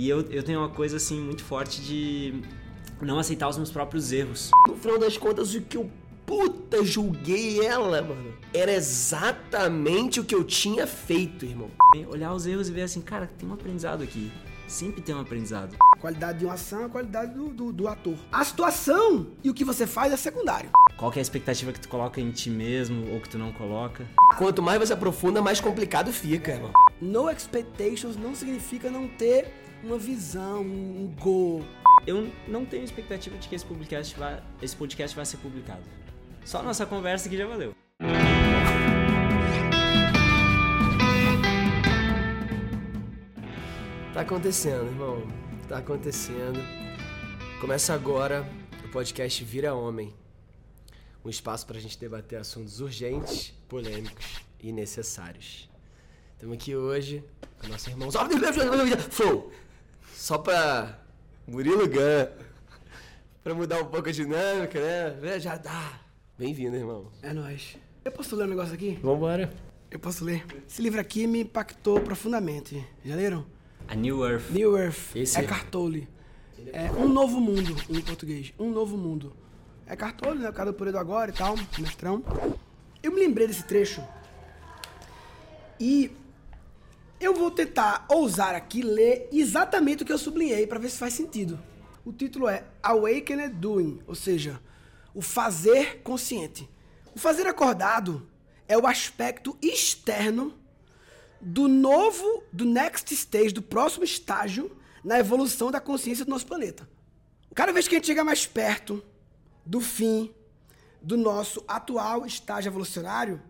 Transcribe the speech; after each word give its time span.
E 0.00 0.08
eu, 0.08 0.20
eu 0.30 0.44
tenho 0.44 0.60
uma 0.60 0.68
coisa 0.68 0.96
assim 0.96 1.20
muito 1.20 1.42
forte 1.42 1.80
de 1.80 2.40
não 3.02 3.18
aceitar 3.18 3.48
os 3.48 3.56
meus 3.56 3.72
próprios 3.72 4.12
erros. 4.12 4.48
No 4.68 4.76
final 4.76 4.96
das 4.96 5.16
contas, 5.18 5.52
o 5.56 5.60
que 5.60 5.76
eu 5.76 5.90
puta 6.24 6.84
julguei 6.84 7.66
ela, 7.66 8.00
mano, 8.00 8.32
era 8.54 8.70
exatamente 8.70 10.20
o 10.20 10.24
que 10.24 10.36
eu 10.36 10.44
tinha 10.44 10.86
feito, 10.86 11.44
irmão. 11.44 11.68
Olhar 12.12 12.32
os 12.32 12.46
erros 12.46 12.68
e 12.68 12.72
ver 12.72 12.82
assim, 12.82 13.00
cara, 13.00 13.28
tem 13.36 13.48
um 13.48 13.52
aprendizado 13.54 14.04
aqui. 14.04 14.30
Sempre 14.68 15.02
tem 15.02 15.16
um 15.16 15.20
aprendizado. 15.20 15.74
A 15.96 15.98
qualidade 15.98 16.38
de 16.38 16.44
uma 16.44 16.54
ação 16.54 16.82
é 16.82 16.84
a 16.84 16.88
qualidade 16.88 17.34
do, 17.34 17.48
do, 17.48 17.72
do 17.72 17.88
ator. 17.88 18.14
A 18.30 18.44
situação 18.44 19.26
e 19.42 19.50
o 19.50 19.54
que 19.54 19.64
você 19.64 19.84
faz 19.84 20.12
é 20.12 20.16
secundário. 20.16 20.70
Qual 20.96 21.10
que 21.10 21.18
é 21.18 21.20
a 21.20 21.22
expectativa 21.22 21.72
que 21.72 21.80
tu 21.80 21.88
coloca 21.88 22.20
em 22.20 22.30
ti 22.30 22.50
mesmo 22.50 23.12
ou 23.12 23.20
que 23.20 23.28
tu 23.28 23.36
não 23.36 23.52
coloca? 23.52 24.06
Quanto 24.36 24.62
mais 24.62 24.78
você 24.78 24.92
aprofunda, 24.92 25.42
mais 25.42 25.60
complicado 25.60 26.12
fica, 26.12 26.52
irmão. 26.52 26.70
No 27.00 27.28
expectations 27.28 28.16
não 28.16 28.32
significa 28.36 28.88
não 28.88 29.08
ter 29.08 29.66
uma 29.82 29.98
visão, 29.98 30.62
um 30.62 31.14
goal. 31.18 31.62
Eu 32.06 32.32
não 32.46 32.64
tenho 32.64 32.84
expectativa 32.84 33.36
de 33.36 33.48
que 33.48 33.54
esse 33.54 33.64
podcast 33.64 34.18
vai, 34.18 34.42
esse 34.62 34.76
podcast 34.76 35.14
vai 35.16 35.26
ser 35.26 35.36
publicado. 35.38 35.82
Só 36.44 36.62
nossa 36.62 36.86
conversa 36.86 37.28
aqui 37.28 37.36
já 37.36 37.46
valeu. 37.46 37.74
Tá 44.14 44.22
acontecendo, 44.22 44.86
irmão. 44.86 45.22
Tá 45.68 45.78
acontecendo. 45.78 46.58
Começa 47.60 47.94
agora 47.94 48.48
o 48.84 48.88
podcast 48.88 49.44
Vira 49.44 49.74
Homem. 49.74 50.14
Um 51.24 51.28
espaço 51.28 51.66
pra 51.66 51.78
gente 51.78 51.98
debater 51.98 52.38
assuntos 52.38 52.80
urgentes, 52.80 53.52
polêmicos 53.68 54.40
e 54.60 54.72
necessários. 54.72 55.68
Estamos 56.32 56.54
aqui 56.54 56.74
hoje 56.74 57.22
com 57.60 57.68
nosso 57.68 57.90
irmão. 57.90 58.08
Flow! 59.10 59.52
Só 60.18 60.36
pra 60.36 60.98
Murilo 61.46 61.86
Gun. 61.88 62.26
Pra 63.40 63.54
mudar 63.54 63.80
um 63.80 63.84
pouco 63.84 64.08
a 64.08 64.12
dinâmica, 64.12 64.80
né? 64.80 65.38
Já 65.38 65.56
dá. 65.56 66.00
Bem-vindo, 66.36 66.74
irmão. 66.74 67.06
É 67.22 67.32
nóis. 67.32 67.76
Eu 68.04 68.10
posso 68.10 68.34
ler 68.34 68.46
um 68.46 68.48
negócio 68.48 68.74
aqui? 68.74 68.98
Vambora. 69.00 69.48
Eu 69.88 70.00
posso 70.00 70.24
ler. 70.24 70.44
Esse 70.68 70.82
livro 70.82 71.00
aqui 71.00 71.24
me 71.24 71.42
impactou 71.42 72.00
profundamente. 72.00 72.84
Já 73.04 73.14
leram? 73.14 73.46
A 73.86 73.94
New 73.94 74.26
Earth. 74.26 74.50
New 74.50 74.76
Earth. 74.76 75.14
Esse 75.14 75.38
é 75.38 75.44
é- 75.44 75.46
Cartole. 75.46 76.08
É 76.72 76.90
Um 76.90 77.08
Novo 77.08 77.40
Mundo, 77.40 77.76
em 77.88 78.00
português. 78.00 78.52
Um 78.58 78.72
Novo 78.72 78.96
Mundo. 78.98 79.36
É 79.86 79.94
Cartole, 79.94 80.40
né? 80.40 80.50
O 80.50 80.52
cara 80.52 80.72
do 80.72 80.76
Poder 80.76 80.90
do 80.90 80.98
Agora 80.98 81.30
e 81.30 81.32
tal, 81.34 81.54
mestrão. 81.78 82.24
Eu 83.00 83.12
me 83.12 83.20
lembrei 83.20 83.46
desse 83.46 83.62
trecho. 83.62 84.02
E 85.78 86.10
eu 87.20 87.34
vou 87.34 87.50
tentar 87.50 88.06
ousar 88.08 88.54
aqui 88.54 88.82
ler 88.82 89.28
exatamente 89.32 90.02
o 90.02 90.06
que 90.06 90.12
eu 90.12 90.18
sublinhei 90.18 90.66
para 90.66 90.78
ver 90.78 90.90
se 90.90 90.98
faz 90.98 91.14
sentido. 91.14 91.58
O 92.04 92.12
título 92.12 92.48
é 92.48 92.64
Awakened 92.82 93.54
Doing, 93.54 94.00
ou 94.06 94.14
seja, 94.14 94.60
o 95.14 95.20
fazer 95.20 96.00
consciente. 96.02 96.68
O 97.14 97.18
fazer 97.18 97.46
acordado 97.46 98.28
é 98.68 98.78
o 98.78 98.86
aspecto 98.86 99.56
externo 99.60 100.54
do 101.40 101.68
novo, 101.68 102.42
do 102.52 102.64
next 102.64 103.12
stage, 103.14 103.52
do 103.52 103.62
próximo 103.62 104.04
estágio 104.04 104.76
na 105.02 105.18
evolução 105.18 105.70
da 105.70 105.80
consciência 105.80 106.24
do 106.24 106.30
nosso 106.30 106.46
planeta. 106.46 106.88
Cada 107.54 107.72
vez 107.72 107.88
que 107.88 107.94
a 107.94 107.98
gente 107.98 108.06
chega 108.06 108.22
mais 108.24 108.46
perto 108.46 109.02
do 109.64 109.80
fim 109.80 110.32
do 111.00 111.16
nosso 111.16 111.64
atual 111.66 112.26
estágio 112.26 112.70
evolucionário, 112.70 113.40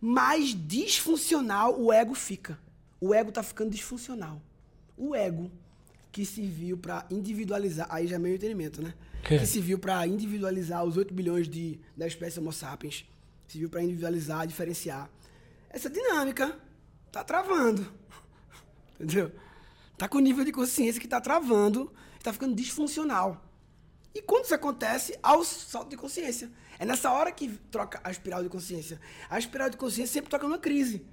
mais 0.00 0.54
disfuncional 0.54 1.80
o 1.80 1.92
ego 1.92 2.14
fica. 2.14 2.58
O 3.00 3.14
ego 3.14 3.32
tá 3.32 3.42
ficando 3.42 3.70
disfuncional. 3.70 4.40
O 4.96 5.14
ego 5.14 5.50
que 6.12 6.24
se 6.24 6.42
viu 6.42 6.78
para 6.78 7.04
individualizar, 7.10 7.86
aí 7.90 8.06
já 8.06 8.16
é 8.16 8.18
meu 8.18 8.34
entendimento, 8.34 8.80
né? 8.80 8.94
Que 9.24 9.44
se 9.46 9.60
viu 9.60 9.78
para 9.78 10.06
individualizar 10.06 10.84
os 10.84 10.96
8 10.96 11.12
bilhões 11.12 11.48
de, 11.48 11.80
da 11.96 12.06
espécie 12.06 12.38
Homo 12.38 12.52
sapiens, 12.52 13.04
se 13.48 13.58
viu 13.58 13.68
para 13.68 13.82
individualizar, 13.82 14.46
diferenciar. 14.46 15.10
Essa 15.70 15.90
dinâmica 15.90 16.56
tá 17.10 17.24
travando. 17.24 17.92
Entendeu? 18.94 19.32
Tá 19.96 20.06
com 20.06 20.18
nível 20.18 20.44
de 20.44 20.52
consciência 20.52 21.00
que 21.00 21.08
tá 21.08 21.20
travando, 21.20 21.92
tá 22.22 22.32
ficando 22.32 22.54
disfuncional. 22.54 23.44
E 24.14 24.22
quando 24.22 24.44
isso 24.44 24.54
acontece, 24.54 25.18
há 25.22 25.36
o 25.36 25.44
salto 25.44 25.90
de 25.90 25.96
consciência. 25.96 26.50
É 26.78 26.84
nessa 26.84 27.10
hora 27.10 27.32
que 27.32 27.48
troca 27.70 28.00
a 28.04 28.10
espiral 28.10 28.42
de 28.42 28.48
consciência. 28.48 29.00
A 29.28 29.38
espiral 29.38 29.68
de 29.68 29.76
consciência 29.76 30.12
sempre 30.12 30.30
toca 30.30 30.46
numa 30.46 30.58
crise. 30.58 31.04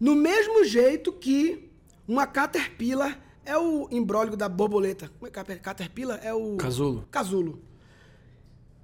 No 0.00 0.14
mesmo 0.14 0.64
jeito 0.64 1.12
que 1.12 1.70
uma 2.06 2.26
caterpillar 2.26 3.20
é 3.44 3.56
o 3.56 3.88
embróligo 3.90 4.36
da 4.36 4.48
borboleta. 4.48 5.10
Como 5.18 5.26
é 5.26 5.52
é? 5.52 5.56
Caterpillar 5.56 6.20
é 6.22 6.32
o... 6.32 6.56
Casulo. 6.56 7.08
Casulo. 7.10 7.62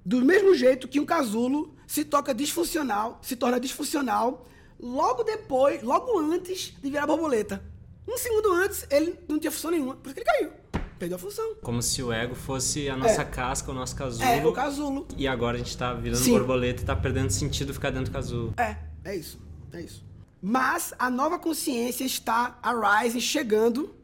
Do 0.03 0.23
mesmo 0.23 0.53
jeito 0.53 0.87
que 0.87 0.99
um 0.99 1.05
casulo 1.05 1.75
se 1.87 2.03
toca 2.03 2.33
disfuncional, 2.33 3.19
se 3.21 3.35
torna 3.35 3.59
disfuncional 3.59 4.45
logo 4.79 5.23
depois, 5.23 5.81
logo 5.81 6.19
antes 6.19 6.75
de 6.81 6.89
virar 6.89 7.07
borboleta. 7.07 7.63
Um 8.07 8.17
segundo 8.17 8.53
antes, 8.53 8.85
ele 8.91 9.17
não 9.27 9.39
tinha 9.39 9.51
função 9.51 9.71
nenhuma, 9.71 9.95
por 9.95 10.07
isso 10.07 10.15
que 10.15 10.21
ele 10.21 10.29
caiu. 10.29 10.51
Perdeu 10.99 11.15
a 11.17 11.19
função. 11.19 11.55
Como 11.61 11.81
se 11.81 12.01
o 12.01 12.11
ego 12.11 12.35
fosse 12.35 12.87
a 12.87 12.95
nossa 12.95 13.25
casca, 13.25 13.71
o 13.71 13.73
nosso 13.73 13.95
casulo. 13.95 14.23
É, 14.23 14.45
o 14.45 14.53
casulo. 14.53 15.07
E 15.17 15.27
agora 15.27 15.55
a 15.55 15.57
gente 15.57 15.75
tá 15.77 15.93
virando 15.93 16.19
Sim. 16.21 16.37
borboleta 16.37 16.83
e 16.83 16.85
tá 16.85 16.95
perdendo 16.95 17.31
sentido 17.31 17.73
ficar 17.73 17.89
dentro 17.89 18.11
do 18.11 18.13
casulo. 18.13 18.53
É, 18.57 18.77
é 19.03 19.15
isso. 19.15 19.39
É 19.73 19.81
isso. 19.81 20.05
Mas 20.47 20.93
a 20.99 21.09
nova 21.09 21.39
consciência 21.39 22.03
está 22.05 22.59
arising, 22.61 23.19
chegando, 23.19 23.95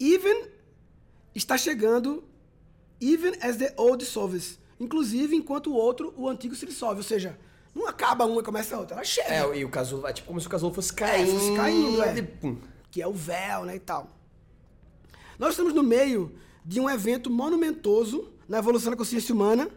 even 0.00 0.46
está 1.34 1.58
chegando, 1.58 2.24
even 2.98 3.34
as 3.42 3.58
the 3.58 3.74
old 3.76 4.02
dissolves. 4.02 4.58
Inclusive, 4.80 5.36
enquanto 5.36 5.66
o 5.66 5.74
outro, 5.74 6.14
o 6.16 6.26
antigo 6.30 6.54
se 6.54 6.64
dissolve. 6.64 6.96
Ou 7.00 7.02
seja, 7.02 7.38
não 7.74 7.86
acaba 7.86 8.24
uma 8.24 8.40
e 8.40 8.42
começa 8.42 8.74
a 8.74 8.78
outra. 8.80 8.96
Ela 8.96 9.04
chega. 9.04 9.28
É, 9.28 9.58
e 9.58 9.66
o 9.66 9.68
casulo 9.68 10.00
vai 10.00 10.14
tipo 10.14 10.28
como 10.28 10.40
se 10.40 10.46
o 10.46 10.50
casulo 10.50 10.72
fosse 10.72 10.92
É, 10.92 10.94
caindo. 10.94 11.30
fosse 11.30 11.54
caindo, 11.54 12.02
é. 12.02 12.22
pum. 12.22 12.56
que 12.90 13.02
é 13.02 13.06
o 13.06 13.12
véu, 13.12 13.66
né, 13.66 13.76
e 13.76 13.80
tal. 13.80 14.08
Nós 15.38 15.50
estamos 15.50 15.74
no 15.74 15.82
meio 15.82 16.32
de 16.64 16.80
um 16.80 16.88
evento 16.88 17.28
monumentoso 17.28 18.32
na 18.48 18.58
evolução 18.60 18.90
da 18.92 18.96
consciência 18.96 19.34
humana, 19.34 19.68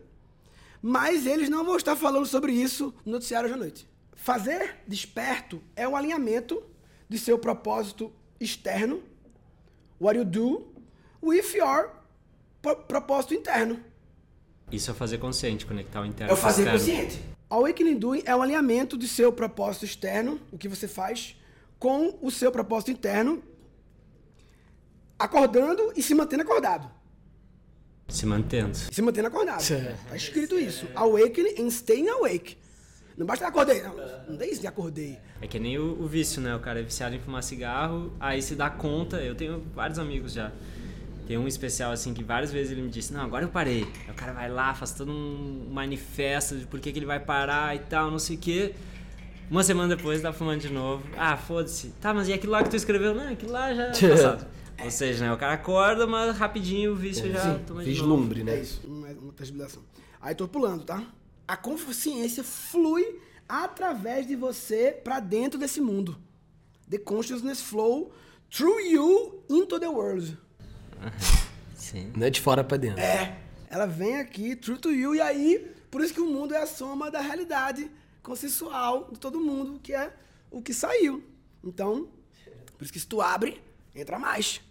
mas 0.82 1.26
eles 1.26 1.50
não 1.50 1.66
vão 1.66 1.76
estar 1.76 1.98
falando 1.98 2.26
sobre 2.26 2.54
isso 2.54 2.94
no 3.06 3.12
noticiário 3.14 3.48
hoje 3.48 3.54
à 3.56 3.58
noite. 3.58 3.95
Fazer 4.26 4.78
desperto 4.88 5.62
é 5.76 5.88
um 5.88 5.96
alinhamento 5.96 6.64
de 7.08 7.20
seu 7.20 7.38
propósito 7.38 8.12
externo, 8.40 9.04
what 10.02 10.18
you 10.18 10.26
do, 10.26 10.66
with 11.22 11.54
your 11.54 11.92
pro- 12.60 12.76
propósito 12.78 13.36
interno. 13.36 13.80
Isso 14.72 14.90
é 14.90 14.96
fazer 14.96 15.20
consciente, 15.20 15.64
conectar 15.64 16.02
o 16.02 16.06
interno 16.08 16.32
É 16.32 16.34
o 16.34 16.38
o 16.40 16.42
fazer 16.42 16.64
externo. 16.76 16.80
consciente. 17.06 17.24
Awakening 17.52 18.00
Doing 18.00 18.24
é 18.26 18.36
um 18.36 18.42
alinhamento 18.42 18.98
de 18.98 19.08
seu 19.08 19.32
propósito 19.32 19.86
externo, 19.86 20.42
o 20.52 20.58
que 20.58 20.68
você 20.68 20.88
faz, 20.88 21.40
com 21.78 22.18
o 22.20 22.32
seu 22.32 22.52
propósito 22.52 22.90
interno, 22.90 23.44
acordando 25.20 25.94
e 25.96 26.02
se 26.02 26.16
mantendo 26.16 26.42
acordado. 26.42 26.90
Se 28.08 28.26
mantendo. 28.26 28.76
Se 28.76 29.02
mantendo 29.04 29.28
acordado. 29.28 29.62
É. 29.72 29.96
Tá 30.10 30.16
escrito 30.16 30.58
isso. 30.58 30.88
Awakening 30.96 31.62
and 31.62 31.68
staying 31.70 32.10
awake. 32.10 32.58
Não 33.18 33.26
basta 33.26 33.48
acordei, 33.48 33.82
não. 33.82 33.96
Não 34.28 34.38
tem 34.38 34.52
isso 34.52 34.60
de 34.62 34.68
acordei. 34.68 35.18
É 35.42 35.48
que 35.48 35.58
nem 35.58 35.78
o, 35.78 36.02
o 36.02 36.08
vício, 36.08 36.42
né? 36.42 36.54
O 36.56 36.60
cara 36.60 36.80
é 36.80 36.84
viciado 36.84 37.16
em 37.16 37.20
fumar 37.20 37.42
cigarro, 37.44 38.12
aí 38.20 38.42
se 38.42 38.56
dá 38.56 38.70
conta. 38.70 39.18
Eu 39.18 39.36
tenho 39.36 39.64
vários 39.74 39.98
amigos 39.98 40.34
já. 40.34 40.52
Tem 41.26 41.38
um 41.38 41.48
especial 41.48 41.92
assim 41.92 42.14
que 42.14 42.24
várias 42.24 42.52
vezes 42.52 42.72
ele 42.74 42.82
me 42.82 42.90
disse: 42.90 43.14
Não, 43.14 43.22
agora 43.22 43.46
eu 43.46 43.50
parei. 43.50 43.88
Aí 44.06 44.12
o 44.12 44.14
cara 44.14 44.34
vai 44.34 44.50
lá, 44.50 44.74
faz 44.74 44.92
todo 44.92 45.12
um 45.12 45.70
manifesto 45.72 46.58
de 46.58 46.66
por 46.68 46.80
que, 46.80 46.92
que 46.92 47.00
ele 47.00 47.06
vai 47.06 47.20
parar 47.20 47.76
e 47.76 47.80
tal, 47.80 48.12
não 48.12 48.20
sei 48.20 48.36
o 48.36 48.40
quê. 48.40 48.76
Uma 49.50 49.64
semana 49.64 49.96
depois 49.96 50.22
tá 50.22 50.34
fumando 50.34 50.60
de 50.62 50.70
novo. 50.70 51.04
Ah, 51.18 51.38
foda-se. 51.38 51.90
Tá, 52.02 52.14
mas 52.14 52.28
e 52.28 52.34
aquilo 52.34 52.52
lá 52.52 52.64
que 52.64 52.70
tu 52.70 52.76
escreveu? 52.76 53.14
Não, 53.16 53.30
aquilo 53.32 53.52
lá 53.52 53.74
já 53.74 53.84
é 53.86 53.92
passado. 54.10 54.46
Ou 54.84 54.92
seja, 54.92 55.26
né? 55.26 55.32
O 55.34 55.38
cara 55.38 55.54
acorda, 55.54 56.06
mas 56.06 56.36
rapidinho 56.38 56.92
o 56.92 56.96
vício 56.96 57.32
já 57.32 57.40
Sim, 57.40 57.60
toma 57.66 57.84
de 57.84 57.90
novo. 57.92 58.02
Vislumbre, 58.02 58.42
É 58.42 58.44
né? 58.44 58.60
isso. 58.60 58.82
Uma, 58.86 59.08
uma 59.08 59.32
transbilação. 59.34 59.82
Aí 60.22 60.36
tô 60.36 60.48
pulando, 60.48 60.84
tá? 60.84 61.02
A 61.48 61.56
consciência 61.56 62.44
flui 62.44 63.22
através 63.48 64.28
de 64.28 64.36
você 64.36 65.00
pra 65.04 65.20
dentro 65.20 65.60
desse 65.60 65.80
mundo. 65.80 66.20
The 66.90 66.98
consciousness 66.98 67.62
flow 67.62 68.12
through 68.50 68.80
you 68.80 69.44
into 69.50 69.80
the 69.80 69.88
world. 69.88 70.38
Sim. 71.76 72.12
Não 72.16 72.26
é 72.26 72.30
de 72.30 72.42
fora 72.42 72.64
pra 72.64 72.78
dentro. 72.78 73.00
É. 73.00 73.40
Ela 73.70 73.86
vem 73.86 74.18
aqui, 74.18 74.56
true 74.56 74.78
to 74.78 74.92
you, 74.92 75.16
e 75.16 75.22
aí, 75.22 75.72
por 75.92 76.02
isso 76.02 76.14
que 76.14 76.22
o 76.22 76.26
mundo 76.26 76.54
é 76.54 76.62
a 76.62 76.68
soma 76.68 77.12
da 77.12 77.20
realidade 77.20 77.92
consensual 78.24 79.10
de 79.12 79.20
todo 79.20 79.40
mundo, 79.40 79.80
que 79.80 79.94
é 79.94 80.14
o 80.50 80.62
que 80.62 80.74
saiu. 80.74 81.24
Então, 81.64 82.10
por 82.78 82.84
isso 82.84 82.94
que 82.94 83.00
se 83.00 83.08
tu 83.08 83.22
abre, 83.22 83.62
entra 83.94 84.18
mais. 84.18 84.62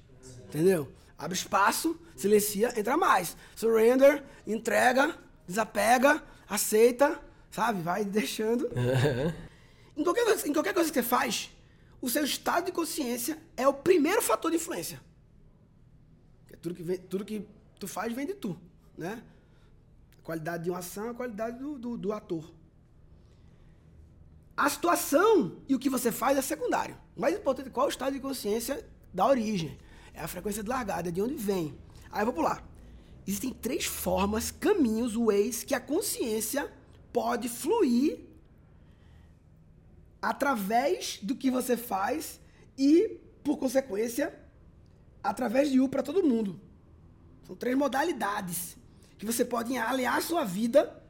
Entendeu? 0.47 0.89
Abre 1.19 1.37
espaço, 1.37 1.99
silencia, 2.17 2.73
entra 2.79 2.97
mais. 2.97 3.37
Surrender, 3.55 4.23
entrega, 4.47 5.17
desapega, 5.47 6.23
aceita, 6.55 7.21
sabe? 7.51 7.83
Vai 7.83 8.05
deixando. 8.05 8.71
Em 9.97 10.03
qualquer, 10.03 10.25
coisa- 10.25 10.49
em 10.49 10.53
qualquer 10.53 10.75
coisa 10.75 10.91
que 10.91 10.95
você 10.95 11.03
faz, 11.03 11.51
o 12.01 12.09
seu 12.09 12.25
estado 12.25 12.67
de 12.67 12.73
consciência 12.73 13.39
é 13.57 13.67
o 13.69 13.73
primeiro 13.73 14.21
fator 14.23 14.51
de 14.51 14.57
influência. 14.57 15.01
Tudo 16.61 16.75
que, 16.75 16.83
vem, 16.83 16.97
tudo 16.99 17.25
que 17.25 17.47
tu 17.79 17.87
faz 17.87 18.13
vem 18.13 18.27
de 18.27 18.35
tu, 18.35 18.59
né? 18.97 19.23
A 20.19 20.23
qualidade 20.23 20.65
de 20.65 20.71
uma 20.71 20.79
ação, 20.79 21.11
a 21.11 21.15
qualidade 21.15 21.59
do, 21.59 21.79
do, 21.79 21.97
do 21.99 22.13
ator. 22.13 22.51
A 24.57 24.69
situação 24.71 25.59
e 25.69 25.75
o 25.75 25.79
que 25.79 25.91
você 25.91 26.11
faz 26.11 26.39
é 26.39 26.43
secundário. 26.43 26.97
O 27.17 27.21
mais 27.21 27.35
importante 27.37 27.69
é 27.69 27.71
qual 27.71 27.87
é 27.87 27.89
o 27.89 27.91
estado 27.91 28.15
de 28.15 28.21
consciência 28.21 28.87
da 29.13 29.27
origem. 29.27 29.79
É 30.15 30.21
a 30.23 30.29
frequência 30.29 30.63
de 30.63 30.69
largada, 30.69 31.09
é 31.09 31.13
de 31.13 31.21
onde 31.21 31.35
vem. 31.35 31.77
Aí 32.11 32.23
eu 32.23 32.27
vou 32.27 32.35
pular. 32.35 32.65
Existem 33.27 33.53
três 33.53 33.85
formas, 33.85 34.51
caminhos, 34.51 35.15
ways 35.15 35.65
que 35.65 35.75
a 35.75 35.81
consciência 35.81 36.71
pode 37.13 37.49
fluir 37.49 38.21
através 40.21 41.19
do 41.23 41.35
que 41.35 41.51
você 41.51 41.77
faz 41.77 42.41
e, 42.77 43.21
por 43.43 43.57
consequência, 43.57 44.35
através 45.23 45.71
de 45.71 45.81
U 45.81 45.89
para 45.89 46.03
todo 46.03 46.23
mundo. 46.23 46.61
São 47.47 47.55
três 47.55 47.77
modalidades 47.77 48.77
que 49.19 49.25
você 49.25 49.45
pode 49.45 49.77
aliar 49.77 50.21
sua 50.23 50.45
vida 50.45 51.03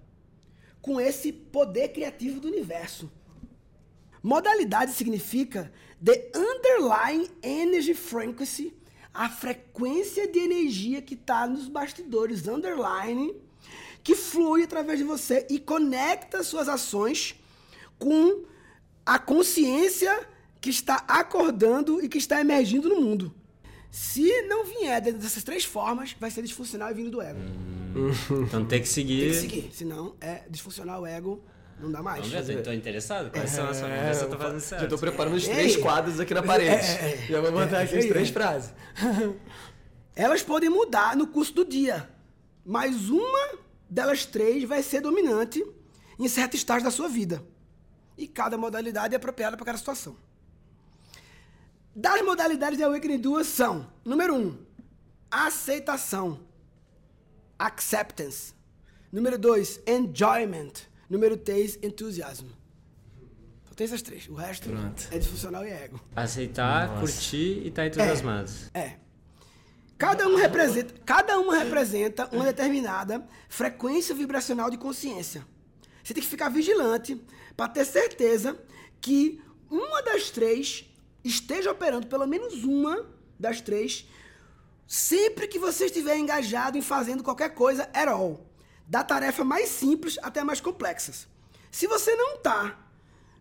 com 0.81 1.01
esse 1.01 1.33
poder 1.33 1.89
criativo 1.89 2.41
do 2.41 2.49
universo. 2.49 3.11
Modalidade 4.23 4.93
significa 4.93 5.73
the 6.03 6.31
underlying 6.35 7.29
energy 7.43 7.95
frequency, 7.95 8.75
a 9.15 9.29
frequência 9.29 10.27
de 10.27 10.41
energia 10.41 11.01
que 11.01 11.15
está 11.15 11.47
nos 11.47 11.69
bastidores, 11.69 12.49
underline, 12.49 13.33
que 14.03 14.17
flui 14.17 14.65
através 14.65 14.99
de 14.99 15.05
você 15.05 15.47
e 15.49 15.61
conecta 15.61 16.43
suas 16.43 16.69
ações 16.69 17.37
com 17.97 18.43
a 19.07 19.19
consciência 19.19 20.29
que 20.61 20.69
está 20.69 21.05
acordando 21.07 22.05
e 22.05 22.09
que 22.09 22.19
está 22.19 22.41
emergindo 22.41 22.89
no 22.89 23.01
mundo. 23.01 23.33
Se 23.91 24.43
não 24.49 24.65
vier 24.65 25.01
dessas 25.01 25.45
três 25.45 25.65
formas, 25.65 26.17
vai 26.19 26.31
ser 26.31 26.43
disfuncional 26.43 26.91
e 26.91 26.95
vindo 26.95 27.11
do 27.13 27.23
ego. 27.23 27.39
Hum. 27.39 28.11
Então 28.43 28.65
tem 28.67 28.81
que 28.81 28.89
seguir. 28.89 29.21
Tem 29.21 29.49
que 29.49 29.57
seguir. 29.57 29.71
Senão 29.73 30.17
é 30.21 30.43
disfuncional 30.51 31.03
o 31.03 31.07
ego, 31.07 31.41
não 31.79 31.91
dá 31.91 32.03
mais. 32.03 32.27
Vamos 32.27 32.47
ver, 32.47 32.63
tô 32.63 32.73
interessado? 32.73 33.31
Quais 33.31 33.51
são 33.51 33.69
as 33.69 33.81
ver 33.81 34.15
se 34.15 34.25
eu 34.25 34.31
tô 34.31 34.39
fazendo 34.39 34.61
certo. 34.61 34.83
Já 34.83 34.89
tô 34.89 34.99
preparando 34.99 35.35
os 35.35 35.47
três 35.47 35.77
quadros 35.77 36.21
aqui 36.21 36.33
na 36.33 36.43
parede. 36.43 36.71
É, 36.71 37.25
é, 37.25 37.27
Já 37.29 37.41
vou 37.41 37.53
botar 37.53 37.81
aqui 37.81 37.99
as 37.99 38.07
três 38.07 38.31
frases. 38.31 38.73
Elas 40.17 40.43
podem 40.43 40.71
mudar 40.71 41.17
no 41.17 41.27
curso 41.27 41.53
do 41.53 41.65
dia, 41.65 42.09
mas 42.65 43.11
uma 43.11 43.59
delas 43.91 44.25
três 44.25 44.63
vai 44.65 44.83
ser 44.83 45.01
dominante 45.01 45.65
em 46.19 46.29
certo 46.29 46.55
estágio 46.55 46.85
da 46.85 46.91
sua 46.91 47.09
vida. 47.09 47.43
E 48.17 48.29
cada 48.29 48.57
modalidade 48.57 49.15
é 49.15 49.17
apropriada 49.17 49.57
para 49.57 49.67
cada 49.67 49.79
situação. 49.79 50.17
Das 51.95 52.23
modalidades 52.23 52.79
de 52.79 52.85
Awakening 52.85 53.19
duas 53.19 53.47
são: 53.47 53.91
número 54.05 54.35
um, 54.35 54.57
aceitação, 55.31 56.41
acceptance. 57.59 58.55
Número 59.13 59.39
dois, 59.39 59.81
enjoyment. 59.87 60.73
Número 61.15 61.37
três, 61.37 61.79
entusiasmo. 61.81 62.49
Só 63.69 63.75
tem 63.77 63.85
essas 63.85 64.03
três. 64.03 64.29
O 64.29 64.35
resto 64.35 64.69
Pronto. 64.69 65.09
é 65.13 65.17
disfuncional 65.17 65.65
e 65.65 65.71
ego. 65.71 66.01
Aceitar, 66.17 66.89
Nossa. 66.89 67.01
curtir 67.01 67.63
e 67.63 67.69
estar 67.69 67.83
tá 67.83 67.87
entusiasmado. 67.87 68.51
É. 68.75 68.81
é. 68.81 68.99
Cada 69.97 70.27
um 70.27 70.35
representa, 70.35 70.93
cada 71.07 71.39
uma 71.39 71.57
representa 71.57 72.29
uma 72.33 72.45
determinada 72.45 73.25
frequência 73.49 74.13
vibracional 74.13 74.69
de 74.69 74.77
consciência. 74.77 75.47
Você 76.03 76.13
tem 76.13 76.21
que 76.21 76.29
ficar 76.29 76.49
vigilante 76.49 77.23
para 77.57 77.69
ter 77.69 77.85
certeza 77.85 78.59
que 79.01 79.41
uma 79.71 80.03
das 80.03 80.31
três 80.31 80.85
esteja 81.23 81.71
operando, 81.71 82.09
pelo 82.09 82.27
menos 82.27 82.65
uma 82.65 83.07
das 83.39 83.61
três, 83.61 84.05
sempre 84.85 85.47
que 85.47 85.61
você 85.61 85.85
estiver 85.85 86.19
engajado 86.19 86.77
em 86.77 86.83
fazendo 86.83 87.23
qualquer 87.23 87.55
coisa 87.55 87.89
at 87.95 88.09
all. 88.09 88.53
Da 88.87 89.03
tarefa 89.03 89.45
mais 89.45 89.69
simples 89.69 90.19
até 90.23 90.41
a 90.41 90.45
mais 90.45 90.61
complexas. 90.61 91.27
Se 91.71 91.87
você 91.87 92.15
não 92.15 92.35
está 92.37 92.79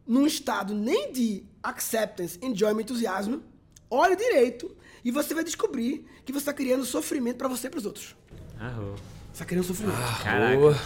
num 0.07 0.25
estado 0.25 0.74
nem 0.74 1.12
de 1.12 1.44
acceptance, 1.62 2.40
enjoyment, 2.42 2.81
entusiasmo, 2.81 3.44
olhe 3.90 4.16
direito 4.16 4.75
e 5.04 5.12
você 5.12 5.34
vai 5.34 5.44
descobrir 5.44 6.06
que 6.25 6.31
você 6.31 6.40
está 6.40 6.54
criando 6.54 6.86
sofrimento 6.86 7.38
para 7.38 7.48
você 7.48 7.68
e 7.68 7.69
para 7.69 7.78
os 7.78 7.86
outros. 7.86 8.16
Arro. 8.60 8.95
Você 8.95 9.38
está 9.38 9.45
criando 9.45 9.66
sofrimento. 9.66 9.98
Ah, 9.98 10.24
Caraca. 10.24 10.80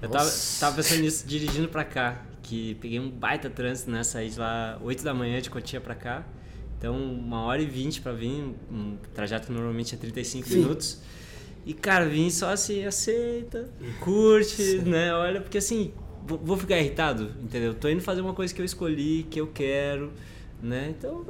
Eu 0.00 0.08
tava, 0.08 0.30
tava, 0.58 0.76
pensando 0.76 1.02
nisso 1.02 1.26
dirigindo 1.26 1.68
para 1.68 1.84
cá, 1.84 2.24
que 2.42 2.74
peguei 2.76 2.98
um 2.98 3.10
baita 3.10 3.50
trânsito, 3.50 3.90
né? 3.90 4.02
Saí 4.02 4.30
de 4.30 4.38
lá 4.38 4.78
8 4.82 5.04
da 5.04 5.12
manhã 5.12 5.40
de 5.40 5.50
Cotia 5.50 5.80
para 5.80 5.94
cá. 5.94 6.26
Então, 6.78 6.96
uma 6.96 7.42
hora 7.42 7.60
e 7.60 7.66
vinte 7.66 8.00
para 8.00 8.12
vir, 8.12 8.56
um 8.70 8.96
trajeto 9.14 9.46
que 9.46 9.52
normalmente 9.52 9.94
é 9.94 9.98
35 9.98 10.48
Sim. 10.48 10.56
minutos. 10.56 11.00
E, 11.64 11.72
cara, 11.74 12.06
vim 12.08 12.28
só 12.28 12.50
assim, 12.50 12.84
aceita, 12.84 13.68
curte, 14.00 14.56
Sim. 14.56 14.78
né? 14.80 15.14
Olha, 15.14 15.40
porque 15.40 15.58
assim, 15.58 15.92
vou 16.26 16.56
ficar 16.56 16.78
irritado, 16.78 17.30
entendeu? 17.42 17.74
Tô 17.74 17.88
indo 17.88 18.00
fazer 18.00 18.20
uma 18.20 18.34
coisa 18.34 18.52
que 18.52 18.60
eu 18.60 18.64
escolhi, 18.64 19.26
que 19.30 19.40
eu 19.40 19.46
quero, 19.46 20.12
né? 20.62 20.92
Então, 20.96 21.24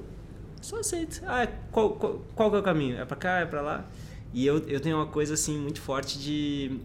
só 0.60 0.80
aceita. 0.80 1.20
Ah, 1.26 1.46
qual, 1.70 1.90
qual, 1.90 2.22
qual 2.34 2.50
que 2.50 2.56
é 2.56 2.60
o 2.60 2.62
caminho? 2.62 2.98
É 2.98 3.04
pra 3.04 3.16
cá, 3.16 3.40
é 3.40 3.46
pra 3.46 3.60
lá? 3.60 3.86
E 4.32 4.46
eu, 4.46 4.58
eu 4.66 4.80
tenho 4.80 4.96
uma 4.96 5.06
coisa, 5.06 5.34
assim, 5.34 5.58
muito 5.58 5.80
forte 5.80 6.18
de 6.18 6.78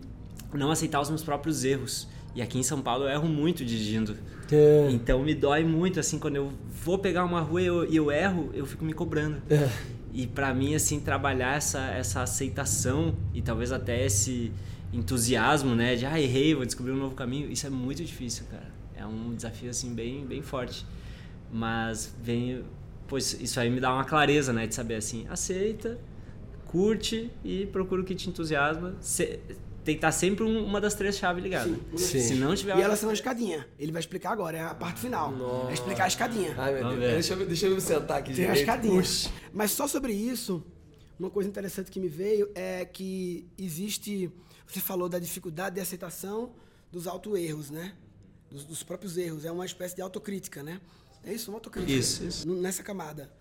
não 0.53 0.71
aceitar 0.71 1.00
os 1.00 1.09
meus 1.09 1.23
próprios 1.23 1.63
erros. 1.63 2.07
E 2.35 2.41
aqui 2.41 2.59
em 2.59 2.63
São 2.63 2.81
Paulo 2.81 3.05
eu 3.05 3.09
erro 3.09 3.27
muito 3.27 3.63
dirigindo. 3.65 4.15
É. 4.51 4.89
Então 4.91 5.23
me 5.23 5.33
dói 5.33 5.63
muito, 5.63 6.00
assim, 6.00 6.19
quando 6.19 6.35
eu 6.35 6.51
vou 6.83 7.00
pegar 7.00 7.23
uma 7.23 7.41
rua 7.41 7.61
e 7.61 7.65
eu, 7.65 7.83
eu 7.85 8.11
erro, 8.11 8.50
eu 8.53 8.65
fico 8.65 8.83
me 8.85 8.93
cobrando. 8.93 9.41
É. 9.50 9.69
E 10.17 10.25
para 10.25 10.51
mim, 10.51 10.73
assim, 10.73 10.99
trabalhar 10.99 11.57
essa, 11.57 11.79
essa 11.91 12.23
aceitação 12.23 13.15
e 13.35 13.39
talvez 13.39 13.71
até 13.71 14.03
esse 14.03 14.51
entusiasmo, 14.91 15.75
né? 15.75 15.95
De, 15.95 16.07
ah, 16.07 16.19
errei, 16.19 16.55
vou 16.55 16.65
descobrir 16.65 16.91
um 16.91 16.97
novo 16.97 17.13
caminho. 17.13 17.51
Isso 17.51 17.67
é 17.67 17.69
muito 17.69 18.03
difícil, 18.03 18.47
cara. 18.49 18.65
É 18.95 19.05
um 19.05 19.35
desafio, 19.35 19.69
assim, 19.69 19.93
bem, 19.93 20.25
bem 20.25 20.41
forte. 20.41 20.83
Mas 21.53 22.11
vem... 22.19 22.63
Pois 23.07 23.39
isso 23.39 23.59
aí 23.59 23.69
me 23.69 23.79
dá 23.79 23.93
uma 23.93 24.05
clareza, 24.05 24.51
né? 24.51 24.65
De 24.65 24.73
saber, 24.73 24.95
assim, 24.95 25.27
aceita, 25.29 25.99
curte 26.65 27.29
e 27.45 27.67
procura 27.67 28.01
o 28.01 28.03
que 28.03 28.15
te 28.15 28.27
entusiasma. 28.27 28.95
Tem 29.88 29.95
que 29.95 30.00
estar 30.00 30.12
sempre 30.12 30.44
uma 30.44 30.81
das 30.81 30.95
três 30.95 31.18
chaves 31.18 31.42
ligadas. 31.42 31.74
Sim. 31.95 32.19
Se 32.19 32.36
não 32.36 32.54
tiver. 32.54 32.78
E 32.78 32.81
elas 32.81 33.00
são 33.00 33.10
a 33.10 33.13
escadinha. 33.13 33.66
Ele 33.80 33.94
vai 33.94 34.01
explicar 34.01 34.31
agora, 34.31 34.57
é 34.57 34.62
a 34.62 34.75
parte 34.75 35.00
final. 35.00 35.31
Nossa. 35.31 35.72
É 35.72 35.74
explicar 35.74 36.04
a 36.04 36.07
escadinha. 36.10 36.54
Ai, 36.57 36.74
meu 36.74 36.89
Deus. 36.89 37.00
Deixa 37.00 37.34
eu, 37.34 37.45
deixa 37.48 37.68
eu 37.68 37.75
me 37.75 37.80
sentar 37.80 38.18
aqui. 38.18 38.34
Tem 38.34 38.50
a 38.50 38.54
escadinha. 38.54 39.01
Puxa. 39.01 39.31
Mas 39.54 39.72
só 39.72 39.88
sobre 39.88 40.12
isso, 40.12 40.62
uma 41.18 41.30
coisa 41.30 41.48
interessante 41.48 41.89
que 41.89 42.01
me 42.01 42.10
veio 42.10 42.51
é 42.54 42.84
que 42.84 43.48
existe. 43.57 44.29
Você 44.67 44.82
falou 44.82 45.08
da 45.08 45.20
dificuldade 45.20 45.75
de 45.75 45.82
aceitação 45.82 46.51
dos 46.91 47.08
auto-erros, 47.08 47.70
né? 47.72 47.94
Dos, 48.51 48.65
dos, 48.65 48.84
próprios 48.84 49.17
erros. 49.17 49.46
É 49.46 49.51
uma 49.53 49.65
espécie 49.65 49.96
de 49.96 50.01
autocrítica, 50.01 50.62
né? 50.62 50.82
É 51.24 51.32
isso, 51.32 51.50
uma 51.50 51.58
autocrítica. 51.58 51.98
Isso, 51.98 52.25
isso. 52.25 52.50
Nessa 52.50 52.84
camada. 52.84 53.32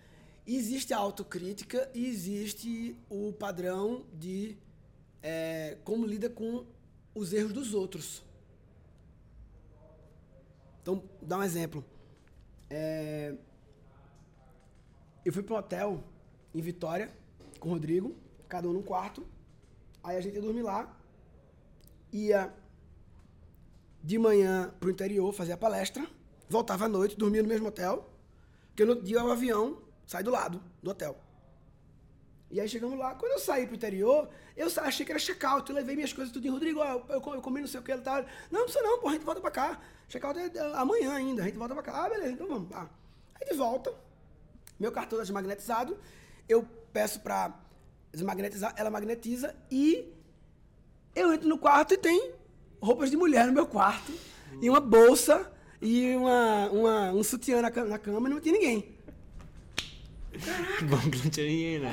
Existe 0.47 0.93
a 0.93 0.97
autocrítica 0.97 1.91
e 1.93 2.05
existe 2.05 2.95
o 3.09 3.33
padrão 3.33 4.05
de 4.13 4.55
é, 5.29 5.77
como 5.83 6.05
lida 6.05 6.29
com 6.29 6.65
os 7.13 7.33
erros 7.33 7.51
dos 7.51 7.73
outros. 7.73 8.23
Então, 10.81 11.03
dá 11.21 11.37
um 11.37 11.43
exemplo. 11.43 11.83
É, 12.69 13.35
eu 15.25 15.33
fui 15.33 15.43
para 15.43 15.55
um 15.55 15.57
hotel 15.57 16.01
em 16.55 16.61
Vitória 16.61 17.13
com 17.59 17.67
o 17.67 17.71
Rodrigo, 17.73 18.15
cada 18.47 18.69
um 18.69 18.73
num 18.73 18.81
quarto. 18.81 19.27
Aí 20.01 20.15
a 20.15 20.21
gente 20.21 20.35
ia 20.35 20.41
dormir 20.41 20.61
lá, 20.61 20.97
ia 22.09 22.53
de 24.01 24.17
manhã 24.17 24.73
pro 24.79 24.89
interior 24.89 25.33
fazer 25.33 25.51
a 25.51 25.57
palestra, 25.57 26.07
voltava 26.47 26.85
à 26.85 26.87
noite, 26.87 27.17
dormia 27.17 27.43
no 27.43 27.49
mesmo 27.49 27.67
hotel, 27.67 28.09
porque 28.69 28.85
no 28.85 28.91
outro 28.91 29.05
dia 29.05 29.21
o 29.21 29.29
avião 29.29 29.81
sai 30.05 30.23
do 30.23 30.31
lado 30.31 30.63
do 30.81 30.89
hotel. 30.89 31.26
E 32.49 32.61
aí 32.61 32.69
chegamos 32.69 32.97
lá. 32.97 33.13
Quando 33.15 33.33
eu 33.33 33.39
saí 33.39 33.65
pro 33.65 33.75
interior, 33.75 34.29
eu 34.55 34.67
achei 34.77 35.05
que 35.05 35.11
era 35.11 35.19
check-out. 35.19 35.69
Eu 35.69 35.75
levei 35.75 35.95
minhas 35.95 36.13
coisas 36.13 36.33
tudo 36.33 36.47
em 36.47 36.49
Rodrigo, 36.49 36.79
eu, 36.79 37.05
eu, 37.09 37.33
eu 37.33 37.41
comi 37.41 37.61
não 37.61 37.67
sei 37.67 37.79
o 37.79 37.83
que. 37.83 37.95
Tal. 37.97 38.21
Não, 38.49 38.59
não 38.59 38.63
precisa 38.63 38.83
não, 38.83 39.07
a 39.07 39.11
gente 39.11 39.25
volta 39.25 39.41
pra 39.41 39.51
cá. 39.51 39.79
Check-out 40.07 40.39
é, 40.39 40.51
é 40.55 40.61
amanhã 40.75 41.13
ainda, 41.13 41.41
a 41.41 41.45
gente 41.45 41.57
volta 41.57 41.73
pra 41.73 41.83
cá. 41.83 42.05
Ah, 42.05 42.09
beleza, 42.09 42.31
então 42.31 42.47
vamos. 42.47 42.71
Ah. 42.71 42.87
Aí 43.35 43.47
de 43.49 43.55
volta, 43.55 43.93
meu 44.79 44.91
cartão 44.91 45.19
é 45.19 45.21
desmagnetizado. 45.21 45.97
Eu 46.47 46.65
peço 46.93 47.19
pra 47.19 47.53
desmagnetizar, 48.11 48.73
ela 48.77 48.89
magnetiza 48.89 49.53
e 49.69 50.13
eu 51.13 51.33
entro 51.33 51.47
no 51.49 51.57
quarto 51.57 51.93
e 51.93 51.97
tem 51.97 52.33
roupas 52.81 53.11
de 53.11 53.17
mulher 53.17 53.45
no 53.45 53.53
meu 53.53 53.67
quarto. 53.67 54.13
E 54.61 54.69
uma 54.69 54.79
bolsa 54.79 55.51
e 55.81 56.15
uma, 56.15 56.69
uma, 56.69 57.11
um 57.11 57.23
sutiã 57.23 57.61
na, 57.61 57.69
na 57.69 57.99
cama 57.99 58.29
e 58.29 58.31
não 58.31 58.39
tinha 58.39 58.53
ninguém. 58.53 58.96
Que 60.77 60.85
bom 60.85 60.99
que 60.99 61.17
não 61.23 61.29
tinha 61.29 61.45
ninguém, 61.45 61.79
né? 61.79 61.91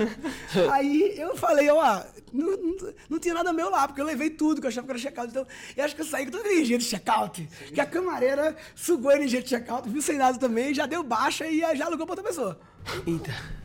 Aí 0.72 1.18
eu 1.18 1.36
falei, 1.36 1.68
ó, 1.68 2.02
não, 2.32 2.56
não, 2.56 2.94
não, 3.10 3.18
tinha 3.18 3.34
nada 3.34 3.52
meu 3.52 3.70
lá, 3.70 3.86
porque 3.86 4.00
eu 4.00 4.04
levei 4.04 4.30
tudo 4.30 4.60
que 4.60 4.66
eu 4.66 4.68
achava 4.68 4.86
que 4.86 4.92
era 4.92 5.00
check-out. 5.00 5.30
Então, 5.30 5.46
eu 5.76 5.84
acho 5.84 5.94
que 5.94 6.02
eu 6.02 6.06
saí 6.06 6.24
com 6.24 6.32
toda 6.32 6.48
a 6.48 6.52
energia 6.52 6.78
de 6.78 6.84
check-out. 6.84 7.48
Que 7.72 7.80
a 7.80 7.86
camareira 7.86 8.56
sugou 8.74 9.10
a 9.10 9.16
energia 9.16 9.42
de 9.42 9.48
check-out, 9.48 9.88
viu 9.88 10.02
sem 10.02 10.16
nada 10.16 10.38
também, 10.38 10.74
já 10.74 10.86
deu 10.86 11.02
baixa 11.02 11.46
e 11.46 11.60
já 11.76 11.86
alugou 11.86 12.06
pra 12.06 12.14
outra 12.14 12.24
pessoa. 12.24 12.58
Eita. 13.06 13.58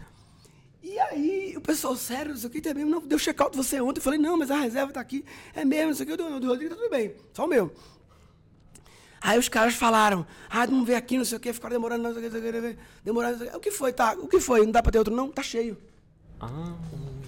E 0.83 0.99
aí, 0.99 1.53
o 1.55 1.61
pessoal, 1.61 1.95
sério, 1.95 2.31
não 2.31 2.37
sei 2.37 2.49
o 2.49 2.51
que, 2.51 2.67
é 2.67 2.73
mesmo, 2.73 2.89
não, 2.89 2.99
deu 2.99 3.17
check-out 3.17 3.55
você 3.55 3.79
ontem. 3.79 3.99
Eu 3.99 4.03
falei, 4.03 4.19
não, 4.19 4.37
mas 4.37 4.51
a 4.51 4.57
reserva 4.57 4.91
tá 4.91 4.99
aqui. 4.99 5.23
É 5.55 5.63
mesmo, 5.63 5.87
não 5.87 5.95
sei 5.95 6.11
o 6.11 6.17
do, 6.17 6.39
do 6.39 6.47
Rodrigo 6.47 6.75
tá 6.75 6.81
tudo 6.81 6.89
bem, 6.89 7.15
só 7.33 7.45
o 7.45 7.47
meu. 7.47 7.73
Aí 9.23 9.39
os 9.39 9.47
caras 9.47 9.73
falaram, 9.73 10.27
ah, 10.49 10.67
não 10.67 10.83
vem 10.83 10.97
aqui, 10.97 11.17
não 11.17 11.23
sei 11.23 11.37
o 11.37 11.39
que, 11.39 11.53
ficaram 11.53 11.75
demorando, 11.75 12.03
não 12.03 12.13
sei 12.13 12.27
o 12.27 12.31
que, 12.31 12.77
demorando, 13.05 13.37
não 13.37 13.39
sei 13.39 13.47
o 13.47 13.51
que. 13.51 13.57
O 13.57 13.59
que 13.61 13.71
foi, 13.71 13.93
tá? 13.93 14.13
O 14.19 14.27
que 14.27 14.37
foi? 14.37 14.65
Não 14.65 14.71
dá 14.71 14.83
pra 14.83 14.91
ter 14.91 14.97
outro? 14.97 15.15
Não, 15.15 15.31
tá 15.31 15.41
cheio. 15.41 15.77
Ah, 16.41 16.75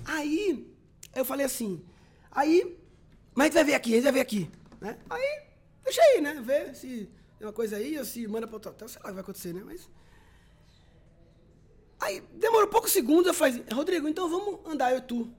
Aí, 0.03 0.69
eu 1.15 1.23
falei 1.23 1.45
assim, 1.45 1.81
aí, 2.29 2.77
mas 3.33 3.45
a 3.45 3.47
gente 3.47 3.53
vai 3.55 3.63
ver 3.63 3.73
aqui, 3.75 3.93
a 3.93 3.95
gente 3.95 4.03
vai 4.03 4.11
ver 4.11 4.19
aqui. 4.19 4.51
Né? 4.81 4.97
Aí, 5.09 5.41
deixa 5.85 6.01
aí, 6.01 6.19
né? 6.19 6.41
Ver 6.41 6.75
se 6.75 7.09
tem 7.39 7.47
uma 7.47 7.53
coisa 7.53 7.77
aí, 7.77 7.97
ou 7.97 8.03
se 8.03 8.27
manda 8.27 8.45
para 8.45 8.57
outro 8.57 8.71
hotel, 8.71 8.89
sei 8.89 8.99
lá 9.01 9.05
o 9.05 9.07
que 9.07 9.13
vai 9.13 9.23
acontecer, 9.23 9.53
né? 9.53 9.61
Mas. 9.65 9.89
Aí, 12.01 12.21
demorou 12.33 12.67
poucos 12.67 12.91
segundos, 12.91 13.27
eu 13.27 13.33
falei, 13.33 13.63
Rodrigo, 13.71 14.07
então 14.07 14.29
vamos 14.29 14.59
andar 14.69 14.91
eu 14.91 14.97
e 14.97 15.01
tu. 15.01 15.33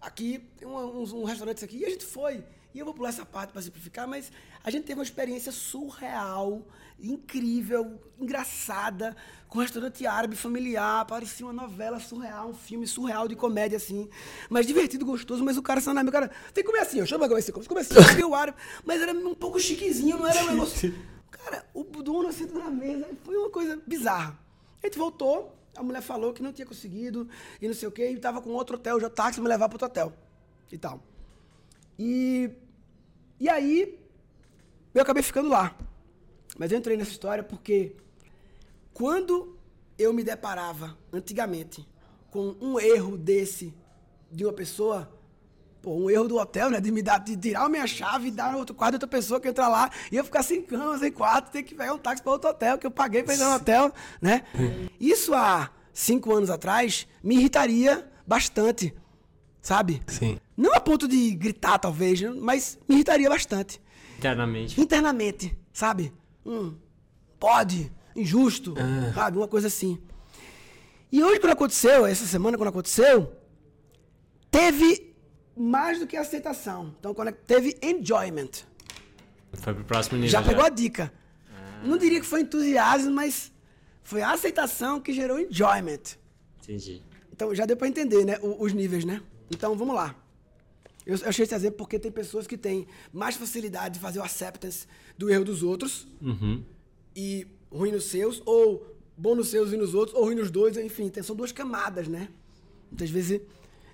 Aqui, 0.00 0.40
tem 0.56 0.66
um, 0.66 0.76
um, 0.76 1.20
um 1.20 1.24
restaurante 1.24 1.64
aqui, 1.64 1.78
e 1.78 1.86
a 1.86 1.90
gente 1.90 2.04
foi. 2.04 2.44
E 2.78 2.80
eu 2.80 2.84
vou 2.84 2.94
pular 2.94 3.08
essa 3.08 3.26
parte 3.26 3.52
para 3.52 3.60
simplificar, 3.60 4.06
mas 4.06 4.30
a 4.62 4.70
gente 4.70 4.84
teve 4.84 5.00
uma 5.00 5.02
experiência 5.02 5.50
surreal, 5.50 6.64
incrível, 7.00 8.00
engraçada, 8.16 9.16
com 9.48 9.58
um 9.58 9.62
restaurante 9.62 10.06
árabe 10.06 10.36
familiar, 10.36 11.04
parecia 11.04 11.44
uma 11.44 11.52
novela 11.52 11.98
surreal, 11.98 12.50
um 12.50 12.54
filme 12.54 12.86
surreal 12.86 13.26
de 13.26 13.34
comédia, 13.34 13.74
assim. 13.74 14.08
Mas 14.48 14.64
divertido, 14.64 15.04
gostoso, 15.04 15.44
mas 15.44 15.56
o 15.56 15.62
cara 15.62 15.80
só 15.80 15.92
na 15.92 16.04
minha 16.04 16.12
cara, 16.12 16.30
tem 16.54 16.62
que 16.62 16.70
comer 16.70 16.82
assim, 16.82 17.02
ó, 17.02 17.04
chama 17.04 17.26
eu 17.26 17.36
esse 17.36 17.50
comer 17.50 17.80
assim, 17.80 17.94
eu 18.20 18.30
o 18.30 18.34
árabe, 18.36 18.56
mas 18.84 19.02
era 19.02 19.12
um 19.12 19.34
pouco 19.34 19.58
chiquezinho, 19.58 20.16
não 20.16 20.28
era 20.28 20.44
um 20.44 20.46
negócio... 20.46 20.94
Cara, 21.32 21.66
o 21.74 21.82
dono 21.82 22.32
sentou 22.32 22.62
na 22.62 22.70
mesa, 22.70 23.08
foi 23.24 23.36
uma 23.36 23.50
coisa 23.50 23.82
bizarra. 23.88 24.38
A 24.80 24.86
gente 24.86 24.96
voltou, 24.96 25.52
a 25.76 25.82
mulher 25.82 26.00
falou 26.00 26.32
que 26.32 26.44
não 26.44 26.52
tinha 26.52 26.64
conseguido, 26.64 27.28
e 27.60 27.66
não 27.66 27.74
sei 27.74 27.88
o 27.88 27.90
quê, 27.90 28.08
e 28.08 28.20
tava 28.20 28.40
com 28.40 28.50
outro 28.50 28.76
hotel, 28.76 29.00
já 29.00 29.10
táxi 29.10 29.40
me 29.40 29.48
levar 29.48 29.68
para 29.68 29.74
outro 29.74 29.86
hotel, 29.88 30.12
e 30.70 30.78
tal. 30.78 31.02
E, 31.98 32.48
e 33.40 33.48
aí, 33.48 33.98
eu 34.94 35.02
acabei 35.02 35.22
ficando 35.22 35.48
lá. 35.48 35.76
Mas 36.58 36.72
eu 36.72 36.78
entrei 36.78 36.96
nessa 36.96 37.12
história 37.12 37.42
porque 37.44 37.94
quando 38.92 39.56
eu 39.98 40.12
me 40.12 40.24
deparava 40.24 40.96
antigamente 41.12 41.86
com 42.30 42.56
um 42.60 42.78
erro 42.78 43.16
desse 43.16 43.74
de 44.30 44.44
uma 44.44 44.52
pessoa, 44.52 45.10
pô, 45.80 45.94
um 45.94 46.10
erro 46.10 46.28
do 46.28 46.36
hotel, 46.36 46.70
né? 46.70 46.80
De 46.80 46.90
me 46.90 47.02
dar, 47.02 47.18
de 47.18 47.36
tirar 47.36 47.64
a 47.64 47.68
minha 47.68 47.86
chave 47.86 48.28
e 48.28 48.30
dar 48.30 48.52
no 48.52 48.58
outro 48.58 48.74
quarto 48.74 48.92
de 48.92 48.96
outra 48.96 49.08
pessoa 49.08 49.40
que 49.40 49.48
entra 49.48 49.68
lá 49.68 49.90
e 50.10 50.16
eu 50.16 50.24
ficar 50.24 50.42
sem 50.42 50.62
cama, 50.62 50.98
sem 50.98 51.12
quarto, 51.12 51.50
ter 51.50 51.62
que 51.62 51.74
pegar 51.74 51.94
um 51.94 51.98
táxi 51.98 52.22
para 52.22 52.32
outro 52.32 52.50
hotel 52.50 52.76
que 52.76 52.86
eu 52.86 52.90
paguei 52.90 53.22
para 53.22 53.34
ir 53.34 53.38
no 53.38 53.54
hotel, 53.54 53.92
né? 54.20 54.44
Isso 55.00 55.34
há 55.34 55.70
cinco 55.92 56.34
anos 56.34 56.50
atrás 56.50 57.06
me 57.22 57.36
irritaria 57.36 58.08
bastante, 58.26 58.94
sabe? 59.62 60.02
Sim. 60.06 60.38
Não 60.58 60.74
a 60.74 60.80
ponto 60.80 61.06
de 61.06 61.30
gritar, 61.36 61.78
talvez, 61.78 62.20
mas 62.20 62.76
me 62.88 62.96
irritaria 62.96 63.28
bastante. 63.28 63.80
internamente. 64.18 64.80
Internamente, 64.80 65.56
sabe? 65.72 66.12
Hum, 66.44 66.74
pode, 67.38 67.92
injusto, 68.16 68.74
sabe? 69.14 69.38
Uma 69.38 69.46
coisa 69.46 69.68
assim. 69.68 69.96
E 71.12 71.22
hoje, 71.22 71.38
quando 71.38 71.52
aconteceu, 71.52 72.04
essa 72.04 72.26
semana, 72.26 72.58
quando 72.58 72.70
aconteceu, 72.70 73.32
teve 74.50 75.14
mais 75.56 76.00
do 76.00 76.08
que 76.08 76.16
aceitação. 76.16 76.92
Então, 76.98 77.14
quando 77.14 77.30
teve 77.30 77.78
enjoyment. 77.80 78.50
Foi 79.52 79.72
pro 79.74 79.84
próximo 79.84 80.16
nível. 80.18 80.30
Já 80.30 80.42
pegou 80.42 80.64
a 80.64 80.68
dica. 80.68 81.12
Não 81.84 81.96
diria 81.96 82.18
que 82.20 82.26
foi 82.26 82.40
entusiasmo, 82.40 83.12
mas 83.12 83.52
foi 84.02 84.22
a 84.22 84.32
aceitação 84.32 85.00
que 85.00 85.12
gerou 85.12 85.38
enjoyment. 85.38 86.18
Entendi. 86.64 87.00
Então 87.32 87.54
já 87.54 87.64
deu 87.64 87.76
pra 87.76 87.86
entender, 87.86 88.24
né? 88.24 88.36
Os 88.42 88.72
níveis, 88.72 89.04
né? 89.04 89.22
Então 89.48 89.76
vamos 89.76 89.94
lá. 89.94 90.16
Eu 91.08 91.16
eu 91.16 91.28
achei 91.28 91.44
esse 91.44 91.54
exemplo 91.54 91.78
porque 91.78 91.98
tem 91.98 92.12
pessoas 92.12 92.46
que 92.46 92.56
têm 92.58 92.86
mais 93.12 93.34
facilidade 93.34 93.94
de 93.94 94.00
fazer 94.00 94.18
o 94.18 94.22
acceptance 94.22 94.86
do 95.16 95.30
erro 95.30 95.44
dos 95.44 95.62
outros 95.62 96.06
Uhum. 96.20 96.62
e 97.16 97.46
ruim 97.72 97.90
nos 97.92 98.04
seus, 98.04 98.42
ou 98.44 98.86
bom 99.16 99.34
nos 99.34 99.48
seus 99.48 99.72
e 99.72 99.76
nos 99.76 99.94
outros, 99.94 100.14
ou 100.16 100.24
ruim 100.26 100.34
nos 100.36 100.50
dois, 100.50 100.76
enfim, 100.76 101.08
tem- 101.08 101.22
são 101.22 101.34
duas 101.34 101.50
camadas, 101.50 102.06
né? 102.08 102.28
Muitas 102.90 103.08
vezes. 103.10 103.40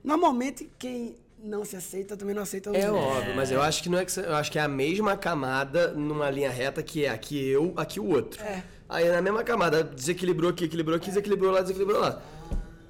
Normalmente, 0.02 0.68
quem 0.78 1.16
não 1.42 1.64
se 1.64 1.76
aceita 1.76 2.16
também 2.16 2.34
não 2.34 2.42
aceita 2.42 2.70
os 2.70 2.76
É 2.76 2.90
outros. 2.90 3.16
óbvio, 3.18 3.36
mas 3.36 3.50
eu 3.50 3.62
acho 3.62 3.82
que 3.82 3.88
não 3.88 3.98
é 3.98 4.04
que 4.04 4.18
eu 4.18 4.34
acho 4.34 4.50
que 4.50 4.58
é 4.58 4.62
a 4.62 4.68
mesma 4.68 5.16
camada 5.16 5.92
numa 5.94 6.28
linha 6.30 6.50
reta 6.50 6.82
que 6.82 7.04
é 7.04 7.10
aqui 7.10 7.38
eu, 7.48 7.72
aqui 7.76 8.00
o 8.00 8.06
outro. 8.08 8.42
É. 8.42 8.62
Aí 8.88 9.08
na 9.10 9.22
mesma 9.22 9.42
camada, 9.44 9.82
desequilibrou 9.84 10.50
aqui, 10.50 10.64
equilibrou 10.64 10.96
aqui, 10.96 11.08
desequilibrou 11.08 11.50
lá, 11.52 11.60
desequilibrou 11.62 12.00
lá. 12.00 12.22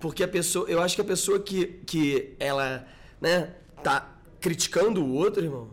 Porque 0.01 0.23
a 0.23 0.29
pessoa, 0.29 0.69
eu 0.69 0.81
acho 0.81 0.95
que 0.97 1.01
a 1.01 1.05
pessoa 1.05 1.39
que, 1.41 1.67
que 1.87 2.35
ela, 2.39 2.87
né, 3.21 3.55
tá 3.83 4.14
criticando 4.45 5.03
o 5.03 5.15
outro, 5.15 5.43
irmão, 5.43 5.71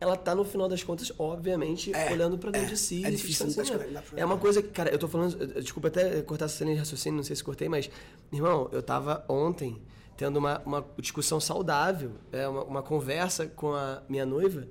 ela 0.00 0.16
tá 0.16 0.34
no 0.34 0.42
final 0.42 0.66
das 0.66 0.82
contas, 0.82 1.12
obviamente, 1.18 1.92
É, 1.94 2.10
olhando 2.10 2.38
pra 2.38 2.50
dentro 2.50 2.68
é. 2.68 2.70
de 2.70 2.78
si. 2.78 3.04
É 3.04 3.08
e 3.08 3.16
difícil, 3.16 3.46
assim, 3.48 3.60
né? 3.92 4.00
pra- 4.00 4.18
É 4.18 4.24
uma 4.24 4.38
coisa 4.38 4.62
que, 4.62 4.68
cara, 4.70 4.88
eu 4.90 4.98
tô 4.98 5.06
falando, 5.08 5.36
eh, 5.42 5.60
desculpa 5.60 5.88
até 5.88 6.22
cortar 6.22 6.46
essa 6.46 6.64
linha 6.64 6.76
de 6.76 6.80
raciocínio, 6.80 7.18
não 7.18 7.22
sei 7.22 7.36
se 7.36 7.44
cortei, 7.44 7.68
mas, 7.68 7.90
irmão, 8.32 8.70
eu 8.72 8.82
tava 8.82 9.24
ontem 9.28 9.82
tendo 10.16 10.38
uma, 10.38 10.58
uma 10.64 10.86
discussão 10.98 11.38
saudável, 11.38 12.12
é, 12.32 12.48
uma, 12.48 12.64
uma 12.64 12.82
conversa 12.82 13.46
com 13.46 13.74
a 13.74 14.02
minha 14.08 14.24
noiva, 14.24 14.66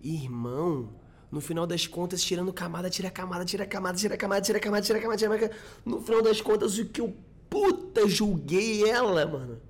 e, 0.00 0.14
irmão, 0.14 0.90
no 1.32 1.40
final 1.40 1.66
das 1.66 1.84
contas, 1.88 2.22
tirando 2.22 2.52
camada, 2.52 2.88
tira 2.88 3.10
camada, 3.10 3.44
tira 3.44 3.66
camada, 3.66 3.98
tira 3.98 4.16
camada, 4.16 4.40
tira 4.42 4.60
camada, 4.60 4.82
tira 4.86 5.00
camada, 5.00 5.16
tira 5.18 5.30
camada. 5.38 5.56
No 5.84 6.00
final 6.00 6.22
das 6.22 6.40
contas, 6.40 6.78
o 6.78 6.84
que 6.86 7.00
eu 7.00 7.12
puta 7.50 8.06
julguei 8.06 8.88
ela, 8.88 9.26
mano. 9.26 9.60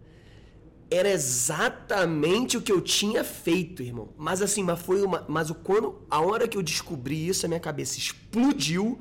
Era 0.90 1.10
exatamente 1.10 2.56
o 2.56 2.62
que 2.62 2.72
eu 2.72 2.80
tinha 2.80 3.22
feito, 3.22 3.82
irmão. 3.82 4.08
Mas 4.16 4.40
assim, 4.40 4.62
mas 4.62 4.80
foi 4.80 5.02
uma. 5.02 5.24
Mas 5.28 5.50
o 5.50 5.54
quando. 5.54 6.00
A 6.10 6.20
hora 6.20 6.48
que 6.48 6.56
eu 6.56 6.62
descobri 6.62 7.28
isso, 7.28 7.44
a 7.44 7.48
minha 7.48 7.60
cabeça 7.60 7.98
explodiu. 7.98 8.98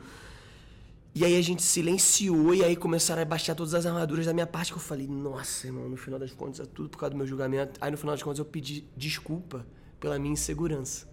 E 1.15 1.25
aí 1.25 1.36
a 1.36 1.41
gente 1.41 1.63
silenciou 1.63 2.53
e 2.53 2.63
aí 2.63 2.75
começaram 2.75 3.24
a 3.24 3.25
baixar 3.25 3.56
todas 3.56 3.74
as 3.74 3.88
armaduras 3.88 4.27
da 4.27 4.34
minha 4.34 4.46
parte 4.46 4.72
que 4.72 4.77
eu 4.77 4.82
falei, 4.82 5.08
nossa, 5.08 5.65
irmão, 5.65 5.89
no 5.89 5.98
final 5.98 6.20
das 6.20 6.32
contas 6.32 6.60
é 6.60 6.65
tudo 6.65 6.89
por 6.89 7.00
causa 7.00 7.10
do 7.10 7.17
meu 7.17 7.25
julgamento. 7.25 7.79
Aí 7.82 7.89
no 7.89 7.98
final 7.98 8.13
das 8.13 8.22
contas 8.22 8.38
eu 8.38 8.46
pedi 8.46 8.86
desculpa 8.96 9.65
pela 10.00 10.20
minha 10.20 10.34
insegurança. 10.34 11.08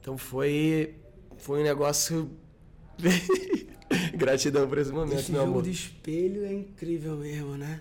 Então 0.00 0.16
foi. 0.16 0.94
Foi 1.36 1.60
um 1.60 1.64
negócio. 1.64 2.30
Gratidão 4.14 4.68
por 4.68 4.78
esse 4.78 4.90
momento, 4.90 5.20
Esse 5.20 5.30
meu 5.32 5.40
jogo 5.40 5.52
amor. 5.52 5.62
de 5.64 5.70
espelho 5.70 6.44
é 6.44 6.52
incrível 6.52 7.16
mesmo, 7.16 7.56
né? 7.56 7.80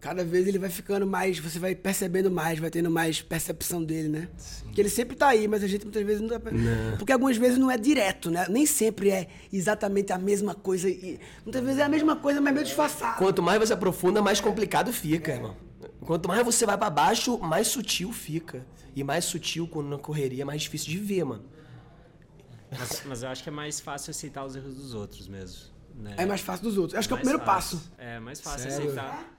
Cada 0.00 0.24
vez 0.24 0.46
ele 0.46 0.60
vai 0.60 0.70
ficando 0.70 1.04
mais, 1.04 1.40
você 1.40 1.58
vai 1.58 1.74
percebendo 1.74 2.30
mais, 2.30 2.60
vai 2.60 2.70
tendo 2.70 2.88
mais 2.88 3.20
percepção 3.20 3.82
dele, 3.82 4.08
né? 4.08 4.28
Que 4.72 4.80
ele 4.80 4.88
sempre 4.88 5.16
tá 5.16 5.26
aí, 5.26 5.48
mas 5.48 5.64
a 5.64 5.66
gente 5.66 5.82
muitas 5.84 6.04
vezes 6.04 6.20
não 6.20 6.28
dá 6.28 6.38
pra... 6.38 6.52
Porque 6.96 7.12
algumas 7.12 7.36
vezes 7.36 7.58
não 7.58 7.68
é 7.68 7.76
direto, 7.76 8.30
né? 8.30 8.46
Nem 8.48 8.64
sempre 8.64 9.10
é 9.10 9.26
exatamente 9.52 10.12
a 10.12 10.18
mesma 10.18 10.54
coisa. 10.54 10.88
E 10.88 11.18
muitas 11.44 11.64
vezes 11.64 11.80
é 11.80 11.82
a 11.82 11.88
mesma 11.88 12.14
coisa, 12.14 12.40
mas 12.40 12.54
meio 12.54 12.64
disfarçado. 12.64 13.18
Quanto 13.18 13.42
mais 13.42 13.58
você 13.58 13.72
aprofunda, 13.72 14.22
mais 14.22 14.40
complicado 14.40 14.92
fica, 14.92 15.32
irmão. 15.32 15.56
Quanto 16.02 16.28
mais 16.28 16.44
você 16.44 16.64
vai 16.64 16.78
pra 16.78 16.90
baixo, 16.90 17.36
mais 17.36 17.66
sutil 17.66 18.12
fica. 18.12 18.64
E 18.94 19.02
mais 19.02 19.24
sutil, 19.24 19.66
quando 19.66 19.88
na 19.88 19.98
correria, 19.98 20.42
é 20.42 20.44
mais 20.44 20.62
difícil 20.62 20.90
de 20.90 20.98
ver, 20.98 21.24
mano. 21.24 21.42
Mas, 22.70 23.02
mas 23.06 23.22
eu 23.22 23.28
acho 23.28 23.42
que 23.42 23.48
é 23.48 23.52
mais 23.52 23.80
fácil 23.80 24.10
aceitar 24.10 24.44
os 24.44 24.54
erros 24.56 24.74
dos 24.74 24.94
outros 24.94 25.26
mesmo. 25.28 25.70
Né? 25.94 26.14
É 26.16 26.26
mais 26.26 26.40
fácil 26.40 26.64
dos 26.64 26.78
outros. 26.78 26.98
Acho 26.98 27.08
que 27.08 27.14
é 27.14 27.16
o 27.16 27.18
primeiro 27.18 27.42
fácil. 27.44 27.78
passo. 27.78 27.92
É, 27.98 28.20
mais 28.20 28.40
fácil 28.40 28.70
Sério? 28.70 28.86
aceitar. 28.86 29.38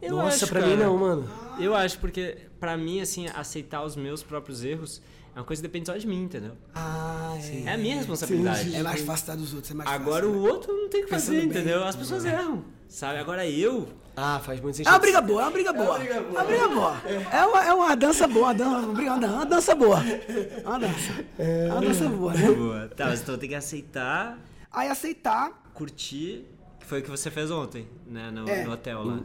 Eu 0.00 0.16
Nossa, 0.16 0.44
acho, 0.44 0.46
pra 0.48 0.60
mim 0.62 0.76
cara. 0.76 0.84
não, 0.86 0.96
mano. 0.96 1.28
Eu 1.58 1.74
acho, 1.74 1.98
porque 1.98 2.48
pra 2.58 2.76
mim, 2.76 3.00
assim, 3.00 3.26
aceitar 3.28 3.82
os 3.84 3.96
meus 3.96 4.22
próprios 4.22 4.64
erros 4.64 5.02
é 5.34 5.38
uma 5.38 5.44
coisa 5.44 5.62
que 5.62 5.68
depende 5.68 5.86
só 5.86 5.96
de 5.96 6.06
mim, 6.06 6.22
entendeu? 6.24 6.56
Ah, 6.74 7.36
é. 7.42 7.62
É 7.70 7.72
a 7.74 7.78
minha 7.78 7.96
responsabilidade. 7.96 8.74
É 8.74 8.82
mais 8.82 9.00
fácil 9.02 9.22
estar 9.22 9.36
dos 9.36 9.54
outros, 9.54 9.70
é 9.70 9.74
mais 9.74 9.88
Agora 9.90 10.24
fácil. 10.26 10.38
o 10.38 10.42
outro 10.42 10.72
não 10.72 10.88
tem 10.88 11.02
o 11.02 11.04
que 11.04 11.10
Pensando 11.10 11.26
fazer, 11.36 11.40
bem. 11.40 11.48
entendeu? 11.48 11.84
As 11.84 11.96
pessoas 11.96 12.24
erram, 12.24 12.64
sabe? 12.88 13.18
Agora 13.18 13.46
eu, 13.46 13.88
Ah, 14.16 14.40
faz 14.44 14.60
muito 14.60 14.74
É 14.74 14.76
sentido. 14.78 14.92
uma 14.92 14.98
briga 14.98 15.20
boa, 15.22 15.40
é 15.40 15.44
uma 15.44 15.50
briga 15.52 15.72
boa. 15.72 16.04
É 16.04 16.20
uma 16.20 16.44
briga 16.44 16.68
boa. 16.68 17.02
É 17.32 17.44
uma, 17.46 17.64
é 17.64 17.72
uma 17.72 17.94
dança 17.96 18.26
boa, 18.28 18.46
uma 18.48 18.54
dança, 18.54 18.86
uma 19.26 19.46
dança 19.46 19.74
boa. 19.74 19.98
É 20.04 20.62
uma 20.66 20.78
dança. 20.78 21.24
É 21.38 21.68
uma 21.72 21.80
dança 21.80 22.08
boa, 22.08 22.34
né? 22.34 22.50
Boa. 22.52 22.88
Tá, 22.88 23.06
mas 23.06 23.20
então 23.22 23.38
tem 23.38 23.48
que 23.48 23.54
aceitar, 23.54 24.38
Aí 24.72 24.88
aceitar, 24.88 25.70
curtir, 25.74 26.44
que 26.80 26.86
foi 26.86 27.00
o 27.00 27.02
que 27.02 27.10
você 27.10 27.30
fez 27.30 27.50
ontem, 27.50 27.88
né? 28.06 28.30
No, 28.30 28.48
É. 28.48 28.64
no 28.64 28.72
hotel 28.72 29.04
lá. 29.04 29.20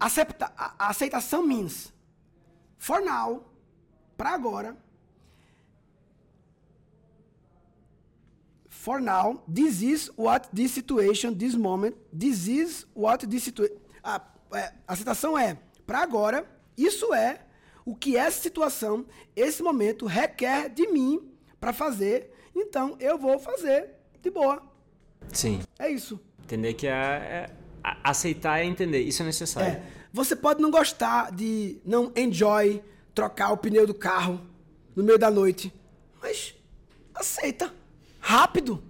acepta, 0.00 0.50
a, 0.56 0.74
a 0.78 0.88
aceitação 0.90 1.42
means 1.46 1.92
for 2.78 3.00
now, 3.00 3.42
pra 4.16 4.30
agora, 4.34 4.76
for 8.68 9.00
now, 9.00 9.42
this 9.52 9.82
is 9.82 10.10
what 10.16 10.48
this 10.54 10.72
situation, 10.72 11.34
this 11.34 11.54
moment, 11.54 11.96
this 12.12 12.46
is 12.46 12.86
what 12.94 13.26
this 13.26 13.44
situation. 13.44 13.76
A, 14.02 14.20
é, 14.52 14.72
a 14.86 14.92
aceitação 14.92 15.38
é 15.38 15.56
pra 15.86 16.00
agora, 16.02 16.46
isso 16.76 17.12
é 17.14 17.40
o 17.84 17.94
que 17.94 18.16
essa 18.16 18.40
situação, 18.40 19.04
esse 19.36 19.62
momento 19.62 20.06
requer 20.06 20.68
de 20.68 20.86
mim 20.88 21.30
pra 21.60 21.72
fazer, 21.72 22.30
então 22.54 22.96
eu 23.00 23.18
vou 23.18 23.38
fazer 23.38 23.90
de 24.22 24.30
boa. 24.30 24.62
Sim. 25.32 25.60
É 25.78 25.90
isso. 25.90 26.20
Entender 26.42 26.74
que 26.74 26.86
é, 26.86 26.90
é- 26.92 27.50
aceitar 28.02 28.60
é 28.60 28.64
entender. 28.64 29.00
Isso 29.00 29.22
é 29.22 29.26
necessário. 29.26 29.72
É. 29.72 29.82
Você 30.12 30.36
pode 30.36 30.60
não 30.62 30.70
gostar 30.70 31.32
de 31.32 31.80
não 31.84 32.12
enjoy 32.16 32.82
trocar 33.14 33.52
o 33.52 33.56
pneu 33.56 33.86
do 33.86 33.94
carro 33.94 34.40
no 34.94 35.02
meio 35.02 35.18
da 35.18 35.30
noite, 35.30 35.72
mas 36.20 36.54
aceita. 37.14 37.72
Rápido. 38.20 38.82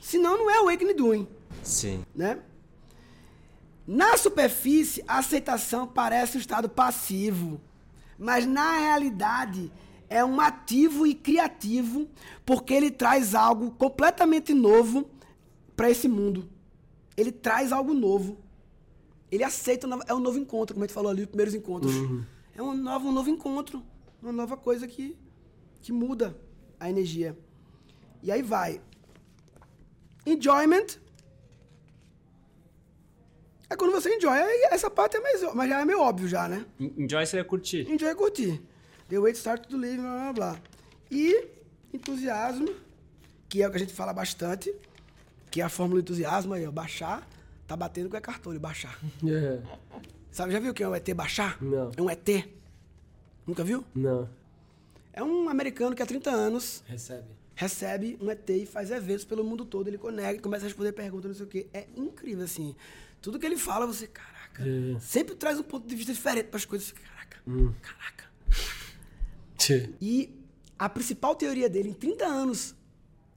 Senão 0.00 0.38
não 0.38 0.50
é 0.50 0.58
awakening 0.58 0.94
doing, 0.94 1.28
Sim. 1.62 2.04
né? 2.14 2.40
Na 3.86 4.16
superfície, 4.16 5.02
a 5.06 5.18
aceitação 5.18 5.86
parece 5.86 6.36
um 6.36 6.40
estado 6.40 6.68
passivo, 6.68 7.60
mas 8.18 8.46
na 8.46 8.78
realidade 8.78 9.72
é 10.08 10.24
um 10.24 10.40
ativo 10.40 11.06
e 11.06 11.14
criativo, 11.14 12.08
porque 12.44 12.72
ele 12.72 12.90
traz 12.90 13.34
algo 13.34 13.70
completamente 13.72 14.54
novo 14.54 15.10
para 15.76 15.90
esse 15.90 16.08
mundo. 16.08 16.48
Ele 17.16 17.32
traz 17.32 17.72
algo 17.72 17.92
novo. 17.92 18.38
Ele 19.30 19.44
aceita, 19.44 19.86
o 19.86 20.00
é 20.06 20.14
um 20.14 20.20
novo 20.20 20.38
encontro, 20.38 20.74
como 20.74 20.84
a 20.84 20.86
gente 20.86 20.94
falou 20.94 21.10
ali, 21.10 21.22
os 21.22 21.28
primeiros 21.28 21.54
encontros. 21.54 21.92
É 22.58 22.62
um 22.62 22.74
novo, 22.74 23.08
um 23.08 23.12
novo 23.12 23.30
encontro, 23.30 23.84
uma 24.20 24.32
nova 24.32 24.56
coisa 24.56 24.88
que, 24.88 25.16
que 25.80 25.92
muda 25.92 26.36
a 26.80 26.90
energia. 26.90 27.38
E 28.20 28.32
aí 28.32 28.42
vai. 28.42 28.80
Enjoyment 30.26 30.98
é 33.70 33.76
quando 33.76 33.92
você 33.92 34.12
enjoy. 34.16 34.36
Essa 34.72 34.90
parte 34.90 35.16
é 35.16 35.20
mais, 35.20 35.40
mas 35.54 35.70
já 35.70 35.80
é 35.80 35.84
meio 35.84 36.00
óbvio 36.00 36.26
já, 36.26 36.48
né? 36.48 36.66
En- 36.80 37.04
Enjoy 37.04 37.24
seria 37.26 37.44
curtir. 37.44 37.88
Enjoy 37.88 38.08
é 38.08 38.14
curtir. 38.16 38.60
The 39.08 39.20
way 39.20 39.32
to 39.32 39.38
start 39.38 39.68
to 39.68 39.76
live, 39.76 39.98
blá 39.98 40.10
blá 40.16 40.32
blá. 40.32 40.60
E 41.12 41.46
entusiasmo, 41.94 42.74
que 43.48 43.62
é 43.62 43.68
o 43.68 43.70
que 43.70 43.76
a 43.76 43.80
gente 43.80 43.94
fala 43.94 44.12
bastante, 44.12 44.74
que 45.48 45.60
é 45.60 45.64
a 45.64 45.68
fórmula 45.68 46.02
do 46.02 46.04
entusiasmo 46.04 46.54
aí, 46.54 46.66
ó, 46.66 46.72
baixar, 46.72 47.24
tá 47.68 47.76
batendo 47.76 48.10
com 48.10 48.16
é 48.18 48.20
cartolho, 48.20 48.58
baixar. 48.58 48.98
É. 49.24 49.62
Sabe, 50.30 50.52
já 50.52 50.60
viu 50.60 50.70
o 50.70 50.74
que 50.74 50.82
é 50.82 50.88
o 50.88 50.94
ET 50.94 51.08
baixar? 51.14 51.60
Não. 51.62 51.90
É 51.96 52.02
um 52.02 52.10
ET. 52.10 52.28
Nunca 53.46 53.64
viu? 53.64 53.84
Não. 53.94 54.28
É 55.12 55.22
um 55.22 55.48
americano 55.48 55.96
que 55.96 56.02
há 56.02 56.06
30 56.06 56.30
anos 56.30 56.82
Recebe. 56.86 57.26
recebe 57.54 58.18
um 58.20 58.30
ET 58.30 58.48
e 58.50 58.66
faz 58.66 58.90
eventos 58.90 59.24
pelo 59.24 59.42
mundo 59.42 59.64
todo. 59.64 59.88
Ele 59.88 59.98
conecta, 59.98 60.40
começa 60.42 60.64
a 60.64 60.68
responder 60.68 60.92
perguntas, 60.92 61.30
não 61.30 61.34
sei 61.36 61.46
o 61.46 61.48
quê. 61.48 61.66
É 61.72 61.86
incrível, 61.96 62.44
assim. 62.44 62.74
Tudo 63.20 63.38
que 63.38 63.46
ele 63.46 63.56
fala, 63.56 63.86
você, 63.86 64.06
caraca, 64.06 64.62
É. 64.64 65.00
sempre 65.00 65.34
traz 65.34 65.58
um 65.58 65.62
ponto 65.64 65.86
de 65.88 65.96
vista 65.96 66.12
diferente 66.12 66.46
para 66.46 66.56
as 66.58 66.64
coisas. 66.64 66.92
Caraca, 66.92 67.38
Hum. 67.46 67.72
caraca. 67.82 68.24
Tchê. 69.56 69.90
E 70.00 70.30
a 70.78 70.88
principal 70.88 71.34
teoria 71.34 71.68
dele, 71.68 71.88
em 71.88 71.94
30 71.94 72.24
anos, 72.26 72.76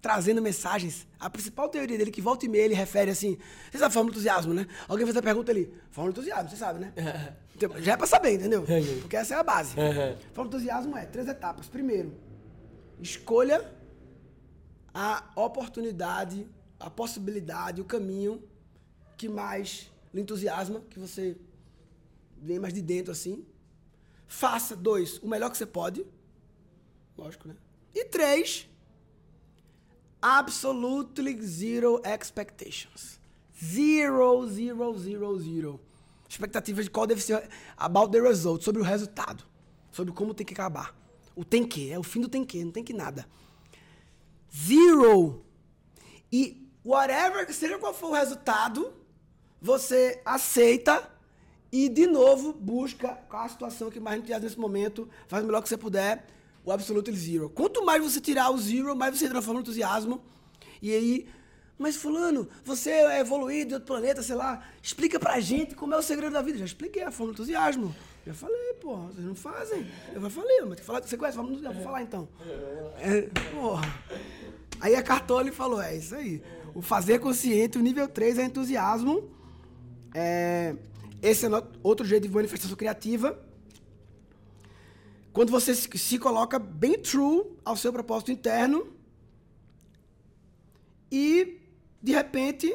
trazendo 0.01 0.41
mensagens, 0.41 1.07
a 1.19 1.29
principal 1.29 1.69
teoria 1.69 1.97
dele, 1.97 2.09
que 2.09 2.21
volta 2.21 2.45
e 2.45 2.49
meia 2.49 2.63
ele 2.63 2.73
refere 2.73 3.11
assim, 3.11 3.37
você 3.71 3.77
sabe 3.77 3.85
a 3.85 3.89
fórmula 3.91 4.11
do 4.11 4.15
entusiasmo, 4.17 4.53
né? 4.53 4.67
Alguém 4.87 5.05
fez 5.05 5.15
a 5.15 5.21
pergunta 5.21 5.51
ali, 5.51 5.71
fórmula 5.91 6.13
do 6.13 6.19
entusiasmo, 6.19 6.49
você 6.49 6.55
sabe, 6.55 6.79
né? 6.79 6.93
Então, 7.63 7.79
Já 7.79 7.93
é 7.93 7.97
pra 7.97 8.07
saber, 8.07 8.33
entendeu? 8.33 8.65
É. 8.67 8.81
Porque 9.01 9.15
essa 9.15 9.35
é 9.35 9.37
a 9.37 9.43
base. 9.43 9.79
Uhum. 9.79 10.17
Fórmula 10.33 10.49
do 10.49 10.57
entusiasmo 10.57 10.97
é 10.97 11.05
três 11.05 11.27
etapas. 11.27 11.67
Primeiro, 11.67 12.11
escolha 12.99 13.71
a 14.91 15.29
oportunidade, 15.35 16.47
a 16.79 16.89
possibilidade, 16.89 17.79
o 17.79 17.85
caminho 17.85 18.41
que 19.15 19.29
mais 19.29 19.91
lhe 20.11 20.21
entusiasma, 20.21 20.81
que 20.89 20.97
você 20.97 21.37
vem 22.41 22.57
mais 22.57 22.73
de 22.73 22.81
dentro 22.81 23.11
assim. 23.11 23.45
Faça, 24.27 24.75
dois, 24.75 25.19
o 25.19 25.27
melhor 25.27 25.51
que 25.51 25.57
você 25.57 25.65
pode. 25.67 26.03
Lógico, 27.15 27.47
né? 27.47 27.55
E 27.93 28.05
três, 28.05 28.67
absolutely 30.21 31.41
zero 31.41 32.01
expectations. 32.05 33.19
Zero, 33.63 34.47
zero, 34.47 34.97
zero, 34.97 35.39
zero. 35.39 35.79
Expectativas 36.29 36.85
de 36.85 36.91
qual 36.91 37.05
deve 37.05 37.21
ser 37.21 37.49
about 37.77 38.11
the 38.11 38.19
result, 38.19 38.63
sobre 38.63 38.81
o 38.81 38.85
resultado, 38.85 39.43
sobre 39.91 40.13
como 40.13 40.33
tem 40.33 40.45
que 40.45 40.53
acabar. 40.53 40.95
O 41.35 41.43
tem 41.43 41.65
que, 41.65 41.91
é 41.91 41.99
o 41.99 42.03
fim 42.03 42.21
do 42.21 42.29
tem 42.29 42.43
que, 42.43 42.63
não 42.63 42.71
tem 42.71 42.83
que 42.83 42.93
nada. 42.93 43.27
Zero. 44.55 45.43
E 46.31 46.69
whatever, 46.85 47.51
seja 47.53 47.77
qual 47.77 47.93
for 47.93 48.09
o 48.09 48.13
resultado, 48.13 48.93
você 49.61 50.21
aceita 50.25 51.11
e 51.71 51.87
de 51.87 52.07
novo 52.07 52.51
busca 52.51 53.09
qual 53.29 53.43
a 53.43 53.49
situação 53.49 53.89
que 53.89 53.99
mais 53.99 54.17
entusiasma 54.17 54.43
nesse 54.43 54.59
momento, 54.59 55.07
faz 55.27 55.43
o 55.43 55.45
melhor 55.45 55.61
que 55.61 55.69
você 55.69 55.77
puder, 55.77 56.25
o 56.63 56.71
absolute 56.71 57.11
zero. 57.11 57.49
Quanto 57.49 57.85
mais 57.85 58.03
você 58.03 58.19
tirar 58.19 58.51
o 58.51 58.57
zero, 58.57 58.95
mais 58.95 59.17
você 59.17 59.27
transforma 59.27 59.59
no 59.59 59.61
entusiasmo. 59.61 60.21
E 60.81 60.93
aí, 60.93 61.27
mas 61.77 61.95
fulano, 61.95 62.47
você 62.63 62.91
é 62.91 63.19
evoluído 63.19 63.69
de 63.69 63.73
outro 63.75 63.87
planeta, 63.87 64.21
sei 64.21 64.35
lá, 64.35 64.63
explica 64.81 65.19
pra 65.19 65.39
gente 65.39 65.75
como 65.75 65.93
é 65.93 65.97
o 65.97 66.01
segredo 66.01 66.33
da 66.33 66.41
vida. 66.41 66.59
Já 66.59 66.65
expliquei 66.65 67.03
a 67.03 67.11
fórmula 67.11 67.33
do 67.33 67.41
entusiasmo. 67.41 67.95
Já 68.25 68.33
falei, 68.33 68.73
pô, 68.79 68.97
vocês 68.97 69.25
não 69.25 69.35
fazem. 69.35 69.87
Eu 70.13 70.21
já 70.21 70.29
falei, 70.29 70.59
mas 70.61 70.69
tem 70.69 70.77
que 70.77 70.83
falar, 70.83 71.01
você 71.01 71.17
conhece 71.17 71.37
a 71.37 71.41
fórmula 71.41 71.59
do 71.59 71.59
entusiasmo? 71.59 71.81
Vou 71.81 71.91
falar 71.91 72.03
então. 72.03 72.29
É, 72.99 73.21
porra. 73.51 74.01
Aí 74.79 74.95
a 74.95 75.01
Cartoli 75.01 75.51
falou, 75.51 75.81
é 75.81 75.95
isso 75.95 76.15
aí. 76.15 76.41
O 76.73 76.81
fazer 76.81 77.19
consciente, 77.19 77.77
o 77.77 77.81
nível 77.81 78.07
3 78.07 78.37
é 78.37 78.45
entusiasmo. 78.45 79.29
É, 80.13 80.75
esse 81.21 81.45
é 81.45 81.49
outro 81.83 82.05
jeito 82.05 82.27
de 82.27 82.33
manifestação 82.33 82.75
criativa. 82.75 83.39
Quando 85.33 85.49
você 85.49 85.73
se, 85.73 86.19
coloca 86.19 86.59
bem 86.59 86.99
true 86.99 87.45
ao 87.63 87.77
seu 87.77 87.91
propósito 87.93 88.31
interno 88.31 88.87
e, 91.11 91.59
de 92.01 92.11
repente, 92.11 92.73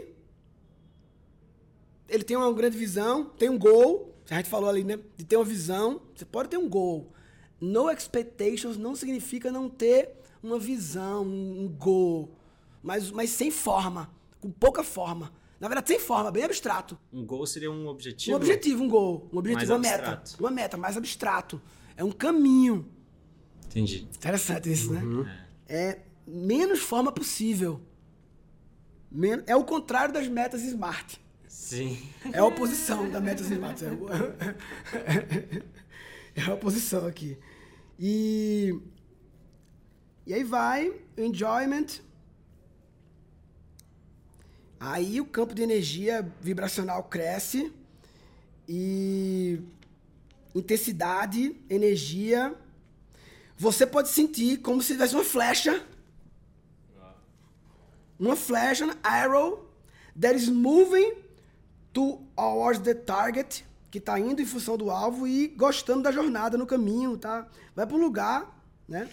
ele 2.08 2.24
tem 2.24 2.36
uma 2.36 2.52
grande 2.52 2.76
visão, 2.78 3.24
tem 3.24 3.50
um 3.50 3.58
goal. 3.58 4.14
A 4.30 4.36
gente 4.36 4.48
falou 4.48 4.68
ali, 4.68 4.84
né? 4.84 4.98
De 5.16 5.24
ter 5.24 5.36
uma 5.36 5.44
visão. 5.44 6.00
Você 6.14 6.24
pode 6.24 6.48
ter 6.48 6.56
um 6.56 6.68
goal. 6.68 7.12
No 7.60 7.90
expectations 7.90 8.76
não 8.76 8.94
significa 8.96 9.52
não 9.52 9.68
ter 9.68 10.10
uma 10.42 10.58
visão, 10.58 11.24
um 11.24 11.68
goal. 11.68 12.30
Mas, 12.82 13.10
mas 13.10 13.30
sem 13.30 13.50
forma. 13.50 14.10
Com 14.40 14.50
pouca 14.50 14.82
forma. 14.82 15.32
Na 15.58 15.68
verdade, 15.68 15.88
sem 15.88 15.98
forma, 15.98 16.30
bem 16.30 16.44
abstrato. 16.44 16.98
Um 17.12 17.24
gol 17.24 17.46
seria 17.46 17.70
um 17.70 17.86
objetivo. 17.86 18.32
Um 18.32 18.36
objetivo, 18.36 18.84
um 18.84 18.88
gol. 18.88 19.28
Um 19.32 19.38
objetivo, 19.38 19.70
Mais 19.70 19.70
uma 19.70 19.78
meta. 19.78 20.12
abstrato. 20.12 20.42
Uma 20.42 20.50
meta, 20.50 20.76
mais 20.76 20.96
abstrato. 20.96 21.62
É 21.96 22.04
um 22.04 22.12
caminho. 22.12 22.86
Entendi. 23.66 24.06
Interessante 24.14 24.70
isso, 24.70 24.92
né? 24.92 25.02
Uhum. 25.02 25.26
É 25.68 26.00
menos 26.26 26.80
forma 26.80 27.10
possível. 27.12 27.80
Men- 29.10 29.42
É 29.46 29.54
o 29.56 29.64
contrário 29.64 30.12
das 30.12 30.28
metas 30.28 30.62
smart. 30.62 31.20
Sim. 31.48 31.98
É 32.32 32.38
a 32.38 32.44
oposição 32.44 33.10
da 33.10 33.20
metas 33.20 33.50
smart. 33.50 33.82
É, 33.84 33.88
é 36.40 36.42
a 36.42 36.54
oposição 36.54 37.06
aqui. 37.06 37.38
E, 37.98 38.78
e 40.26 40.34
aí 40.34 40.44
vai, 40.44 40.92
enjoyment. 41.16 41.86
Aí 44.78 45.20
o 45.20 45.24
campo 45.26 45.54
de 45.54 45.62
energia 45.62 46.30
vibracional 46.40 47.02
cresce 47.04 47.72
e 48.68 49.58
intensidade, 50.58 51.56
energia. 51.68 52.54
Você 53.56 53.86
pode 53.86 54.08
sentir 54.08 54.58
como 54.58 54.82
se 54.82 54.92
tivesse 54.92 55.14
uma 55.14 55.24
flecha. 55.24 55.82
Uma 58.18 58.34
flecha, 58.36 58.86
um 58.86 58.92
arrow, 59.02 59.70
that 60.18 60.34
is 60.36 60.48
moving 60.48 61.12
towards 61.92 62.80
the 62.82 62.94
target, 62.94 63.64
que 63.90 64.00
tá 64.00 64.18
indo 64.18 64.40
em 64.40 64.46
função 64.46 64.76
do 64.76 64.90
alvo 64.90 65.26
e 65.26 65.48
gostando 65.48 66.02
da 66.02 66.10
jornada 66.10 66.56
no 66.56 66.66
caminho, 66.66 67.16
tá? 67.18 67.46
Vai 67.74 67.86
para 67.86 67.96
um 67.96 68.00
lugar, 68.00 68.62
né? 68.88 69.08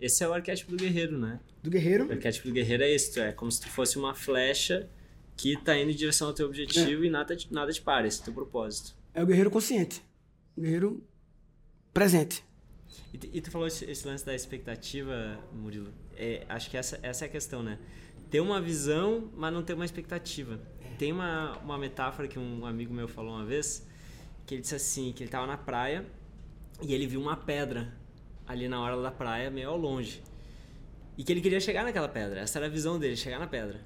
Esse 0.00 0.24
é 0.24 0.28
o 0.28 0.32
arquétipo 0.32 0.72
do 0.72 0.76
guerreiro, 0.76 1.16
né? 1.18 1.38
Do 1.62 1.70
guerreiro. 1.70 2.08
O 2.08 2.12
arquétipo 2.12 2.48
do 2.48 2.54
guerreiro 2.54 2.82
é 2.82 2.92
isso, 2.94 3.20
é 3.20 3.32
como 3.32 3.50
se 3.52 3.60
tu 3.60 3.68
fosse 3.68 3.98
uma 3.98 4.14
flecha 4.14 4.88
que 5.36 5.56
tá 5.56 5.76
indo 5.78 5.90
em 5.90 5.94
direção 5.94 6.28
ao 6.28 6.34
teu 6.34 6.46
objetivo 6.46 7.04
e 7.04 7.10
nada, 7.10 7.36
te- 7.36 7.52
nada 7.52 7.72
te 7.72 7.80
para, 7.80 8.06
esse 8.06 8.18
é 8.18 8.22
o 8.22 8.24
teu 8.24 8.34
propósito. 8.34 8.94
É 9.14 9.22
o 9.22 9.26
guerreiro 9.26 9.50
consciente. 9.50 10.02
O 10.60 10.62
guerreiro 10.62 11.02
presente. 11.94 12.44
E, 13.14 13.16
tu- 13.16 13.28
e 13.32 13.40
tu 13.40 13.50
falou 13.50 13.66
esse, 13.66 13.82
esse 13.90 14.06
lance 14.06 14.26
da 14.26 14.34
expectativa, 14.34 15.38
Murilo. 15.54 15.90
É, 16.14 16.44
acho 16.50 16.68
que 16.68 16.76
essa, 16.76 17.00
essa 17.02 17.24
é 17.24 17.28
a 17.28 17.30
questão, 17.30 17.62
né? 17.62 17.78
Ter 18.30 18.40
uma 18.40 18.60
visão, 18.60 19.30
mas 19.34 19.54
não 19.54 19.62
ter 19.62 19.72
uma 19.72 19.86
expectativa. 19.86 20.60
Tem 20.98 21.12
uma, 21.12 21.56
uma 21.60 21.78
metáfora 21.78 22.28
que 22.28 22.38
um 22.38 22.66
amigo 22.66 22.92
meu 22.92 23.08
falou 23.08 23.32
uma 23.36 23.46
vez, 23.46 23.86
que 24.44 24.54
ele 24.54 24.60
disse 24.60 24.74
assim, 24.74 25.14
que 25.14 25.22
ele 25.22 25.30
tava 25.30 25.46
na 25.46 25.56
praia 25.56 26.04
e 26.82 26.92
ele 26.92 27.06
viu 27.06 27.22
uma 27.22 27.38
pedra 27.38 27.96
ali 28.46 28.68
na 28.68 28.82
hora 28.82 29.00
da 29.00 29.10
praia, 29.10 29.50
meio 29.50 29.70
ao 29.70 29.78
longe. 29.78 30.22
E 31.16 31.24
que 31.24 31.32
ele 31.32 31.40
queria 31.40 31.58
chegar 31.58 31.84
naquela 31.84 32.08
pedra. 32.08 32.38
Essa 32.40 32.58
era 32.58 32.66
a 32.66 32.70
visão 32.70 32.98
dele, 32.98 33.16
chegar 33.16 33.38
na 33.38 33.46
pedra. 33.46 33.80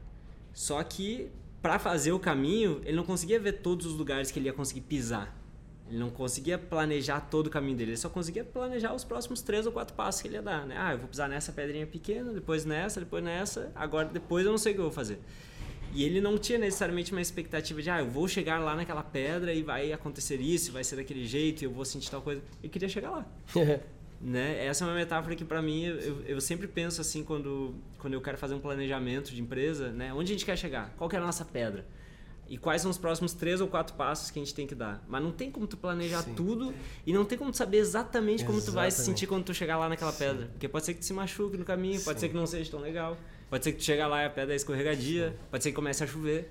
Só 0.52 0.82
que 0.82 1.30
para 1.62 1.78
fazer 1.78 2.10
o 2.10 2.18
caminho, 2.18 2.80
ele 2.84 2.96
não 2.96 3.04
conseguia 3.04 3.38
ver 3.38 3.52
todos 3.62 3.86
os 3.86 3.92
lugares 3.94 4.32
que 4.32 4.40
ele 4.40 4.46
ia 4.46 4.52
conseguir 4.52 4.80
pisar. 4.80 5.43
Ele 5.88 5.98
não 5.98 6.10
conseguia 6.10 6.56
planejar 6.56 7.20
todo 7.20 7.48
o 7.48 7.50
caminho 7.50 7.76
dele, 7.76 7.90
ele 7.90 7.98
só 7.98 8.08
conseguia 8.08 8.42
planejar 8.42 8.94
os 8.94 9.04
próximos 9.04 9.42
três 9.42 9.66
ou 9.66 9.72
quatro 9.72 9.94
passos 9.94 10.22
que 10.22 10.28
ele 10.28 10.36
ia 10.36 10.42
dar, 10.42 10.66
né? 10.66 10.74
Ah, 10.78 10.92
eu 10.92 10.98
vou 10.98 11.08
pisar 11.08 11.28
nessa 11.28 11.52
pedrinha 11.52 11.86
pequena, 11.86 12.32
depois 12.32 12.64
nessa, 12.64 13.00
depois 13.00 13.22
nessa, 13.22 13.70
agora 13.74 14.08
depois 14.08 14.46
eu 14.46 14.50
não 14.50 14.58
sei 14.58 14.72
o 14.72 14.74
que 14.76 14.80
eu 14.80 14.84
vou 14.84 14.92
fazer. 14.92 15.18
E 15.92 16.02
ele 16.02 16.20
não 16.20 16.36
tinha 16.38 16.58
necessariamente 16.58 17.12
uma 17.12 17.20
expectativa 17.20 17.80
de, 17.80 17.90
ah, 17.90 18.00
eu 18.00 18.06
vou 18.06 18.26
chegar 18.26 18.58
lá 18.58 18.74
naquela 18.74 19.02
pedra 19.02 19.52
e 19.52 19.62
vai 19.62 19.92
acontecer 19.92 20.40
isso, 20.40 20.72
vai 20.72 20.82
ser 20.82 20.96
daquele 20.96 21.24
jeito, 21.24 21.62
e 21.62 21.64
eu 21.66 21.70
vou 21.70 21.84
sentir 21.84 22.10
tal 22.10 22.20
coisa. 22.22 22.42
Ele 22.62 22.68
queria 22.68 22.88
chegar 22.88 23.10
lá. 23.10 23.26
né? 24.20 24.64
Essa 24.64 24.84
é 24.84 24.88
uma 24.88 24.94
metáfora 24.94 25.36
que 25.36 25.44
para 25.44 25.60
mim 25.60 25.84
eu, 25.84 26.22
eu 26.22 26.40
sempre 26.40 26.66
penso 26.66 27.00
assim 27.00 27.22
quando 27.22 27.74
quando 27.98 28.14
eu 28.14 28.20
quero 28.20 28.38
fazer 28.38 28.54
um 28.54 28.58
planejamento 28.58 29.30
de 29.34 29.40
empresa, 29.40 29.92
né? 29.92 30.12
Onde 30.14 30.32
a 30.32 30.34
gente 30.34 30.44
quer 30.46 30.56
chegar? 30.56 30.94
Qual 30.96 31.08
que 31.08 31.16
é 31.16 31.18
a 31.18 31.22
nossa 31.22 31.44
pedra? 31.44 31.84
E 32.48 32.58
quais 32.58 32.82
são 32.82 32.90
os 32.90 32.98
próximos 32.98 33.32
três 33.32 33.60
ou 33.60 33.68
quatro 33.68 33.94
passos 33.94 34.30
que 34.30 34.38
a 34.38 34.42
gente 34.42 34.54
tem 34.54 34.66
que 34.66 34.74
dar? 34.74 35.02
Mas 35.08 35.22
não 35.22 35.32
tem 35.32 35.50
como 35.50 35.66
tu 35.66 35.76
planejar 35.76 36.22
Sim. 36.22 36.34
tudo 36.34 36.74
e 37.06 37.12
não 37.12 37.24
tem 37.24 37.38
como 37.38 37.50
tu 37.50 37.56
saber 37.56 37.78
exatamente, 37.78 38.42
exatamente, 38.42 38.44
como 38.44 38.60
tu 38.60 38.72
vai 38.72 38.90
se 38.90 39.04
sentir 39.04 39.26
quando 39.26 39.44
tu 39.44 39.54
chegar 39.54 39.78
lá 39.78 39.88
naquela 39.88 40.12
Sim. 40.12 40.18
pedra. 40.18 40.46
Porque 40.48 40.68
pode 40.68 40.84
ser 40.84 40.94
que 40.94 41.00
tu 41.00 41.06
se 41.06 41.12
machuque 41.12 41.56
no 41.56 41.64
caminho, 41.64 41.98
Sim. 41.98 42.04
pode 42.04 42.20
ser 42.20 42.28
que 42.28 42.34
não 42.34 42.46
seja 42.46 42.70
tão 42.70 42.80
legal, 42.80 43.16
pode 43.48 43.64
ser 43.64 43.72
que 43.72 43.78
tu 43.78 43.84
chega 43.84 44.06
lá 44.06 44.22
e 44.22 44.26
a 44.26 44.30
pedra 44.30 44.54
é 44.54 44.56
escorregadia, 44.56 45.34
pode 45.50 45.62
ser 45.62 45.70
que 45.70 45.76
comece 45.76 46.04
a 46.04 46.06
chover, 46.06 46.50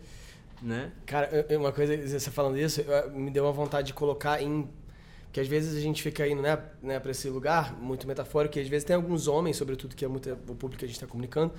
né? 0.62 0.92
Cara, 1.06 1.30
uma 1.52 1.72
coisa, 1.72 1.96
você 1.96 2.32
falando 2.32 2.58
isso, 2.58 2.82
me 3.14 3.30
deu 3.30 3.44
uma 3.44 3.54
vontade 3.54 3.88
de 3.88 3.94
colocar 3.94 4.42
em 4.42 4.68
que 5.34 5.40
às 5.40 5.48
vezes 5.48 5.76
a 5.76 5.80
gente 5.80 6.02
fica 6.04 6.28
indo 6.28 6.44
né, 6.44 6.60
né, 6.82 7.00
para 7.00 7.10
esse 7.10 7.28
lugar 7.28 7.74
muito 7.74 8.08
metafórico, 8.08 8.54
que 8.54 8.60
às 8.60 8.68
vezes 8.68 8.86
tem 8.86 8.96
alguns 8.96 9.28
homens, 9.28 9.58
sobretudo 9.58 9.96
que 9.96 10.06
é 10.06 10.08
muito 10.08 10.32
o 10.32 10.56
público 10.56 10.78
que 10.78 10.86
a 10.86 10.88
gente 10.88 10.96
está 10.96 11.08
comunicando, 11.08 11.52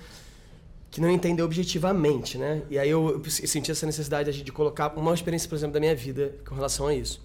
que 0.95 1.01
não 1.01 1.11
entendem 1.11 1.43
objetivamente, 1.43 2.37
né? 2.37 2.61
E 2.69 2.79
aí 2.79 2.89
eu, 2.89 3.21
eu 3.21 3.29
senti 3.29 3.69
essa 3.69 3.85
necessidade 3.85 4.41
de 4.41 4.49
colocar 4.49 4.97
uma 4.97 5.13
experiência, 5.13 5.49
por 5.49 5.55
exemplo, 5.55 5.73
da 5.73 5.79
minha 5.81 5.93
vida 5.93 6.33
com 6.47 6.55
relação 6.55 6.87
a 6.87 6.95
isso. 6.95 7.21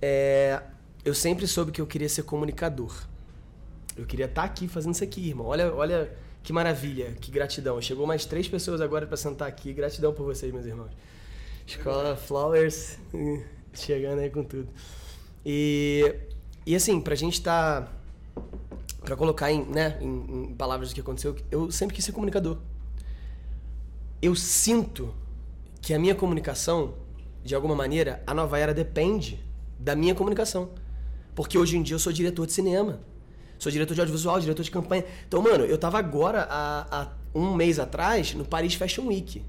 É, 0.00 0.62
eu 1.04 1.12
sempre 1.12 1.44
soube 1.48 1.72
que 1.72 1.80
eu 1.80 1.88
queria 1.88 2.08
ser 2.08 2.22
comunicador. 2.22 2.94
Eu 3.96 4.06
queria 4.06 4.26
estar 4.26 4.42
tá 4.42 4.46
aqui 4.46 4.68
fazendo 4.68 4.94
isso 4.94 5.02
aqui, 5.02 5.28
irmão. 5.28 5.46
Olha, 5.46 5.74
olha 5.74 6.16
que 6.40 6.52
maravilha, 6.52 7.16
que 7.20 7.32
gratidão. 7.32 7.82
Chegou 7.82 8.06
mais 8.06 8.24
três 8.24 8.46
pessoas 8.46 8.80
agora 8.80 9.08
para 9.08 9.16
sentar 9.16 9.48
aqui. 9.48 9.72
Gratidão 9.72 10.14
por 10.14 10.22
vocês, 10.22 10.52
meus 10.52 10.64
irmãos. 10.64 10.92
Escola 11.66 12.14
Flowers 12.14 12.96
chegando 13.74 14.20
aí 14.20 14.30
com 14.30 14.44
tudo. 14.44 14.68
E, 15.44 16.14
e 16.64 16.76
assim, 16.76 17.00
pra 17.00 17.16
gente 17.16 17.40
estar. 17.40 17.82
Tá, 17.82 17.92
pra 19.04 19.16
colocar 19.16 19.50
em, 19.50 19.64
né, 19.64 19.98
em, 20.00 20.50
em 20.50 20.54
palavras 20.54 20.90
o 20.90 20.94
que 20.94 21.00
aconteceu, 21.00 21.36
eu 21.50 21.70
sempre 21.70 21.94
quis 21.94 22.04
ser 22.04 22.12
comunicador. 22.12 22.58
Eu 24.20 24.34
sinto 24.34 25.14
que 25.80 25.94
a 25.94 25.98
minha 25.98 26.14
comunicação, 26.14 26.94
de 27.44 27.54
alguma 27.54 27.74
maneira, 27.74 28.22
a 28.26 28.34
nova 28.34 28.58
era 28.58 28.74
depende 28.74 29.42
da 29.78 29.94
minha 29.94 30.14
comunicação. 30.14 30.70
Porque 31.34 31.56
hoje 31.56 31.76
em 31.76 31.82
dia 31.82 31.94
eu 31.94 32.00
sou 32.00 32.12
diretor 32.12 32.46
de 32.46 32.52
cinema. 32.52 33.00
Sou 33.58 33.70
diretor 33.70 33.94
de 33.94 34.00
audiovisual, 34.00 34.40
diretor 34.40 34.62
de 34.62 34.70
campanha. 34.70 35.04
Então, 35.26 35.40
mano, 35.40 35.64
eu 35.64 35.78
tava 35.78 35.98
agora, 35.98 36.46
há, 36.50 36.86
há 36.90 37.08
um 37.34 37.54
mês 37.54 37.78
atrás, 37.78 38.34
no 38.34 38.44
Paris 38.44 38.74
Fashion 38.74 39.06
Week. 39.06 39.42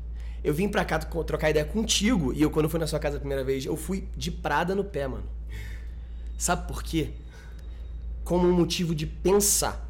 Eu 0.43 0.53
vim 0.53 0.69
pra 0.69 0.85
cá 0.85 0.99
trocar 0.99 1.49
ideia 1.49 1.65
contigo, 1.65 2.31
e 2.33 2.41
eu, 2.41 2.49
quando 2.49 2.69
fui 2.69 2.79
na 2.79 2.87
sua 2.87 2.99
casa 2.99 3.17
a 3.17 3.19
primeira 3.19 3.43
vez, 3.43 3.65
eu 3.65 3.75
fui 3.75 4.07
de 4.15 4.31
Prada 4.31 4.73
no 4.73 4.83
pé, 4.83 5.07
mano. 5.07 5.25
Sabe 6.37 6.67
por 6.67 6.81
quê? 6.81 7.11
Como 8.29 8.47
um 8.47 8.53
motivo 8.53 8.93
de 8.93 9.07
pensar. 9.07 9.89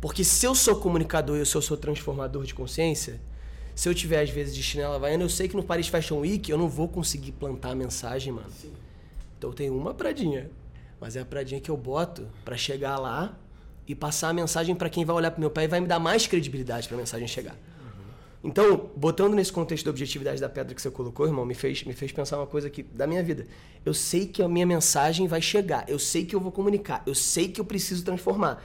Porque 0.00 0.24
se 0.24 0.44
eu 0.44 0.56
sou 0.56 0.74
comunicador 0.74 1.38
e 1.38 1.46
se 1.46 1.54
eu 1.54 1.62
sou 1.62 1.76
transformador 1.76 2.42
de 2.44 2.52
consciência, 2.52 3.20
se 3.76 3.88
eu 3.88 3.94
tiver 3.94 4.20
às 4.20 4.28
vezes 4.28 4.56
de 4.56 4.60
chinela 4.60 4.96
havaiana, 4.96 5.22
eu 5.22 5.28
sei 5.28 5.46
que 5.46 5.54
no 5.54 5.62
Paris 5.62 5.86
Fashion 5.86 6.18
Week 6.18 6.50
eu 6.50 6.58
não 6.58 6.68
vou 6.68 6.88
conseguir 6.88 7.30
plantar 7.30 7.70
a 7.70 7.74
mensagem, 7.76 8.32
mano. 8.32 8.50
Sim. 8.60 8.72
Então 9.38 9.50
eu 9.50 9.54
tenho 9.54 9.78
uma 9.78 9.94
pradinha, 9.94 10.50
mas 11.00 11.14
é 11.14 11.20
a 11.20 11.24
pradinha 11.24 11.60
que 11.60 11.70
eu 11.70 11.76
boto 11.76 12.26
para 12.44 12.56
chegar 12.56 12.98
lá 12.98 13.38
e 13.86 13.94
passar 13.94 14.30
a 14.30 14.32
mensagem 14.32 14.74
para 14.74 14.90
quem 14.90 15.04
vai 15.04 15.14
olhar 15.14 15.30
pro 15.30 15.38
meu 15.40 15.48
pé 15.48 15.62
e 15.62 15.68
vai 15.68 15.78
me 15.78 15.86
dar 15.86 16.00
mais 16.00 16.26
credibilidade 16.26 16.88
para 16.88 16.96
a 16.96 16.98
mensagem 16.98 17.28
chegar. 17.28 17.54
Então, 18.42 18.90
botando 18.96 19.34
nesse 19.34 19.52
contexto 19.52 19.84
da 19.84 19.90
objetividade 19.90 20.40
da 20.40 20.48
pedra 20.48 20.74
que 20.74 20.80
você 20.80 20.90
colocou, 20.90 21.26
irmão, 21.26 21.44
me 21.44 21.54
fez, 21.54 21.84
me 21.84 21.92
fez 21.92 22.10
pensar 22.10 22.38
uma 22.38 22.46
coisa 22.46 22.68
aqui 22.68 22.82
da 22.82 23.06
minha 23.06 23.22
vida. 23.22 23.46
Eu 23.84 23.92
sei 23.92 24.26
que 24.26 24.42
a 24.42 24.48
minha 24.48 24.66
mensagem 24.66 25.26
vai 25.26 25.42
chegar, 25.42 25.84
eu 25.88 25.98
sei 25.98 26.24
que 26.24 26.34
eu 26.34 26.40
vou 26.40 26.50
comunicar, 26.50 27.02
eu 27.06 27.14
sei 27.14 27.48
que 27.48 27.60
eu 27.60 27.64
preciso 27.64 28.02
transformar. 28.02 28.62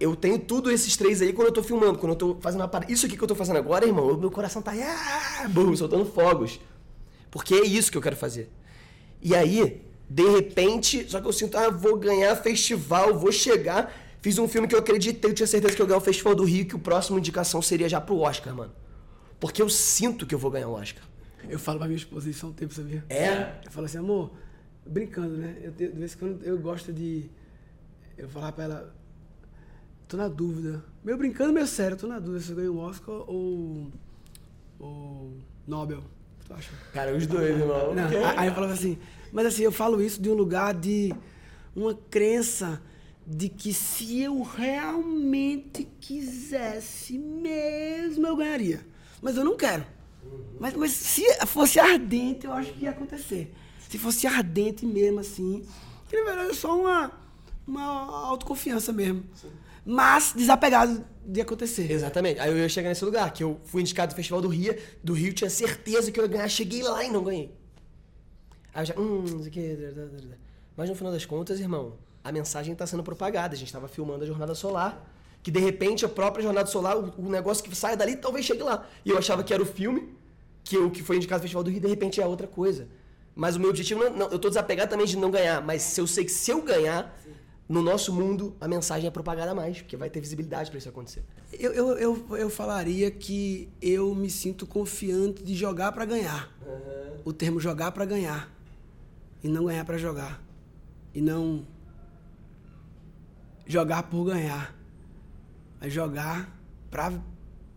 Eu 0.00 0.16
tenho 0.16 0.38
tudo 0.38 0.70
esses 0.70 0.96
três 0.96 1.22
aí 1.22 1.32
quando 1.32 1.48
eu 1.48 1.52
tô 1.52 1.62
filmando, 1.62 1.98
quando 1.98 2.12
eu 2.12 2.16
tô 2.16 2.36
fazendo 2.40 2.62
a 2.62 2.68
parada. 2.68 2.92
Isso 2.92 3.06
aqui 3.06 3.16
que 3.16 3.22
eu 3.22 3.28
tô 3.28 3.36
fazendo 3.36 3.58
agora, 3.58 3.86
irmão, 3.86 4.16
meu 4.16 4.30
coração 4.30 4.60
tá 4.60 4.72
ah, 4.72 5.48
soltando 5.76 6.06
fogos. 6.06 6.58
Porque 7.30 7.54
é 7.54 7.64
isso 7.64 7.92
que 7.92 7.98
eu 7.98 8.02
quero 8.02 8.16
fazer. 8.16 8.50
E 9.22 9.36
aí, 9.36 9.82
de 10.08 10.28
repente, 10.30 11.08
só 11.08 11.20
que 11.20 11.28
eu 11.28 11.32
sinto, 11.32 11.56
ah, 11.56 11.70
vou 11.70 11.96
ganhar 11.96 12.34
festival, 12.36 13.16
vou 13.16 13.30
chegar. 13.30 13.94
Fiz 14.22 14.38
um 14.38 14.46
filme 14.46 14.68
que 14.68 14.74
eu 14.74 14.78
acreditei, 14.78 15.30
eu 15.30 15.34
tinha 15.34 15.46
certeza 15.46 15.74
que 15.74 15.80
eu 15.80 15.84
ia 15.84 15.88
ganhar 15.88 15.98
o 15.98 16.04
Festival 16.04 16.34
do 16.34 16.44
Rio, 16.44 16.66
que 16.66 16.76
o 16.76 16.78
próximo 16.78 17.18
indicação 17.18 17.62
seria 17.62 17.88
já 17.88 18.00
pro 18.00 18.18
Oscar, 18.18 18.54
mano. 18.54 18.72
Porque 19.38 19.62
eu 19.62 19.68
sinto 19.70 20.26
que 20.26 20.34
eu 20.34 20.38
vou 20.38 20.50
ganhar 20.50 20.68
o 20.68 20.72
Oscar. 20.72 21.02
Eu 21.48 21.58
falo 21.58 21.78
pra 21.78 21.86
minha 21.86 21.96
esposa 21.96 22.28
isso 22.28 22.44
há 22.44 22.48
um 22.50 22.52
tempo, 22.52 22.74
sabia? 22.74 23.02
É? 23.08 23.54
Eu 23.64 23.70
falo 23.70 23.86
assim, 23.86 23.96
amor, 23.96 24.30
brincando, 24.84 25.36
né? 25.36 25.56
Eu, 25.62 25.70
de 25.72 25.88
vez 25.88 26.14
em 26.14 26.18
quando 26.18 26.44
eu 26.44 26.58
gosto 26.58 26.92
de. 26.92 27.30
Eu 28.18 28.28
falar 28.28 28.52
pra 28.52 28.64
ela, 28.64 28.94
tô 30.06 30.18
na 30.18 30.28
dúvida. 30.28 30.84
Meio 31.02 31.16
brincando, 31.16 31.54
meio 31.54 31.66
sério, 31.66 31.96
tô 31.96 32.06
na 32.06 32.18
dúvida 32.18 32.40
se 32.44 32.50
eu 32.50 32.56
ganho 32.56 32.74
o 32.74 32.78
Oscar 32.78 33.14
ou. 33.26 33.90
ou. 34.78 35.32
Nobel. 35.66 36.02
Tu 36.46 36.52
acha? 36.52 36.70
Cara, 36.92 37.16
os 37.16 37.26
dois, 37.26 37.58
irmão. 37.58 37.94
Não, 37.94 38.04
aí 38.36 38.48
eu 38.48 38.54
falava 38.54 38.74
assim, 38.74 38.98
mas 39.32 39.46
assim, 39.46 39.62
eu 39.62 39.72
falo 39.72 40.02
isso 40.02 40.20
de 40.20 40.28
um 40.28 40.34
lugar 40.34 40.74
de 40.74 41.14
uma 41.74 41.94
crença 41.94 42.82
de 43.26 43.48
que 43.48 43.72
se 43.72 44.20
eu 44.20 44.42
realmente 44.42 45.86
quisesse 46.00 47.18
mesmo, 47.18 48.26
eu 48.26 48.36
ganharia. 48.36 48.84
Mas 49.22 49.36
eu 49.36 49.44
não 49.44 49.56
quero. 49.56 49.86
Mas, 50.58 50.74
mas 50.74 50.92
se 50.92 51.22
fosse 51.46 51.78
ardente, 51.78 52.46
eu 52.46 52.52
acho 52.52 52.72
que 52.72 52.84
ia 52.84 52.90
acontecer. 52.90 53.54
Se 53.88 53.98
fosse 53.98 54.26
ardente 54.26 54.84
mesmo, 54.84 55.20
assim, 55.20 55.64
que 56.08 56.16
na 56.16 56.24
verdade 56.24 56.50
é 56.50 56.54
só 56.54 56.78
uma, 56.78 57.12
uma 57.66 58.26
autoconfiança 58.28 58.92
mesmo. 58.92 59.24
Mas 59.84 60.32
desapegado 60.36 61.04
de 61.24 61.40
acontecer. 61.40 61.90
Exatamente. 61.90 62.40
Aí 62.40 62.50
eu 62.50 62.58
ia 62.58 62.68
chegar 62.68 62.88
nesse 62.88 63.04
lugar, 63.04 63.32
que 63.32 63.42
eu 63.42 63.60
fui 63.64 63.80
indicado 63.80 64.12
no 64.12 64.16
Festival 64.16 64.40
do 64.40 64.48
Rio, 64.48 64.76
do 65.02 65.12
Rio, 65.12 65.32
tinha 65.32 65.50
certeza 65.50 66.12
que 66.12 66.20
eu 66.20 66.24
ia 66.24 66.30
ganhar, 66.30 66.48
cheguei 66.48 66.82
lá 66.82 67.04
e 67.04 67.10
não 67.10 67.24
ganhei. 67.24 67.54
Aí 68.74 68.82
eu 68.82 68.86
já, 68.86 68.94
hum, 68.98 69.24
não 69.28 69.40
sei 69.40 69.48
o 69.48 69.50
que. 69.50 69.78
Mas 70.76 70.88
no 70.88 70.94
final 70.94 71.12
das 71.12 71.24
contas, 71.24 71.60
irmão, 71.60 71.96
a 72.22 72.32
mensagem 72.32 72.72
está 72.72 72.86
sendo 72.86 73.02
propagada. 73.02 73.54
A 73.54 73.58
gente 73.58 73.68
estava 73.68 73.88
filmando 73.88 74.24
a 74.24 74.26
jornada 74.26 74.54
solar 74.54 75.06
que 75.42 75.50
de 75.50 75.60
repente 75.60 76.04
a 76.04 76.08
própria 76.08 76.42
Jornada 76.42 76.66
Solar, 76.68 76.96
o, 76.96 77.12
o, 77.16 77.30
negócio 77.30 77.64
que 77.64 77.74
sai 77.74 77.96
dali, 77.96 78.16
talvez 78.16 78.44
chegue 78.44 78.62
lá. 78.62 78.86
E 79.04 79.10
eu 79.10 79.18
achava 79.18 79.42
que 79.42 79.52
era 79.52 79.62
o 79.62 79.66
filme, 79.66 80.14
que 80.62 80.76
o 80.76 80.90
que 80.90 81.02
foi 81.02 81.16
indicado 81.16 81.38
no 81.38 81.42
Festival 81.42 81.64
do 81.64 81.70
Rio, 81.70 81.80
de 81.80 81.88
repente 81.88 82.20
é 82.20 82.26
outra 82.26 82.46
coisa. 82.46 82.88
Mas 83.34 83.56
o 83.56 83.60
meu 83.60 83.70
objetivo, 83.70 84.04
não, 84.04 84.10
não, 84.10 84.26
eu 84.28 84.36
estou 84.36 84.50
desapegado 84.50 84.90
também 84.90 85.06
de 85.06 85.16
não 85.16 85.30
ganhar, 85.30 85.62
mas 85.62 85.82
se 85.82 86.00
eu 86.00 86.06
sei 86.06 86.24
que 86.24 86.32
se 86.32 86.50
eu 86.50 86.60
ganhar, 86.60 87.16
Sim. 87.24 87.30
no 87.68 87.80
nosso 87.80 88.12
mundo, 88.12 88.54
a 88.60 88.68
mensagem 88.68 89.06
é 89.06 89.10
propagada 89.10 89.54
mais, 89.54 89.78
porque 89.78 89.96
vai 89.96 90.10
ter 90.10 90.20
visibilidade 90.20 90.70
para 90.70 90.78
isso 90.78 90.88
acontecer. 90.88 91.22
Eu, 91.52 91.72
eu, 91.72 91.98
eu, 91.98 92.36
eu, 92.36 92.50
falaria 92.50 93.10
que 93.10 93.68
eu 93.80 94.14
me 94.14 94.28
sinto 94.28 94.66
confiante 94.66 95.42
de 95.42 95.54
jogar 95.54 95.92
para 95.92 96.04
ganhar. 96.04 96.52
Uhum. 96.66 97.20
O 97.24 97.32
termo 97.32 97.58
jogar 97.58 97.92
para 97.92 98.04
ganhar. 98.04 98.52
E 99.42 99.48
não 99.48 99.64
ganhar 99.64 99.84
para 99.86 99.96
jogar. 99.96 100.42
E 101.14 101.20
não 101.20 101.64
jogar 103.70 104.04
por 104.04 104.24
ganhar 104.24 104.74
a 105.80 105.88
jogar 105.88 106.54
pra. 106.90 107.12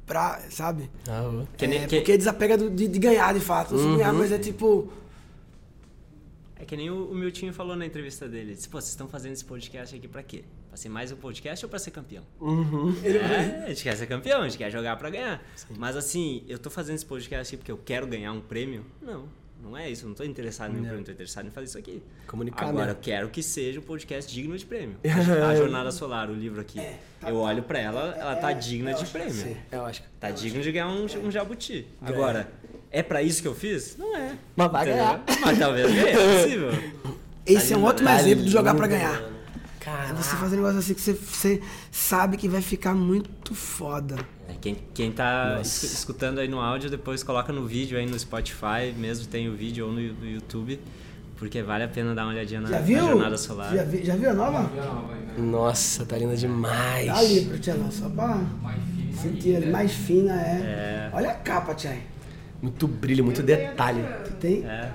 pra 0.05 0.41
sabe? 0.49 0.89
Ah, 1.07 1.45
que, 1.57 1.65
é, 1.65 1.87
que... 1.87 1.95
Porque 1.97 2.17
desapega 2.17 2.57
do, 2.57 2.69
de, 2.69 2.87
de, 2.87 2.99
ganhar 2.99 3.33
de 3.33 3.39
fato. 3.39 3.75
Uhum. 3.75 3.97
ganhar, 3.97 4.13
mas 4.13 4.31
é 4.31 4.37
tipo. 4.37 4.91
É 6.55 6.65
que 6.65 6.77
nem 6.77 6.89
o, 6.89 7.11
o 7.11 7.15
Miltinho 7.15 7.53
falou 7.53 7.75
na 7.75 7.85
entrevista 7.85 8.27
dele. 8.27 8.53
Disse, 8.53 8.69
Pô, 8.69 8.79
vocês 8.79 8.91
estão 8.91 9.07
fazendo 9.07 9.33
esse 9.33 9.45
podcast 9.45 9.95
aqui 9.95 10.07
pra 10.07 10.21
quê? 10.21 10.43
Pra 10.67 10.77
ser 10.77 10.89
mais 10.89 11.11
um 11.11 11.15
podcast 11.15 11.65
ou 11.65 11.69
pra 11.69 11.77
ser 11.77 11.91
campeão? 11.91 12.23
Uhum. 12.39 12.95
É, 13.03 13.65
a 13.65 13.69
gente 13.69 13.83
quer 13.83 13.95
ser 13.95 14.07
campeão, 14.07 14.41
a 14.41 14.47
gente 14.47 14.57
quer 14.57 14.71
jogar 14.71 14.95
pra 14.97 15.09
ganhar. 15.09 15.43
Sim. 15.55 15.75
Mas 15.77 15.95
assim, 15.95 16.43
eu 16.47 16.57
tô 16.57 16.69
fazendo 16.69 16.95
esse 16.95 17.05
podcast 17.05 17.53
aqui 17.53 17.57
porque 17.57 17.71
eu 17.71 17.77
quero 17.77 18.07
ganhar 18.07 18.31
um 18.31 18.41
prêmio? 18.41 18.85
Não. 19.01 19.27
Não 19.63 19.77
é 19.77 19.89
isso, 19.89 20.03
eu 20.03 20.07
não 20.07 20.11
estou 20.11 20.25
interessado 20.25 20.71
em 20.71 20.73
nenhum 20.73 20.83
prêmio, 20.87 20.99
estou 20.99 21.13
interessado 21.13 21.47
em 21.47 21.51
fazer 21.51 21.67
isso 21.67 21.77
aqui. 21.77 22.03
Comunicar, 22.27 22.67
Agora, 22.67 22.87
né? 22.87 22.91
eu 22.91 22.97
quero 23.01 23.29
que 23.29 23.41
seja 23.41 23.79
um 23.79 23.83
podcast 23.83 24.31
digno 24.31 24.57
de 24.57 24.65
prêmio. 24.65 24.97
A 25.49 25.55
Jornada 25.55 25.89
Solar, 25.89 26.29
o 26.29 26.33
livro 26.33 26.59
aqui. 26.59 26.81
É, 26.81 26.99
tá 27.21 27.29
eu 27.29 27.37
olho 27.37 27.63
para 27.63 27.79
ela, 27.79 28.13
ela 28.19 28.35
tá 28.35 28.51
é, 28.51 28.55
digna 28.55 28.93
de 28.93 29.05
prêmio. 29.05 29.33
Sim, 29.33 29.55
eu 29.71 29.85
acho. 29.85 30.03
Tá 30.19 30.31
digna 30.31 30.61
de 30.61 30.69
ganhar 30.69 30.89
um, 30.89 31.05
um 31.05 31.31
jabuti. 31.31 31.87
Agora, 32.01 32.51
é 32.91 33.01
para 33.01 33.23
isso 33.23 33.41
que 33.41 33.47
eu 33.47 33.55
fiz? 33.55 33.95
Não 33.97 34.15
é. 34.17 34.37
Mas 34.53 34.71
vai 34.71 34.85
ganhar. 34.85 35.23
Mas 35.39 35.57
talvez 35.57 35.87
ganhe, 35.87 36.09
é 36.09 36.41
possível. 36.41 36.69
Esse 37.45 37.69
tá 37.69 37.75
é 37.75 37.77
um 37.77 37.83
ótimo 37.85 38.09
exemplo 38.09 38.43
de 38.43 38.51
jogar 38.51 38.75
para 38.75 38.87
ganhar. 38.87 39.32
Cara, 39.83 40.13
você 40.13 40.35
fazer 40.37 40.55
um 40.55 40.59
negócio 40.59 40.79
assim 40.79 40.93
que 40.93 41.01
você, 41.01 41.13
você 41.13 41.61
sabe 41.91 42.37
que 42.37 42.47
vai 42.47 42.61
ficar 42.61 42.93
muito 42.93 43.53
foda. 43.53 44.15
É, 44.47 44.53
quem, 44.61 44.77
quem 44.93 45.11
tá 45.11 45.55
Nossa. 45.57 45.85
escutando 45.85 46.39
aí 46.39 46.47
no 46.47 46.61
áudio, 46.61 46.89
depois 46.89 47.21
coloca 47.21 47.51
no 47.51 47.65
vídeo 47.67 47.97
aí 47.97 48.05
no 48.05 48.17
Spotify, 48.17 48.93
mesmo 48.97 49.27
tem 49.27 49.49
o 49.49 49.53
vídeo 49.53 49.85
ou 49.87 49.91
no, 49.91 49.99
no 49.99 50.25
YouTube, 50.25 50.79
porque 51.35 51.61
vale 51.61 51.83
a 51.83 51.87
pena 51.89 52.15
dar 52.15 52.23
uma 52.23 52.31
olhadinha 52.31 52.61
na, 52.61 52.69
na 52.69 52.81
Jornada 52.81 53.37
Solar. 53.37 53.75
Já, 53.75 53.83
vi, 53.83 54.05
já 54.05 54.15
viu 54.15 54.29
a 54.29 54.33
nova? 54.33 54.71
Nossa, 55.37 56.05
tá 56.05 56.17
linda 56.17 56.37
demais. 56.37 57.07
Tá 57.07 57.17
ali, 57.17 57.59
Tchê, 57.59 57.73
só 57.91 58.07
pra 58.07 58.39
sentir 59.21 59.57
ali, 59.57 59.69
mais 59.69 59.91
fina 59.91 60.33
é. 60.33 61.09
é. 61.11 61.11
Olha 61.11 61.31
a 61.31 61.35
capa, 61.35 61.75
Tchê. 61.75 61.97
Muito 62.61 62.87
brilho, 62.87 63.25
muito 63.25 63.43
detalhe. 63.43 64.01
Tem? 64.39 64.63
É. 64.63 64.93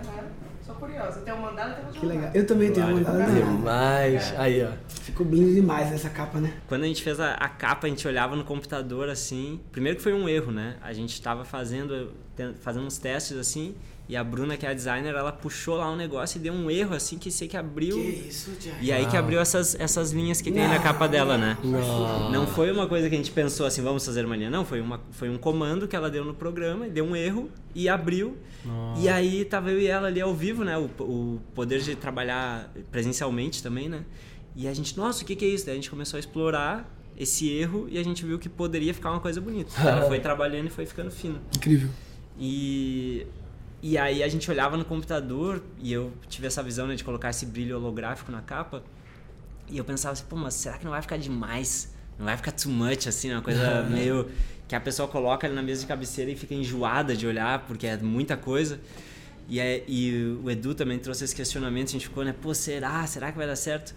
Curiosa. 0.78 1.20
Tem 1.20 1.34
um 1.34 1.40
mandado, 1.40 1.74
tem 1.76 1.84
um 1.84 1.92
Que 1.92 2.06
legal. 2.06 2.30
Eu 2.34 2.46
também 2.46 2.72
tenho 2.72 2.86
uma 2.86 2.96
mandada. 2.96 3.32
Demais. 3.32 4.34
Aí, 4.38 4.64
ó. 4.64 4.70
Ficou 4.88 5.26
lindo 5.26 5.52
demais 5.54 5.92
essa 5.92 6.08
capa, 6.08 6.38
né? 6.38 6.54
Quando 6.66 6.84
a 6.84 6.86
gente 6.86 7.02
fez 7.02 7.18
a, 7.18 7.34
a 7.34 7.48
capa, 7.48 7.86
a 7.86 7.90
gente 7.90 8.06
olhava 8.06 8.36
no 8.36 8.44
computador 8.44 9.08
assim. 9.08 9.60
Primeiro 9.72 9.96
que 9.96 10.02
foi 10.02 10.12
um 10.12 10.28
erro, 10.28 10.52
né? 10.52 10.76
A 10.80 10.92
gente 10.92 11.20
tava 11.20 11.44
fazendo, 11.44 12.12
fazendo 12.60 12.86
uns 12.86 12.98
testes 12.98 13.36
assim. 13.36 13.74
E 14.08 14.16
a 14.16 14.24
Bruna, 14.24 14.56
que 14.56 14.64
é 14.64 14.70
a 14.70 14.74
designer, 14.74 15.14
ela 15.14 15.30
puxou 15.30 15.76
lá 15.76 15.90
um 15.90 15.96
negócio 15.96 16.38
e 16.38 16.40
deu 16.40 16.54
um 16.54 16.70
erro 16.70 16.94
assim 16.94 17.18
que 17.18 17.30
sei 17.30 17.46
que 17.46 17.56
abriu. 17.58 17.96
Que 17.96 18.28
isso, 18.28 18.50
Jack. 18.58 18.76
E 18.80 18.90
aí 18.90 19.04
que 19.06 19.16
abriu 19.16 19.38
essas, 19.38 19.78
essas 19.78 20.12
linhas 20.12 20.40
que 20.40 20.50
tem 20.50 20.66
na 20.66 20.78
capa 20.78 21.06
dela, 21.06 21.36
né? 21.36 21.58
Não. 21.62 22.30
Não 22.30 22.46
foi 22.46 22.72
uma 22.72 22.86
coisa 22.86 23.08
que 23.08 23.14
a 23.14 23.18
gente 23.18 23.30
pensou 23.30 23.66
assim, 23.66 23.82
vamos 23.82 24.04
fazer 24.06 24.24
uma 24.24 24.34
linha. 24.34 24.48
Não, 24.48 24.64
foi, 24.64 24.80
uma, 24.80 24.98
foi 25.10 25.28
um 25.28 25.36
comando 25.36 25.86
que 25.86 25.94
ela 25.94 26.08
deu 26.08 26.24
no 26.24 26.32
programa, 26.32 26.86
e 26.86 26.90
deu 26.90 27.04
um 27.04 27.14
erro 27.14 27.50
e 27.74 27.86
abriu. 27.86 28.36
E 28.98 29.08
aí 29.08 29.44
tava 29.44 29.70
eu 29.70 29.80
e 29.80 29.86
ela 29.86 30.08
ali 30.08 30.20
ao 30.20 30.34
vivo, 30.34 30.64
né? 30.64 30.76
O, 30.78 30.90
o 31.02 31.40
poder 31.54 31.80
de 31.80 31.94
trabalhar 31.94 32.72
presencialmente 32.90 33.62
também, 33.62 33.88
né? 33.88 34.04
E 34.56 34.66
a 34.66 34.74
gente, 34.74 34.96
nossa, 34.96 35.22
o 35.22 35.26
que, 35.26 35.36
que 35.36 35.44
é 35.44 35.48
isso? 35.48 35.66
Daí 35.66 35.74
a 35.74 35.76
gente 35.76 35.90
começou 35.90 36.16
a 36.16 36.20
explorar 36.20 36.90
esse 37.16 37.50
erro 37.50 37.86
e 37.90 37.98
a 37.98 38.02
gente 38.02 38.24
viu 38.24 38.38
que 38.38 38.48
poderia 38.48 38.94
ficar 38.94 39.10
uma 39.10 39.20
coisa 39.20 39.40
bonita. 39.40 39.70
Ela 39.80 40.08
foi 40.08 40.18
trabalhando 40.20 40.66
e 40.66 40.70
foi 40.70 40.86
ficando 40.86 41.10
fino. 41.10 41.40
Incrível. 41.54 41.90
E, 42.38 43.26
e 43.82 43.96
aí 43.96 44.22
a 44.22 44.28
gente 44.28 44.50
olhava 44.50 44.76
no 44.76 44.84
computador 44.84 45.62
e 45.80 45.92
eu 45.92 46.12
tive 46.28 46.46
essa 46.46 46.62
visão 46.62 46.86
né, 46.86 46.96
de 46.96 47.04
colocar 47.04 47.30
esse 47.30 47.46
brilho 47.46 47.76
holográfico 47.76 48.32
na 48.32 48.40
capa. 48.40 48.82
E 49.68 49.78
eu 49.78 49.84
pensava 49.84 50.14
assim, 50.14 50.24
pô, 50.28 50.36
mas 50.36 50.54
será 50.54 50.78
que 50.78 50.84
não 50.84 50.90
vai 50.90 51.02
ficar 51.02 51.16
demais? 51.16 51.94
Não 52.18 52.26
vai 52.26 52.36
ficar 52.36 52.52
too 52.52 52.72
much, 52.72 53.06
assim, 53.06 53.30
uma 53.30 53.42
coisa 53.42 53.82
meio. 53.90 54.28
que 54.66 54.74
a 54.74 54.80
pessoa 54.80 55.06
coloca 55.06 55.46
ali 55.46 55.54
na 55.54 55.62
mesa 55.62 55.82
de 55.82 55.86
cabeceira 55.86 56.30
e 56.30 56.36
fica 56.36 56.54
enjoada 56.54 57.14
de 57.14 57.26
olhar, 57.26 57.60
porque 57.66 57.86
é 57.86 57.96
muita 57.96 58.36
coisa. 58.36 58.80
E, 59.48 59.60
é, 59.60 59.84
e 59.86 60.36
o 60.42 60.50
Edu 60.50 60.74
também 60.74 60.98
trouxe 60.98 61.24
esse 61.24 61.34
questionamento, 61.34 61.88
a 61.88 61.92
gente 61.92 62.08
ficou, 62.08 62.24
né, 62.24 62.34
pô, 62.38 62.52
será? 62.52 63.06
Será 63.06 63.30
que 63.30 63.38
vai 63.38 63.46
dar 63.46 63.56
certo? 63.56 63.94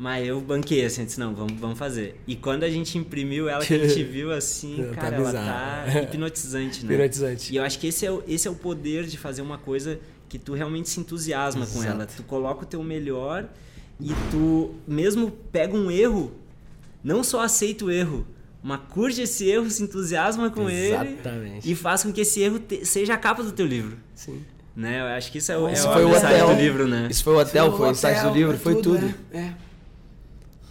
Mas 0.00 0.28
eu 0.28 0.40
banquei, 0.40 0.84
assim, 0.84 1.04
disse, 1.04 1.18
não, 1.18 1.34
vamos, 1.34 1.54
vamos 1.58 1.76
fazer. 1.76 2.20
E 2.24 2.36
quando 2.36 2.62
a 2.62 2.70
gente 2.70 2.96
imprimiu 2.96 3.48
ela, 3.48 3.64
que 3.64 3.74
a 3.74 3.78
gente 3.88 4.04
viu, 4.08 4.30
assim, 4.32 4.86
Tá 4.90 5.00
cara, 5.00 5.16
ela 5.16 5.26
bizarro. 5.26 5.92
tá 5.92 6.02
hipnotizante, 6.02 6.86
né? 6.86 6.94
Hipnotizante. 6.94 7.52
E 7.52 7.56
eu 7.56 7.64
acho 7.64 7.78
que 7.80 7.88
esse 7.88 8.06
é, 8.06 8.10
o, 8.12 8.22
esse 8.28 8.46
é 8.46 8.50
o 8.50 8.54
poder 8.54 9.06
de 9.06 9.18
fazer 9.18 9.42
uma 9.42 9.58
coisa 9.58 9.98
que 10.28 10.38
tu 10.38 10.54
realmente 10.54 10.88
se 10.88 11.00
entusiasma 11.00 11.66
com 11.66 11.82
ela. 11.82 12.06
Tu 12.06 12.22
coloca 12.22 12.62
o 12.62 12.66
teu 12.66 12.80
melhor 12.82 13.48
e 14.00 14.10
tu 14.30 14.74
mesmo 14.86 15.32
pega 15.50 15.76
um 15.76 15.90
erro, 15.90 16.32
não 17.02 17.24
só 17.24 17.40
aceita 17.40 17.84
o 17.86 17.90
erro, 17.90 18.24
mas 18.62 18.80
curte 18.90 19.20
esse 19.20 19.48
erro, 19.48 19.68
se 19.68 19.82
entusiasma 19.82 20.48
com 20.48 20.70
Exatamente. 20.70 21.66
ele 21.66 21.72
e 21.72 21.74
faz 21.74 22.04
com 22.04 22.12
que 22.12 22.20
esse 22.20 22.40
erro 22.40 22.60
te- 22.60 22.84
seja 22.86 23.14
a 23.14 23.16
capa 23.16 23.42
do 23.42 23.50
teu 23.50 23.66
livro. 23.66 23.96
Sim. 24.14 24.42
Né? 24.76 25.00
Eu 25.00 25.06
acho 25.06 25.32
que 25.32 25.38
isso 25.38 25.50
é, 25.50 25.58
o- 25.58 25.66
é 25.66 25.74
foi 25.74 26.04
o 26.04 26.08
mensagem 26.10 26.42
hotel. 26.42 26.54
do 26.54 26.60
livro, 26.62 26.86
né? 26.86 27.08
Isso 27.10 27.24
foi 27.24 27.34
o 27.34 27.38
hotel, 27.40 27.76
foi 27.76 27.88
o 27.88 27.90
insight 27.90 28.22
do 28.22 28.30
livro, 28.32 28.54
é 28.54 28.58
foi 28.58 28.80
tudo. 28.80 29.12
É. 29.32 29.38
é. 29.38 29.54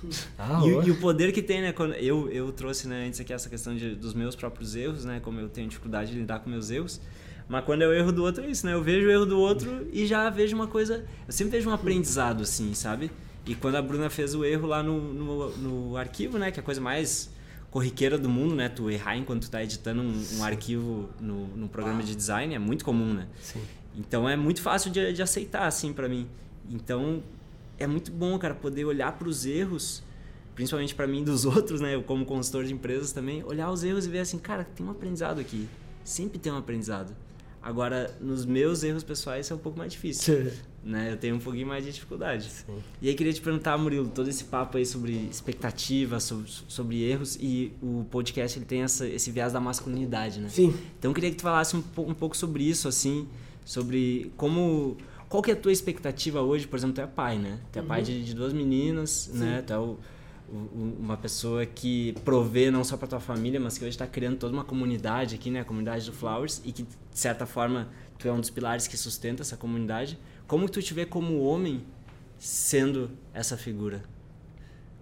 Ah, 0.37 0.61
E, 0.63 0.87
e 0.87 0.91
o 0.91 0.99
poder 0.99 1.31
que 1.31 1.41
tem, 1.41 1.61
né? 1.61 1.71
Quando 1.73 1.93
eu, 1.95 2.29
eu 2.29 2.51
trouxe 2.51 2.87
né, 2.87 3.07
antes 3.07 3.19
aqui 3.19 3.33
essa 3.33 3.49
questão 3.49 3.75
de, 3.75 3.95
dos 3.95 4.13
meus 4.13 4.35
próprios 4.35 4.75
erros, 4.75 5.05
né? 5.05 5.19
Como 5.19 5.39
eu 5.39 5.49
tenho 5.49 5.67
dificuldade 5.67 6.11
de 6.11 6.19
lidar 6.19 6.39
com 6.39 6.49
meus 6.49 6.69
erros. 6.69 7.01
Mas 7.49 7.63
quando 7.63 7.81
é 7.81 7.87
o 7.87 7.93
erro 7.93 8.11
do 8.11 8.23
outro, 8.23 8.43
é 8.43 8.47
isso, 8.49 8.65
né? 8.65 8.73
Eu 8.73 8.83
vejo 8.83 9.07
o 9.07 9.11
erro 9.11 9.25
do 9.25 9.39
outro 9.39 9.87
e 9.91 10.05
já 10.05 10.29
vejo 10.29 10.55
uma 10.55 10.67
coisa. 10.67 11.05
Eu 11.25 11.31
sempre 11.33 11.57
vejo 11.57 11.69
um 11.69 11.73
aprendizado, 11.73 12.43
assim, 12.43 12.73
sabe? 12.73 13.09
E 13.45 13.55
quando 13.55 13.75
a 13.75 13.81
Bruna 13.81 14.09
fez 14.09 14.35
o 14.35 14.43
erro 14.43 14.67
lá 14.67 14.83
no, 14.83 15.13
no, 15.13 15.57
no 15.57 15.97
arquivo, 15.97 16.37
né? 16.37 16.51
Que 16.51 16.59
é 16.59 16.61
a 16.61 16.63
coisa 16.63 16.81
mais 16.81 17.29
corriqueira 17.71 18.17
do 18.17 18.29
mundo, 18.29 18.53
né? 18.53 18.67
Tu 18.69 18.89
errar 18.91 19.17
enquanto 19.17 19.43
tu 19.43 19.51
tá 19.51 19.63
editando 19.63 20.01
um, 20.01 20.23
um 20.39 20.43
arquivo 20.43 21.09
no, 21.21 21.47
no 21.47 21.67
programa 21.69 22.03
de 22.03 22.15
design 22.15 22.53
é 22.53 22.59
muito 22.59 22.83
comum, 22.83 23.13
né? 23.13 23.27
Sim. 23.41 23.61
Então 23.97 24.27
é 24.27 24.35
muito 24.35 24.61
fácil 24.61 24.91
de, 24.91 25.13
de 25.13 25.21
aceitar, 25.21 25.65
assim, 25.67 25.93
pra 25.93 26.09
mim. 26.09 26.27
Então 26.69 27.23
é 27.77 27.87
muito 27.87 28.11
bom, 28.11 28.37
cara, 28.37 28.53
poder 28.53 28.85
olhar 28.85 29.17
pros 29.17 29.45
erros, 29.45 30.03
principalmente 30.55 30.95
pra 30.95 31.07
mim 31.07 31.23
dos 31.23 31.43
outros, 31.45 31.81
né? 31.81 31.95
Eu 31.95 32.03
como 32.03 32.25
consultor 32.25 32.65
de 32.65 32.73
empresas 32.73 33.11
também, 33.11 33.43
olhar 33.43 33.71
os 33.71 33.83
erros 33.83 34.05
e 34.05 34.09
ver 34.09 34.19
assim, 34.19 34.37
cara, 34.37 34.63
tem 34.63 34.85
um 34.85 34.91
aprendizado 34.91 35.39
aqui. 35.39 35.67
Sempre 36.03 36.39
tem 36.39 36.51
um 36.51 36.57
aprendizado. 36.57 37.15
Agora, 37.61 38.15
nos 38.21 38.45
meus 38.45 38.81
erros 38.81 39.03
pessoais 39.03 39.45
isso 39.45 39.51
é 39.51 39.55
um 39.57 39.59
pouco 39.59 39.77
mais 39.77 39.91
difícil, 39.91 40.53
né? 40.81 41.11
Eu 41.11 41.17
tenho 41.17 41.35
um 41.35 41.39
pouquinho 41.39 41.67
mais 41.67 41.83
de 41.83 41.91
dificuldade. 41.91 42.49
Sim. 42.49 42.77
E 43.01 43.09
aí 43.09 43.13
queria 43.13 43.33
te 43.33 43.41
perguntar, 43.41 43.77
Murilo, 43.77 44.07
todo 44.07 44.29
esse 44.29 44.45
papo 44.45 44.77
aí 44.77 44.85
sobre 44.85 45.11
expectativa, 45.29 46.17
sobre, 46.21 46.49
sobre 46.67 47.03
erros 47.03 47.35
e 47.41 47.73
o 47.81 48.05
podcast 48.09 48.57
ele 48.57 48.65
tem 48.65 48.83
essa, 48.83 49.05
esse 49.05 49.31
viés 49.31 49.51
da 49.51 49.59
masculinidade, 49.59 50.39
né? 50.39 50.47
Sim. 50.47 50.73
Então 50.97 51.11
eu 51.11 51.15
queria 51.15 51.29
que 51.29 51.35
tu 51.35 51.41
falasse 51.41 51.75
um, 51.75 51.83
um 51.97 52.13
pouco 52.13 52.37
sobre 52.37 52.63
isso, 52.63 52.87
assim, 52.87 53.27
sobre 53.65 54.31
como. 54.37 54.95
Qual 55.29 55.43
que 55.43 55.51
é 55.51 55.53
a 55.53 55.57
tua 55.57 55.71
expectativa 55.71 56.41
hoje? 56.41 56.65
Por 56.67 56.77
exemplo, 56.77 56.95
tu 56.95 57.01
é 57.01 57.07
pai, 57.07 57.37
né? 57.37 57.59
Tu 57.71 57.79
é 57.79 57.81
pai 57.81 58.01
de, 58.01 58.23
de 58.23 58.33
duas 58.33 58.53
meninas, 58.53 59.29
né? 59.33 59.61
Tu 59.61 59.73
é 59.73 59.77
o- 59.77 59.97
o- 60.49 60.95
uma 60.99 61.17
pessoa 61.17 61.65
que 61.65 62.13
provê 62.23 62.71
não 62.71 62.83
só 62.83 62.95
para 62.95 63.07
tua 63.09 63.19
família, 63.19 63.59
mas 63.59 63.77
que 63.77 63.83
hoje 63.83 63.89
está 63.95 64.07
criando 64.07 64.37
toda 64.37 64.53
uma 64.53 64.63
comunidade 64.63 65.35
aqui, 65.35 65.51
né? 65.51 65.59
A 65.61 65.65
comunidade 65.65 66.05
do 66.05 66.13
Flowers 66.13 66.61
e 66.63 66.71
que, 66.71 66.83
de 66.83 66.89
certa 67.11 67.45
forma, 67.45 67.89
tu 68.17 68.27
é 68.27 68.31
um 68.31 68.39
dos 68.39 68.49
pilares 68.49 68.87
que 68.87 68.95
sustenta 68.95 69.41
essa 69.41 69.57
comunidade. 69.57 70.17
Como 70.47 70.69
tu 70.69 70.81
te 70.81 70.93
vê 70.93 71.05
como 71.05 71.41
homem 71.41 71.83
sendo 72.39 73.11
essa 73.33 73.57
figura? 73.57 74.03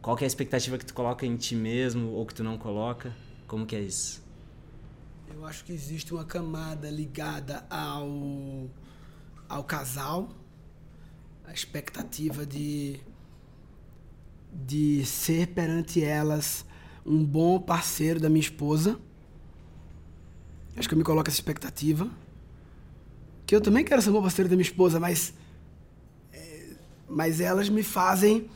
Qual 0.02 0.16
que 0.18 0.24
é 0.24 0.26
a 0.26 0.28
expectativa 0.28 0.78
que 0.80 0.86
tu 0.86 0.94
coloca 0.94 1.24
em 1.26 1.36
ti 1.36 1.56
mesmo 1.56 2.10
ou 2.14 2.26
que 2.26 2.34
tu 2.34 2.44
não 2.44 2.58
coloca? 2.58 3.14
Como 3.48 3.64
que 3.66 3.76
é 3.76 3.82
isso? 3.82 4.24
Eu 5.36 5.46
acho 5.46 5.64
que 5.66 5.72
existe 5.72 6.14
uma 6.14 6.24
camada 6.26 6.90
ligada 6.90 7.64
ao, 7.70 8.68
ao 9.48 9.64
casal, 9.64 10.30
a 11.46 11.54
expectativa 11.54 12.46
de, 12.46 13.00
de 14.52 15.06
ser 15.06 15.48
perante 15.48 16.04
elas 16.04 16.66
um 17.06 17.24
bom 17.24 17.60
parceiro 17.60 18.20
da 18.20 18.30
minha 18.30 18.42
esposa. 18.42 19.00
Acho 20.76 20.90
que 20.90 20.94
eu 20.94 20.98
me 20.98 21.04
coloco 21.04 21.30
essa 21.30 21.38
expectativa. 21.38 22.10
Que 23.46 23.56
eu 23.56 23.62
também 23.62 23.86
quero 23.86 24.02
ser 24.02 24.10
um 24.10 24.14
bom 24.14 24.22
parceiro 24.22 24.50
da 24.50 24.56
minha 24.56 24.66
esposa, 24.66 25.00
mas. 25.00 25.34
é, 26.34 26.74
mas 27.08 27.40
elas 27.40 27.70
me 27.70 27.84
fazem 27.84 28.50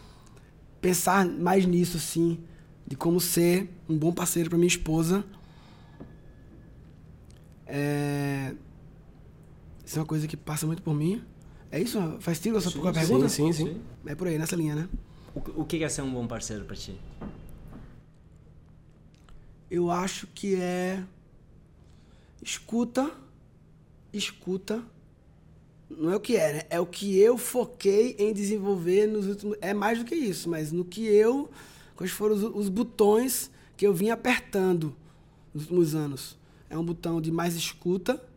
pensar 0.82 1.26
mais 1.26 1.66
nisso, 1.66 2.00
sim. 2.00 2.44
De 2.86 2.96
como 2.96 3.20
ser 3.20 3.70
um 3.88 3.98
bom 3.98 4.12
parceiro 4.12 4.50
para 4.50 4.58
minha 4.58 4.68
esposa. 4.68 5.24
É... 7.68 8.56
Isso 9.90 9.98
é 9.98 10.02
uma 10.04 10.08
coisa 10.08 10.28
que 10.28 10.38
passa 10.38 10.68
muito 10.68 10.84
por 10.84 10.94
mim. 10.94 11.20
É 11.72 11.82
isso? 11.82 12.00
Faz 12.20 12.38
sentido 12.38 12.60
a 12.60 12.62
sua 12.62 12.70
Sim, 12.70 12.80
pergunta? 12.80 13.28
Sim, 13.28 13.52
sim, 13.52 13.66
sim. 13.66 13.82
É 14.06 14.14
por 14.14 14.28
aí, 14.28 14.38
nessa 14.38 14.56
linha, 14.56 14.76
né? 14.76 14.88
O, 15.34 15.62
o 15.62 15.66
que 15.66 15.84
é 15.84 15.90
ser 15.90 16.04
um 16.04 16.14
bom 16.14 16.28
parceiro 16.28 16.64
pra 16.64 16.76
ti? 16.76 16.96
Eu 19.68 19.90
acho 19.90 20.28
que 20.28 20.54
é 20.54 21.04
escuta, 22.40 23.10
escuta. 24.14 24.84
Não 25.90 26.12
é 26.12 26.18
o 26.18 26.20
que 26.20 26.38
é, 26.38 26.54
né? 26.54 26.62
É 26.70 26.80
o 26.80 26.86
que 26.86 27.18
eu 27.18 27.36
foquei 27.36 28.16
em 28.20 28.32
desenvolver 28.32 29.08
nos 29.08 29.26
últimos. 29.26 29.58
É 29.60 29.74
mais 29.74 29.98
do 29.98 30.06
que 30.06 30.14
isso, 30.14 30.52
mas 30.52 30.72
no 30.72 30.86
que 30.86 31.04
eu. 31.08 31.50
Quais 31.96 32.12
foram 32.12 32.36
os, 32.36 32.44
os 32.44 32.70
botões 32.70 33.50
que 33.76 33.88
eu 33.88 33.94
vim 33.96 34.12
apertando 34.12 34.96
nos 35.52 35.64
últimos 35.64 35.96
anos? 35.96 36.38
É 36.70 36.78
um 36.78 36.86
botão 36.86 37.20
de 37.20 37.32
mais 37.32 37.56
escuta. 37.56 38.29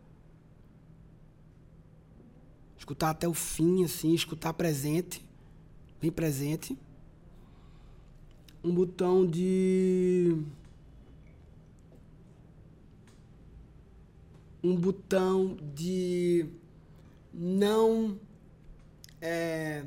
Escutar 2.83 3.11
até 3.11 3.25
o 3.25 3.33
fim, 3.33 3.85
assim, 3.85 4.13
escutar 4.13 4.51
presente. 4.51 5.25
Bem 6.01 6.11
presente. 6.11 6.77
Um 8.61 8.75
botão 8.75 9.25
de. 9.25 10.37
um 14.61 14.75
botão 14.75 15.55
de 15.73 16.45
não 17.33 18.19
é, 19.21 19.83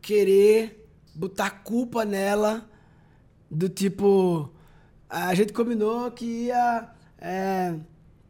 querer 0.00 0.88
botar 1.14 1.50
culpa 1.50 2.02
nela 2.06 2.66
do 3.50 3.68
tipo 3.68 4.50
a 5.08 5.34
gente 5.34 5.52
combinou 5.52 6.10
que 6.10 6.46
ia 6.46 6.90
é, 7.18 7.78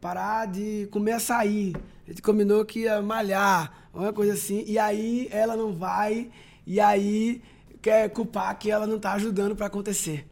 parar 0.01 0.45
de 0.45 0.89
comer 0.91 1.13
açaí 1.13 1.73
a 2.07 2.11
gente 2.11 2.21
combinou 2.21 2.63
que 2.65 2.81
ia 2.81 3.01
malhar 3.01 3.89
uma 3.93 4.13
coisa 4.13 4.33
assim 4.33 4.63
e 4.65 4.79
aí 4.79 5.27
ela 5.31 5.55
não 5.55 5.73
vai 5.73 6.31
e 6.65 6.79
aí 6.79 7.41
quer 7.81 8.09
culpar 8.09 8.57
que 8.57 8.71
ela 8.71 8.87
não 8.87 8.99
tá 8.99 9.13
ajudando 9.13 9.55
para 9.55 9.67
acontecer 9.67 10.25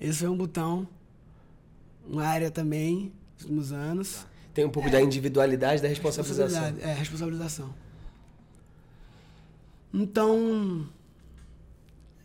esse 0.00 0.24
é 0.24 0.30
um 0.30 0.36
botão 0.36 0.88
uma 2.08 2.24
área 2.24 2.50
também 2.50 3.12
nos 3.34 3.42
últimos 3.42 3.72
anos 3.72 4.26
Tem 4.54 4.64
um 4.64 4.70
pouco 4.70 4.88
da 4.90 5.02
individualidade, 5.02 5.82
da 5.82 5.88
responsabilização. 5.88 6.46
Responsabilidade, 6.46 6.90
É, 6.90 6.98
responsabilização. 6.98 7.74
Então, 9.92 10.88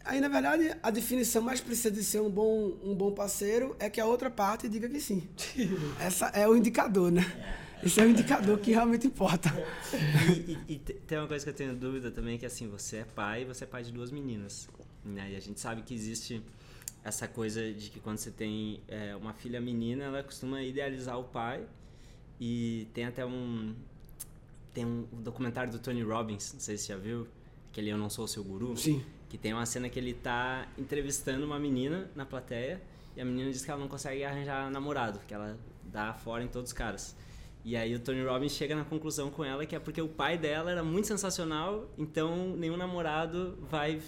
Aí, 0.04 0.20
na 0.20 0.28
verdade, 0.28 0.76
a 0.82 0.89
definição 0.89 1.41
mais 1.41 1.62
precisa 1.62 1.91
de 1.91 2.04
ser 2.04 2.22
um 2.22 2.30
bom, 2.30 2.74
um 2.84 2.96
bom 2.96 3.12
parceiro 3.12 3.76
é 3.80 3.89
que 3.89 4.02
a 4.02 4.06
outra 4.06 4.30
parte 4.32 4.67
diga 4.67 4.89
que 4.89 5.00
sim. 5.00 5.28
Essa 6.00 6.28
é 6.28 6.48
o 6.48 6.56
indicador, 6.56 7.12
né? 7.12 7.26
Esse 7.84 8.00
é 8.00 8.06
o 8.06 8.10
indicador 8.10 8.60
que 8.60 8.72
realmente 8.72 9.08
importa. 9.08 9.50
E, 10.30 10.52
e- 10.52 10.58
e 10.76 10.80
te- 10.80 10.94
tem 10.94 11.17
uma 11.17 11.28
coisa 11.28 11.44
que 11.44 11.50
eu 11.50 11.54
tenho 11.56 11.76
dúvida 11.76 12.12
também, 12.12 12.38
que 12.38 12.46
assim, 12.46 12.67
você 12.67 12.98
é 12.98 13.04
pai 13.06 13.41
e 13.41 13.46
você 13.46 13.63
é 13.63 13.67
pai 13.67 13.84
de 13.84 13.91
duas 13.91 14.12
meninas. 14.12 14.70
Né? 15.04 15.32
E 15.32 15.36
a 15.36 15.39
gente 15.39 15.60
sabe 15.60 15.82
que 15.82 15.94
existe 15.94 16.41
essa 17.04 17.28
coisa 17.28 17.74
de 17.74 17.89
que 17.89 18.00
quando 18.00 18.17
você 18.17 18.30
tem 18.32 18.80
é, 18.88 19.15
uma 19.15 19.34
filha 19.34 19.60
menina, 19.60 20.04
ela 20.06 20.24
costuma 20.24 20.62
idealizar 20.62 21.20
o 21.20 21.24
pai. 21.24 21.63
E 22.39 22.88
tem 22.94 23.06
até 23.06 23.26
um. 23.26 23.74
Tem 24.74 24.86
um 24.86 25.06
documentário 25.12 25.72
do 25.72 25.80
Tony 25.80 26.02
Robbins, 26.02 26.54
não 26.54 26.60
sei 26.60 26.78
se 26.78 26.86
você 26.86 26.94
já 26.94 26.98
viu, 27.00 27.28
aquele 27.72 27.89
Eu 27.89 27.98
Não 27.98 28.10
Sou 28.10 28.28
Seu 28.28 28.44
Guru. 28.44 28.76
Sim. 28.78 29.04
Que 29.30 29.38
tem 29.38 29.54
uma 29.54 29.65
cena 29.65 29.89
que 29.89 30.00
ele 30.00 30.13
tá 30.13 30.67
entrevistando 30.78 31.46
uma 31.46 31.60
menina 31.60 32.10
na 32.15 32.26
plateia 32.26 32.82
e 33.15 33.20
a 33.22 33.26
menina 33.26 33.52
diz 33.52 33.63
que 33.65 33.70
ela 33.72 33.80
não 33.80 33.88
consegue 33.89 34.24
arranjar 34.24 34.72
namorado, 34.72 35.20
que 35.28 35.34
ela 35.34 35.58
dá 35.84 36.13
fora 36.13 36.44
em 36.44 36.48
todos 36.48 36.70
os 36.70 36.74
caras. 36.74 37.15
E 37.63 37.76
aí 37.76 37.93
o 37.93 38.00
Tony 38.00 38.24
Robbins 38.24 38.54
chega 38.54 38.76
na 38.76 38.84
conclusão 38.84 39.30
com 39.30 39.43
ela 39.43 39.65
que 39.65 39.76
é 39.76 39.80
porque 39.80 40.02
o 40.02 40.08
pai 40.08 40.38
dela 40.38 40.71
era 40.71 40.84
muito 40.84 41.08
sensacional, 41.08 41.88
então 41.97 42.56
nenhum 42.58 42.76
namorado 42.76 43.58
vai, 43.69 44.02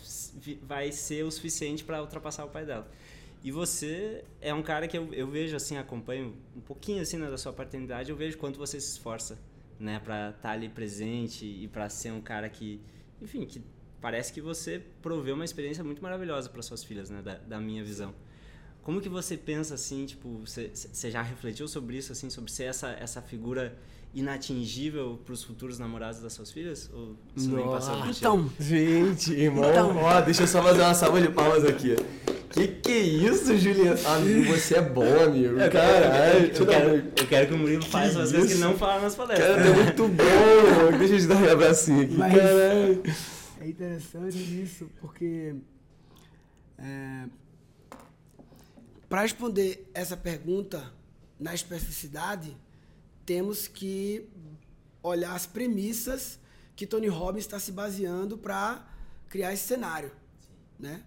vai 0.64 0.92
ser 0.92 1.24
o 1.24 1.32
suficiente 1.32 1.84
para 1.84 2.02
ultrapassar 2.02 2.46
o 2.46 2.50
pai 2.50 2.66
dela. 2.66 2.90
E 3.44 3.52
você 3.52 4.24
é 4.42 4.54
um 4.54 4.64
cara 4.64 4.88
que 4.88 4.98
eu, 4.98 5.14
eu 5.14 5.28
vejo 5.28 5.56
assim, 5.56 5.78
acompanho 5.78 6.34
um 6.56 6.62
pouquinho 6.62 7.02
assim 7.02 7.18
né, 7.18 7.30
da 7.30 7.38
sua 7.38 7.54
paternidade, 7.54 8.10
eu 8.10 8.16
vejo 8.16 8.38
quanto 8.38 8.58
você 8.58 8.80
se 8.80 8.92
esforça, 8.92 9.38
né, 9.80 10.00
para 10.04 10.30
estar 10.30 10.52
ali 10.52 10.70
presente 10.70 11.46
e 11.46 11.68
para 11.68 11.90
ser 11.90 12.12
um 12.12 12.22
cara 12.22 12.50
que, 12.50 12.82
enfim, 13.22 13.46
que 13.46 13.62
parece 14.02 14.34
que 14.34 14.42
você 14.42 14.82
proveu 15.02 15.36
uma 15.36 15.46
experiência 15.46 15.84
muito 15.84 16.02
maravilhosa 16.02 16.50
para 16.50 16.62
suas 16.62 16.84
filhas, 16.84 17.10
né, 17.10 17.22
da, 17.22 17.36
da 17.36 17.60
minha 17.60 17.84
visão. 17.84 18.16
Como 18.84 19.00
que 19.00 19.08
você 19.10 19.38
pensa 19.38 19.76
assim, 19.76 20.06
tipo, 20.06 20.42
você, 20.46 20.70
já 21.10 21.22
refletiu 21.22 21.68
sobre 21.68 21.98
isso 21.98 22.12
assim, 22.12 22.30
sobre 22.30 22.52
ser 22.52 22.66
essa 22.66 22.90
essa 23.00 23.22
figura 23.22 23.78
inatingível 24.14 25.20
para 25.26 25.34
os 25.34 25.44
futuros 25.44 25.80
namorados 25.80 26.20
das 26.22 26.34
suas 26.34 26.52
filhas? 26.52 26.90
Ou 26.94 27.16
isso 27.36 27.50
nem 27.50 27.66
passou 27.66 27.98
por? 27.98 28.10
Então, 28.10 28.52
Gente, 28.60 29.32
irmão, 29.34 29.70
Então. 29.70 29.98
ó, 29.98 30.20
deixa 30.22 30.44
eu 30.44 30.48
só 30.48 30.62
fazer 30.62 30.82
uma 30.82 30.94
salva 30.94 31.22
de 31.22 31.30
palmas 31.30 31.64
aqui. 31.64 31.96
Que 32.52 32.68
que 32.68 32.92
é 32.92 33.00
isso, 33.00 33.58
Juliano? 33.58 33.98
Amigo, 34.08 34.52
você 34.54 34.76
é 34.78 34.82
bom, 34.82 35.24
amigo. 35.24 35.58
Eu 35.60 35.72
quero, 35.72 35.72
Caralho, 35.72 36.46
eu, 36.46 36.54
eu, 36.54 36.66
quero, 36.68 36.96
eu 37.18 37.28
quero 37.28 37.48
que 37.48 37.54
o 37.54 37.58
Murilo 37.58 37.84
faça 37.84 38.20
umas 38.20 38.32
coisas 38.32 38.54
que 38.54 38.60
não 38.60 38.78
fala 38.78 39.02
nas 39.02 39.16
palestras. 39.16 39.56
Cara, 39.56 39.64
tá 39.64 39.84
muito 39.84 40.08
bom, 40.10 40.24
irmão. 40.68 41.00
Deixa 41.00 41.14
eu 41.16 41.20
te 41.20 41.28
dar 41.28 41.36
um 41.38 41.52
abracinho 41.52 42.02
aqui. 42.04 42.14
Mas- 42.16 42.34
Caralho. 42.36 43.04
É 43.60 43.68
interessante 43.68 44.38
isso, 44.62 44.88
porque 45.02 45.56
é, 46.78 47.24
para 49.14 49.22
responder 49.22 49.92
essa 49.94 50.18
pergunta 50.18 50.92
na 51.40 51.54
especificidade, 51.54 52.58
temos 53.24 53.68
que 53.68 54.28
olhar 55.04 55.36
as 55.36 55.46
premissas 55.46 56.40
que 56.76 56.88
Tony 56.88 57.10
Robbins 57.10 57.44
está 57.44 57.60
se 57.60 57.72
baseando 57.72 58.40
para 58.40 58.84
criar 59.30 59.54
esse 59.54 59.68
cenário, 59.68 60.12
né? 60.80 61.04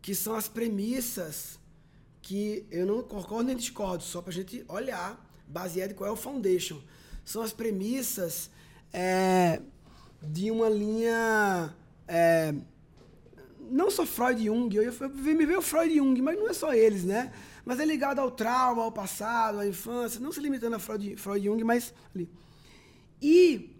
Que 0.00 0.14
são 0.14 0.36
as 0.36 0.46
premissas 0.46 1.58
que 2.20 2.64
eu 2.70 2.86
não 2.86 3.02
concordo 3.02 3.48
nem 3.48 3.56
discordo, 3.56 4.04
só 4.04 4.22
para 4.22 4.30
a 4.30 4.34
gente 4.34 4.64
olhar, 4.68 5.28
baseado 5.48 5.90
em 5.90 5.94
qual 5.94 6.10
é 6.10 6.12
o 6.12 6.16
foundation. 6.16 6.80
São 7.24 7.42
as 7.42 7.52
premissas 7.52 8.50
é, 8.92 9.60
de 10.22 10.48
uma 10.48 10.68
linha. 10.68 11.74
é, 12.06 12.54
não 13.72 13.90
só 13.90 14.04
Freud 14.04 14.40
e 14.40 14.46
Jung, 14.46 14.76
eu, 14.76 14.82
eu, 14.82 15.10
me 15.10 15.46
veio 15.46 15.62
Freud 15.62 15.92
e 15.92 15.96
Jung, 15.96 16.20
mas 16.20 16.38
não 16.38 16.48
é 16.48 16.52
só 16.52 16.74
eles, 16.74 17.04
né? 17.04 17.32
Mas 17.64 17.80
é 17.80 17.84
ligado 17.84 18.18
ao 18.18 18.30
trauma, 18.30 18.82
ao 18.82 18.92
passado, 18.92 19.60
à 19.60 19.66
infância, 19.66 20.20
não 20.20 20.30
se 20.30 20.40
limitando 20.40 20.76
a 20.76 20.78
Freud, 20.78 21.16
Freud 21.16 21.40
e 21.40 21.50
Jung, 21.50 21.64
mas 21.64 21.94
ali. 22.14 22.28
E 23.20 23.74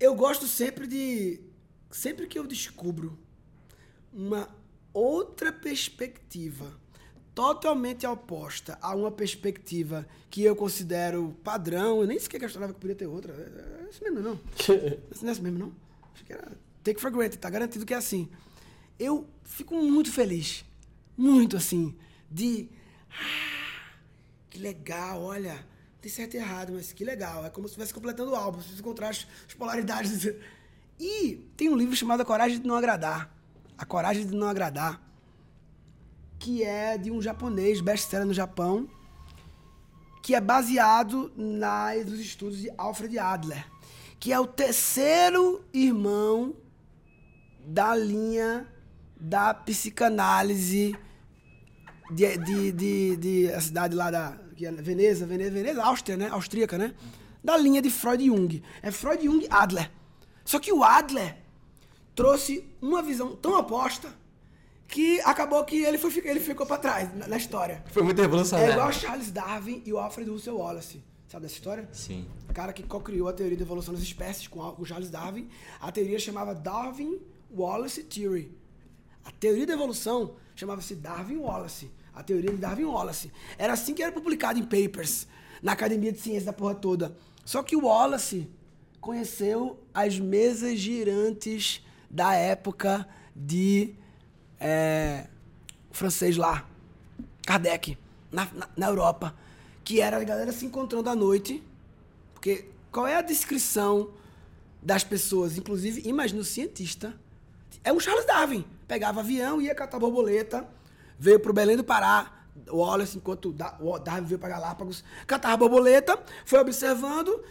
eu 0.00 0.14
gosto 0.14 0.46
sempre 0.46 0.86
de. 0.86 1.40
Sempre 1.90 2.26
que 2.26 2.38
eu 2.38 2.46
descubro 2.46 3.18
uma 4.12 4.48
outra 4.92 5.52
perspectiva 5.52 6.72
totalmente 7.34 8.06
oposta 8.06 8.78
a 8.80 8.94
uma 8.94 9.10
perspectiva 9.10 10.06
que 10.30 10.42
eu 10.42 10.56
considero 10.56 11.36
padrão, 11.44 12.00
eu 12.00 12.06
nem 12.06 12.18
sequer 12.18 12.40
questionava 12.40 12.72
que 12.72 12.80
poderia 12.80 12.96
ter 12.96 13.06
outra. 13.06 13.32
É 13.32 13.86
é 13.86 13.90
isso 13.90 14.02
mesmo, 14.02 14.20
não. 14.20 14.34
Não 15.22 15.28
é 15.28 15.32
isso 15.32 15.42
mesmo, 15.42 15.58
não? 15.58 15.72
Acho 16.14 16.24
que 16.24 16.32
era 16.32 16.50
take 16.82 17.00
for 17.00 17.10
granted, 17.10 17.38
tá 17.38 17.50
garantido 17.50 17.84
que 17.84 17.92
é 17.92 17.96
assim. 17.96 18.28
Eu 18.98 19.28
fico 19.44 19.74
muito 19.76 20.10
feliz, 20.10 20.64
muito 21.16 21.56
assim, 21.56 21.94
de. 22.30 22.68
Ah, 23.10 23.92
que 24.48 24.58
legal, 24.58 25.22
olha. 25.22 25.64
Tem 26.00 26.10
certo 26.10 26.34
e 26.34 26.36
errado, 26.36 26.72
mas 26.72 26.92
que 26.92 27.04
legal. 27.04 27.44
É 27.44 27.50
como 27.50 27.66
se 27.66 27.72
estivesse 27.72 27.92
completando 27.92 28.32
o 28.32 28.36
álbum, 28.36 28.60
se 28.62 28.78
encontrar 28.78 29.08
as, 29.08 29.26
as 29.46 29.54
polaridades. 29.54 30.24
E 30.98 31.36
tem 31.56 31.68
um 31.68 31.76
livro 31.76 31.96
chamado 31.96 32.22
A 32.22 32.24
Coragem 32.24 32.60
de 32.60 32.66
Não 32.66 32.76
Agradar. 32.76 33.34
A 33.76 33.84
Coragem 33.84 34.26
de 34.26 34.34
Não 34.34 34.48
Agradar. 34.48 35.02
Que 36.38 36.62
é 36.62 36.96
de 36.96 37.10
um 37.10 37.20
japonês, 37.20 37.80
best-seller 37.80 38.26
no 38.26 38.32
Japão, 38.32 38.88
que 40.22 40.34
é 40.34 40.40
baseado 40.40 41.32
nas, 41.36 42.04
nos 42.06 42.20
estudos 42.20 42.58
de 42.58 42.70
Alfred 42.76 43.18
Adler, 43.18 43.66
que 44.18 44.32
é 44.32 44.40
o 44.40 44.46
terceiro 44.46 45.64
irmão 45.72 46.54
da 47.64 47.94
linha 47.94 48.66
da 49.18 49.54
psicanálise 49.54 50.96
de, 52.10 52.36
de, 52.38 52.72
de, 52.72 53.16
de 53.16 53.52
a 53.52 53.60
cidade 53.60 53.94
lá 53.94 54.10
da 54.10 54.38
é 54.60 54.72
Veneza, 54.72 55.26
Veneza, 55.26 55.50
Veneza, 55.50 55.84
Áustria, 55.84 56.16
né? 56.16 56.28
Austríaca, 56.30 56.78
né? 56.78 56.94
Da 57.44 57.56
linha 57.56 57.82
de 57.82 57.90
Freud 57.90 58.22
e 58.24 58.28
Jung. 58.28 58.62
É 58.80 58.90
Freud, 58.90 59.24
Jung 59.24 59.46
Adler. 59.50 59.90
Só 60.44 60.58
que 60.58 60.72
o 60.72 60.82
Adler 60.82 61.36
trouxe 62.14 62.64
uma 62.80 63.02
visão 63.02 63.36
tão 63.36 63.58
oposta 63.58 64.08
que 64.88 65.20
acabou 65.22 65.62
que 65.64 65.82
ele, 65.82 65.98
foi, 65.98 66.16
ele 66.24 66.40
ficou 66.40 66.64
para 66.64 66.78
trás 66.78 67.14
na, 67.14 67.26
na 67.28 67.36
história. 67.36 67.84
Foi 67.90 68.02
muito 68.02 68.18
É 68.18 68.22
revolucionário. 68.22 68.72
igual 68.72 68.92
Charles 68.92 69.30
Darwin 69.30 69.82
e 69.84 69.92
o 69.92 69.98
Alfred 69.98 70.30
Russel 70.30 70.56
Wallace. 70.56 71.02
Sabe 71.28 71.42
dessa 71.42 71.56
história? 71.56 71.88
Sim. 71.92 72.26
O 72.48 72.54
cara 72.54 72.72
que 72.72 72.82
co-criou 72.84 73.28
a 73.28 73.32
teoria 73.32 73.56
da 73.56 73.62
evolução 73.64 73.92
das 73.92 74.02
espécies 74.02 74.46
com 74.46 74.60
o 74.78 74.84
Charles 74.86 75.10
Darwin. 75.10 75.48
A 75.80 75.90
teoria 75.92 76.18
chamava 76.18 76.54
Darwin-Wallace 76.54 78.04
Theory. 78.04 78.55
A 79.26 79.30
teoria 79.32 79.66
da 79.66 79.74
evolução 79.74 80.36
chamava-se 80.54 80.94
Darwin-Wallace. 80.94 81.90
A 82.14 82.22
teoria 82.22 82.50
de 82.50 82.56
Darwin-Wallace. 82.56 83.32
Era 83.58 83.72
assim 83.72 83.92
que 83.92 84.02
era 84.02 84.12
publicado 84.12 84.58
em 84.58 84.62
papers, 84.62 85.26
na 85.60 85.72
Academia 85.72 86.12
de 86.12 86.20
Ciências 86.20 86.44
da 86.44 86.52
porra 86.52 86.76
toda. 86.76 87.14
Só 87.44 87.62
que 87.62 87.76
o 87.76 87.84
Wallace 87.84 88.48
conheceu 89.00 89.78
as 89.92 90.18
mesas 90.18 90.78
girantes 90.78 91.84
da 92.08 92.34
época 92.34 93.06
de 93.34 93.94
é, 94.60 95.26
o 95.90 95.94
francês 95.94 96.36
lá, 96.36 96.68
Kardec, 97.44 97.98
na, 98.30 98.48
na, 98.54 98.68
na 98.76 98.86
Europa, 98.86 99.34
que 99.84 100.00
era 100.00 100.18
a 100.18 100.24
galera 100.24 100.52
se 100.52 100.64
encontrando 100.64 101.10
à 101.10 101.14
noite, 101.14 101.62
porque 102.32 102.66
qual 102.90 103.06
é 103.06 103.16
a 103.16 103.22
descrição 103.22 104.10
das 104.82 105.04
pessoas, 105.04 105.58
inclusive, 105.58 106.08
imagina 106.08 106.40
o 106.40 106.44
cientista, 106.44 107.14
é 107.84 107.92
um 107.92 108.00
Charles 108.00 108.26
Darwin, 108.26 108.64
pegava 108.86 109.20
avião, 109.20 109.60
ia 109.60 109.74
catar 109.74 109.98
borboleta, 109.98 110.66
veio 111.18 111.40
pro 111.40 111.52
Belém 111.52 111.76
do 111.76 111.84
Pará, 111.84 112.32
o 112.70 112.78
Wallace, 112.78 113.18
enquanto 113.18 113.54
o 113.80 113.98
Darwin 113.98 114.24
veio 114.24 114.38
para 114.38 114.48
Galápagos, 114.50 115.04
catava 115.26 115.56
borboleta, 115.56 116.18
foi 116.44 116.58
observando, 116.58 117.42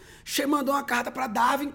mandou 0.48 0.74
uma 0.74 0.82
carta 0.82 1.10
para 1.10 1.26
Darwin, 1.26 1.70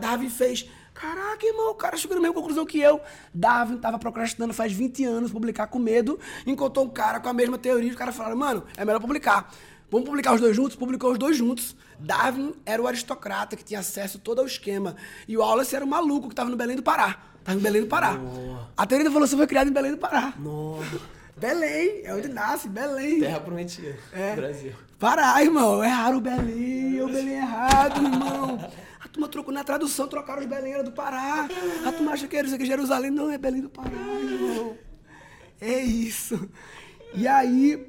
Darwin 0.00 0.28
fez. 0.28 0.68
Caraca, 0.92 1.44
irmão, 1.44 1.72
o 1.72 1.74
cara 1.74 1.96
chegou 1.96 2.14
na 2.14 2.20
mesma 2.20 2.34
conclusão 2.34 2.64
que 2.64 2.78
eu. 2.78 3.00
Darwin 3.32 3.78
tava 3.78 3.98
procrastinando 3.98 4.54
faz 4.54 4.72
20 4.72 5.04
anos 5.04 5.32
publicar 5.32 5.66
com 5.66 5.78
medo, 5.78 6.20
encontrou 6.46 6.84
um 6.84 6.90
cara 6.90 7.18
com 7.18 7.28
a 7.28 7.32
mesma 7.32 7.58
teoria, 7.58 7.90
os 7.90 7.96
caras 7.96 8.14
falaram, 8.14 8.36
mano, 8.36 8.64
é 8.76 8.84
melhor 8.84 9.00
publicar. 9.00 9.52
Vamos 9.90 10.08
publicar 10.08 10.34
os 10.34 10.40
dois 10.40 10.56
juntos? 10.56 10.76
Publicou 10.76 11.12
os 11.12 11.18
dois 11.18 11.36
juntos. 11.36 11.76
Darwin 11.98 12.54
era 12.64 12.82
o 12.82 12.86
aristocrata 12.86 13.56
que 13.56 13.64
tinha 13.64 13.80
acesso 13.80 14.18
todo 14.18 14.40
ao 14.40 14.46
esquema. 14.46 14.96
E 15.28 15.36
o 15.36 15.40
Wallace 15.40 15.74
era 15.76 15.84
o 15.84 15.88
maluco 15.88 16.28
que 16.28 16.32
estava 16.32 16.50
no 16.50 16.56
Belém 16.56 16.74
do 16.74 16.82
Pará. 16.82 17.33
Tava 17.44 17.58
em 17.58 17.62
Belém 17.62 17.82
do 17.82 17.88
Pará. 17.88 18.18
A 18.74 18.86
teoria 18.86 19.04
da 19.04 19.10
evolução 19.10 19.38
foi 19.38 19.46
criada 19.46 19.68
em 19.68 19.72
Belém 19.72 19.92
do 19.92 19.98
Pará. 19.98 20.32
Belém, 21.36 22.02
é 22.04 22.14
onde 22.14 22.28
nasce, 22.28 22.68
Belém. 22.68 23.20
Terra 23.20 23.40
prometida. 23.40 23.96
É. 24.12 24.34
Brasil. 24.34 24.72
Pará, 24.98 25.42
irmão. 25.42 25.84
Erraram 25.84 26.18
o 26.18 26.20
Belém, 26.20 27.02
o 27.02 27.08
Belém 27.08 27.34
errado, 27.34 28.02
irmão. 28.02 28.70
A 29.00 29.08
turma 29.08 29.28
trocou 29.28 29.52
na 29.52 29.64
tradução, 29.64 30.08
trocaram 30.08 30.40
os 30.42 30.48
Belém, 30.48 30.74
era 30.74 30.82
do 30.82 30.92
Pará. 30.92 31.48
A 31.84 31.92
turma 31.92 32.12
acha 32.12 32.26
que 32.26 32.36
era 32.36 32.46
isso 32.46 32.54
aqui, 32.54 32.64
Jerusalém. 32.64 33.10
Não, 33.10 33.30
é 33.30 33.36
Belém 33.36 33.60
do 33.60 33.68
Pará, 33.68 33.90
irmão. 33.90 34.76
É 35.60 35.80
isso. 35.80 36.48
E 37.12 37.26
aí, 37.26 37.84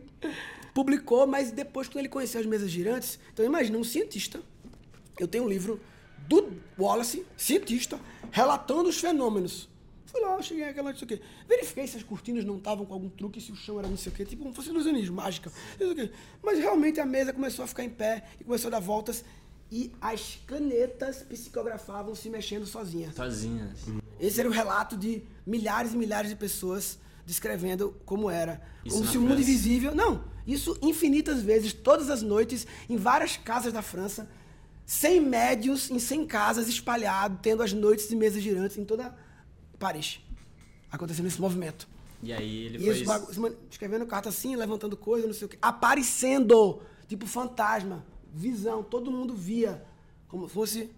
publicou, 0.73 1.25
mas 1.25 1.51
depois, 1.51 1.87
quando 1.87 1.99
ele 1.99 2.09
conheceu 2.09 2.41
as 2.41 2.47
mesas 2.47 2.69
girantes, 2.69 3.19
então 3.31 3.45
imagina 3.45 3.77
um 3.77 3.83
cientista. 3.83 4.41
Eu 5.19 5.27
tenho 5.27 5.45
um 5.45 5.47
livro 5.47 5.79
do 6.27 6.61
Wallace, 6.77 7.25
cientista, 7.37 7.99
relatando 8.31 8.89
os 8.89 8.97
fenômenos. 8.99 9.69
Fui 10.05 10.21
lá, 10.21 10.41
cheguei 10.41 10.63
aquela 10.63 10.91
não 10.91 10.97
sei 10.97 11.05
o 11.05 11.07
quê. 11.09 11.21
Verifiquei 11.47 11.87
se 11.87 11.97
as 11.97 12.03
cortinas 12.03 12.45
não 12.45 12.57
estavam 12.57 12.85
com 12.85 12.93
algum 12.93 13.09
truque, 13.09 13.41
se 13.41 13.51
o 13.51 13.55
chão 13.55 13.79
era 13.79 13.87
não 13.87 13.97
sei 13.97 14.11
o 14.11 14.15
quê, 14.15 14.23
tipo 14.23 14.43
como 14.43 14.55
fosse 14.55 14.69
ilusionismo, 14.69 15.15
mágica. 15.15 15.51
não 15.79 15.87
sei 15.87 15.91
o 15.91 15.95
quê. 15.95 16.11
Mas 16.41 16.59
realmente 16.59 16.99
a 16.99 17.05
mesa 17.05 17.33
começou 17.33 17.65
a 17.65 17.67
ficar 17.67 17.83
em 17.83 17.89
pé 17.89 18.23
e 18.39 18.43
começou 18.43 18.69
a 18.69 18.71
dar 18.71 18.79
voltas 18.79 19.25
e 19.71 19.91
as 19.99 20.39
canetas 20.45 21.23
psicografavam 21.23 22.15
se 22.15 22.29
mexendo 22.29 22.65
sozinhas. 22.65 23.15
Sozinhas. 23.15 23.79
Esse 24.19 24.39
era 24.39 24.47
o 24.47 24.51
relato 24.51 24.95
de 24.95 25.23
milhares 25.45 25.93
e 25.93 25.97
milhares 25.97 26.29
de 26.29 26.35
pessoas 26.35 26.99
descrevendo 27.25 27.95
como 28.05 28.29
era. 28.29 28.61
Isso 28.85 28.97
como 28.97 29.09
se 29.09 29.17
o 29.17 29.21
mundo 29.21 29.41
invisível. 29.41 29.93
Não, 29.95 30.23
isso 30.45 30.77
infinitas 30.81 31.41
vezes, 31.41 31.73
todas 31.73 32.09
as 32.09 32.21
noites, 32.21 32.67
em 32.87 32.95
várias 32.95 33.35
casas 33.35 33.73
da 33.73 33.81
França, 33.81 34.29
sem 34.85 35.19
médios, 35.19 35.89
em 35.89 35.99
100 35.99 36.25
casas, 36.27 36.67
espalhado, 36.67 37.39
tendo 37.41 37.63
as 37.63 37.73
noites 37.73 38.07
de 38.07 38.15
mesas 38.15 38.41
girantes 38.43 38.77
em 38.77 38.85
toda 38.85 39.15
Paris. 39.79 40.19
Acontecendo 40.91 41.27
esse 41.27 41.41
movimento. 41.41 41.87
E 42.23 42.31
aí 42.31 42.65
ele 42.65 42.77
E 42.77 42.85
foi. 42.85 43.03
bagu- 43.03 43.55
escrevendo 43.69 44.05
carta 44.05 44.29
assim, 44.29 44.55
levantando 44.55 44.95
coisa, 44.95 45.27
não 45.27 45.33
sei 45.33 45.45
o 45.45 45.49
quê. 45.49 45.57
Aparecendo, 45.61 46.81
tipo 47.07 47.25
fantasma, 47.27 48.05
visão, 48.33 48.81
todo 48.83 49.11
mundo 49.11 49.35
via. 49.35 49.83
Como 50.27 50.47
fosse. 50.47 50.89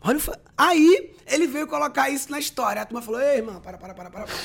Olha 0.00 0.18
Aí 0.56 1.14
ele 1.26 1.46
veio 1.46 1.66
colocar 1.66 2.08
isso 2.10 2.30
na 2.30 2.38
história. 2.38 2.82
A 2.82 2.86
turma 2.86 3.02
falou: 3.02 3.20
Ei, 3.20 3.38
irmão, 3.38 3.60
para, 3.60 3.76
para, 3.78 3.94
para, 3.94 4.10
para, 4.10 4.26
para. 4.26 4.36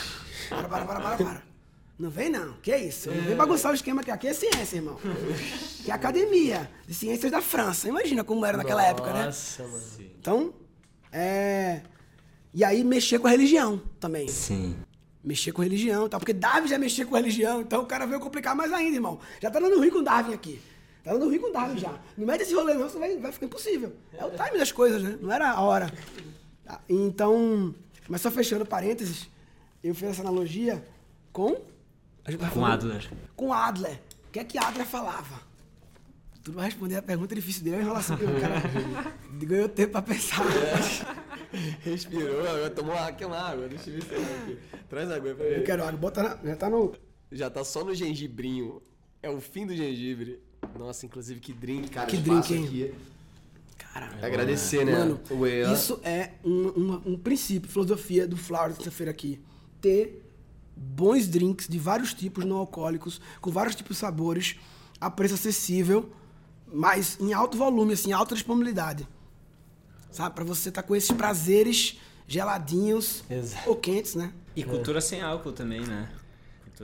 Para, 0.50 0.68
para, 0.70 0.86
para, 0.86 1.00
para, 1.02 1.18
para. 1.18 1.44
Não 1.98 2.10
vem 2.10 2.30
não, 2.30 2.54
que 2.62 2.72
é 2.72 2.84
isso? 2.84 3.10
Não 3.10 3.22
vem 3.24 3.36
bagunçar 3.36 3.72
o 3.72 3.76
esquema 3.76 4.02
aqui. 4.02 4.12
Aqui 4.12 4.28
é 4.28 4.34
ciência, 4.34 4.76
irmão. 4.76 4.98
Que 5.84 5.90
é 5.90 5.94
academia 5.94 6.70
de 6.86 6.94
ciências 6.94 7.32
da 7.32 7.42
França. 7.42 7.88
Imagina 7.88 8.24
como 8.24 8.46
era 8.46 8.58
naquela 8.58 8.84
época, 8.86 9.14
né? 9.14 9.26
Nossa, 9.26 9.64
mano. 9.64 9.84
Então, 10.20 10.54
é. 11.12 11.82
E 12.54 12.64
aí 12.64 12.84
mexer 12.84 13.20
com 13.20 13.28
a 13.28 13.30
religião 13.30 13.82
também 14.00 14.28
Sim. 14.28 14.76
mexer 15.24 15.52
com 15.54 15.62
religião 15.62 16.06
e 16.06 16.10
tal. 16.10 16.20
Porque 16.20 16.34
Darwin 16.34 16.68
já 16.68 16.78
mexia 16.78 17.06
com 17.06 17.16
religião, 17.16 17.62
então 17.62 17.82
o 17.84 17.86
cara 17.86 18.06
veio 18.06 18.20
complicar 18.20 18.56
mais 18.56 18.74
ainda, 18.74 18.96
irmão. 18.96 19.20
Já 19.42 19.50
tá 19.50 19.60
dando 19.60 19.78
ruim 19.78 19.90
com 19.90 20.04
Darwin 20.04 20.34
aqui. 20.34 20.62
Tá 21.04 21.14
dando 21.14 21.26
ruim 21.28 21.40
com 21.40 21.52
Darwin 21.52 21.78
já. 21.78 21.98
Não 22.18 22.26
mete 22.26 22.42
esse 22.42 22.54
rolê, 22.54 22.74
não, 22.74 22.90
senão 22.90 23.02
vai, 23.08 23.18
vai 23.18 23.32
ficar 23.32 23.46
impossível. 23.46 23.94
É 24.14 24.26
o 24.26 24.32
time 24.32 24.58
das 24.58 24.72
coisas, 24.72 25.02
né? 25.02 25.18
Não 25.22 25.32
era 25.32 25.52
a 25.52 25.62
hora. 25.62 25.94
Tá, 26.66 26.82
Então, 26.90 27.74
mas 28.10 28.22
só 28.22 28.32
fechando 28.32 28.66
parênteses, 28.66 29.30
eu 29.84 29.94
fiz 29.96 30.10
essa 30.10 30.22
analogia 30.22 30.84
com. 31.32 31.58
Com 32.54 32.66
Adler. 32.66 33.10
Com 33.36 33.54
Adler. 33.54 34.02
O 34.28 34.32
que 34.32 34.40
é 34.40 34.44
que 34.44 34.58
Adler 34.58 34.86
falava? 34.86 35.40
Tu 36.44 36.52
não 36.52 36.58
vai 36.58 36.66
responder 36.66 36.96
a 36.96 37.02
pergunta 37.02 37.34
difícil 37.34 37.64
dele, 37.64 37.78
é 37.78 37.80
a 37.80 37.82
enrolação 37.82 38.18
que 38.18 38.24
o 38.24 38.40
cara 38.40 38.62
ganhou 39.34 39.68
tempo 39.68 39.94
pra 39.94 40.02
pensar. 40.02 40.46
Respirou, 41.82 42.42
agora 42.42 42.70
tomou 42.70 42.94
uma 42.94 43.40
água, 43.40 43.68
deixa 43.68 43.90
eu 43.90 43.96
ver 43.96 44.04
se 44.04 44.14
aqui. 44.14 44.58
Traz 44.90 45.10
água 45.10 45.30
aí 45.30 45.36
pra 45.36 45.46
ele. 45.46 45.62
Eu 45.62 45.64
quero 45.64 45.84
água, 45.84 45.98
bota 45.98 46.22
na, 46.22 46.38
já 46.44 46.56
tá 46.56 46.70
no. 46.70 46.94
Já 47.32 47.50
tá 47.50 47.64
só 47.64 47.84
no 47.84 47.96
gengibrinho. 47.96 48.82
É 49.24 49.30
o 49.30 49.42
fim 49.42 49.66
do 49.66 49.76
gengibre. 49.76 50.40
Nossa, 50.78 51.06
inclusive 51.06 51.40
que 51.40 51.54
drink, 51.54 51.90
cara. 51.90 52.08
Que 52.08 52.18
drink, 52.18 52.54
hein? 52.54 52.66
aqui. 52.66 52.94
Caralho. 53.78 54.24
Agradecer, 54.24 54.86
né? 54.86 54.92
Mano, 54.92 55.20
isso 55.74 56.00
é 56.04 56.34
um, 56.44 56.52
um, 56.52 57.02
um 57.14 57.18
princípio, 57.18 57.70
filosofia 57.70 58.28
do 58.28 58.38
Flower 58.38 58.74
de 58.74 58.92
feira 58.92 59.12
aqui. 59.12 59.42
Ter 59.82 60.25
bons 60.76 61.28
drinks 61.28 61.68
de 61.68 61.80
vários 61.80 62.14
tipos 62.14 62.46
não 62.46 62.58
alcoólicos, 62.58 63.22
com 63.42 63.52
vários 63.52 63.76
tipos 63.76 63.98
de 63.98 64.02
sabores, 64.02 64.58
a 65.00 65.10
preço 65.10 65.36
acessível, 65.36 66.12
mas 66.72 67.18
em 67.20 67.34
alto 67.34 67.58
volume, 67.58 67.94
assim, 67.94 68.12
alta 68.12 68.36
disponibilidade. 68.36 69.08
Sabe? 70.12 70.36
Pra 70.36 70.44
você 70.44 70.70
estar 70.70 70.84
com 70.84 70.96
esses 70.96 71.12
prazeres 71.12 72.00
geladinhos 72.28 73.24
Exato. 73.30 73.70
ou 73.70 73.76
quentes, 73.76 74.16
né? 74.16 74.34
E 74.56 74.64
cultura 74.64 75.02
sem 75.02 75.22
álcool 75.22 75.52
também, 75.52 75.82
né? 75.82 76.10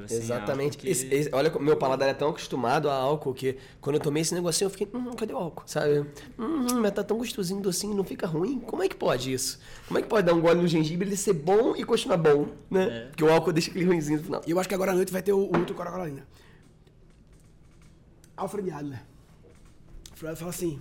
Sem 0.07 0.17
Exatamente. 0.19 0.75
álcool 0.75 0.81
que- 0.81 0.89
Esse- 0.89 1.13
esse- 1.13 1.29
olha, 1.33 1.49
meu 1.59 1.75
paladar 1.75 2.07
é 2.07 2.13
tão 2.13 2.29
acostumado 2.29 2.89
a 2.89 2.93
álcool 2.93 3.33
que 3.33 3.57
quando 3.81 3.97
eu 3.97 3.99
tomei 4.01 4.21
esse 4.21 4.33
negocinho 4.33 4.67
eu 4.67 4.69
fiquei, 4.69 4.87
hum, 4.93 5.11
cadê 5.13 5.33
o 5.33 5.37
álcool? 5.37 5.63
Sabe? 5.65 6.05
Hum, 6.39 6.79
mas 6.79 6.91
tá 6.93 7.03
tão 7.03 7.17
gostosinho, 7.17 7.61
docinho, 7.61 7.93
não 7.93 8.03
fica 8.03 8.25
ruim? 8.25 8.59
Como 8.59 8.81
é 8.81 8.87
que 8.87 8.95
pode 8.95 9.33
isso? 9.33 9.59
Como 9.87 9.99
é 9.99 10.01
que 10.01 10.07
pode 10.07 10.25
dar 10.25 10.33
um 10.33 10.39
gole 10.39 10.61
no 10.61 10.67
gengibre, 10.67 11.07
ele 11.07 11.17
ser 11.17 11.33
bom 11.33 11.75
e 11.75 11.83
continuar 11.83 12.17
bom, 12.17 12.47
né? 12.69 12.83
É. 12.83 13.07
Porque 13.07 13.23
o 13.23 13.29
álcool 13.31 13.51
deixa 13.51 13.69
aquele 13.69 13.85
ruimzinho 13.85 14.19
no 14.19 14.23
final. 14.23 14.41
E 14.47 14.51
eu 14.51 14.59
acho 14.59 14.69
que 14.69 14.75
agora 14.75 14.91
à 14.91 14.95
noite 14.95 15.11
vai 15.11 15.21
ter 15.21 15.33
o, 15.33 15.39
o 15.39 15.57
outro 15.57 15.75
Alfred 15.77 15.91
Adler. 15.91 16.23
Alfred 18.37 18.71
Adler 18.71 19.03
fala 20.35 20.49
assim. 20.49 20.79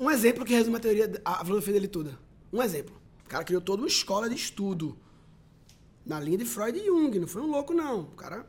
Um 0.00 0.10
exemplo 0.10 0.44
que 0.44 0.54
resume 0.54 0.76
a 0.76 0.80
teoria, 0.80 1.20
a 1.24 1.44
filosofia 1.44 1.74
dele 1.74 1.88
toda. 1.88 2.18
Um 2.52 2.62
exemplo. 2.62 2.94
O 3.26 3.28
cara 3.28 3.44
criou 3.44 3.60
toda 3.60 3.82
uma 3.82 3.88
escola 3.88 4.28
de 4.28 4.34
estudo. 4.34 4.96
Na 6.08 6.18
linha 6.18 6.38
de 6.38 6.44
Freud 6.46 6.76
e 6.78 6.86
Jung. 6.86 7.18
Não 7.18 7.28
foi 7.28 7.42
um 7.42 7.50
louco, 7.50 7.74
não. 7.74 8.06
Cara. 8.16 8.46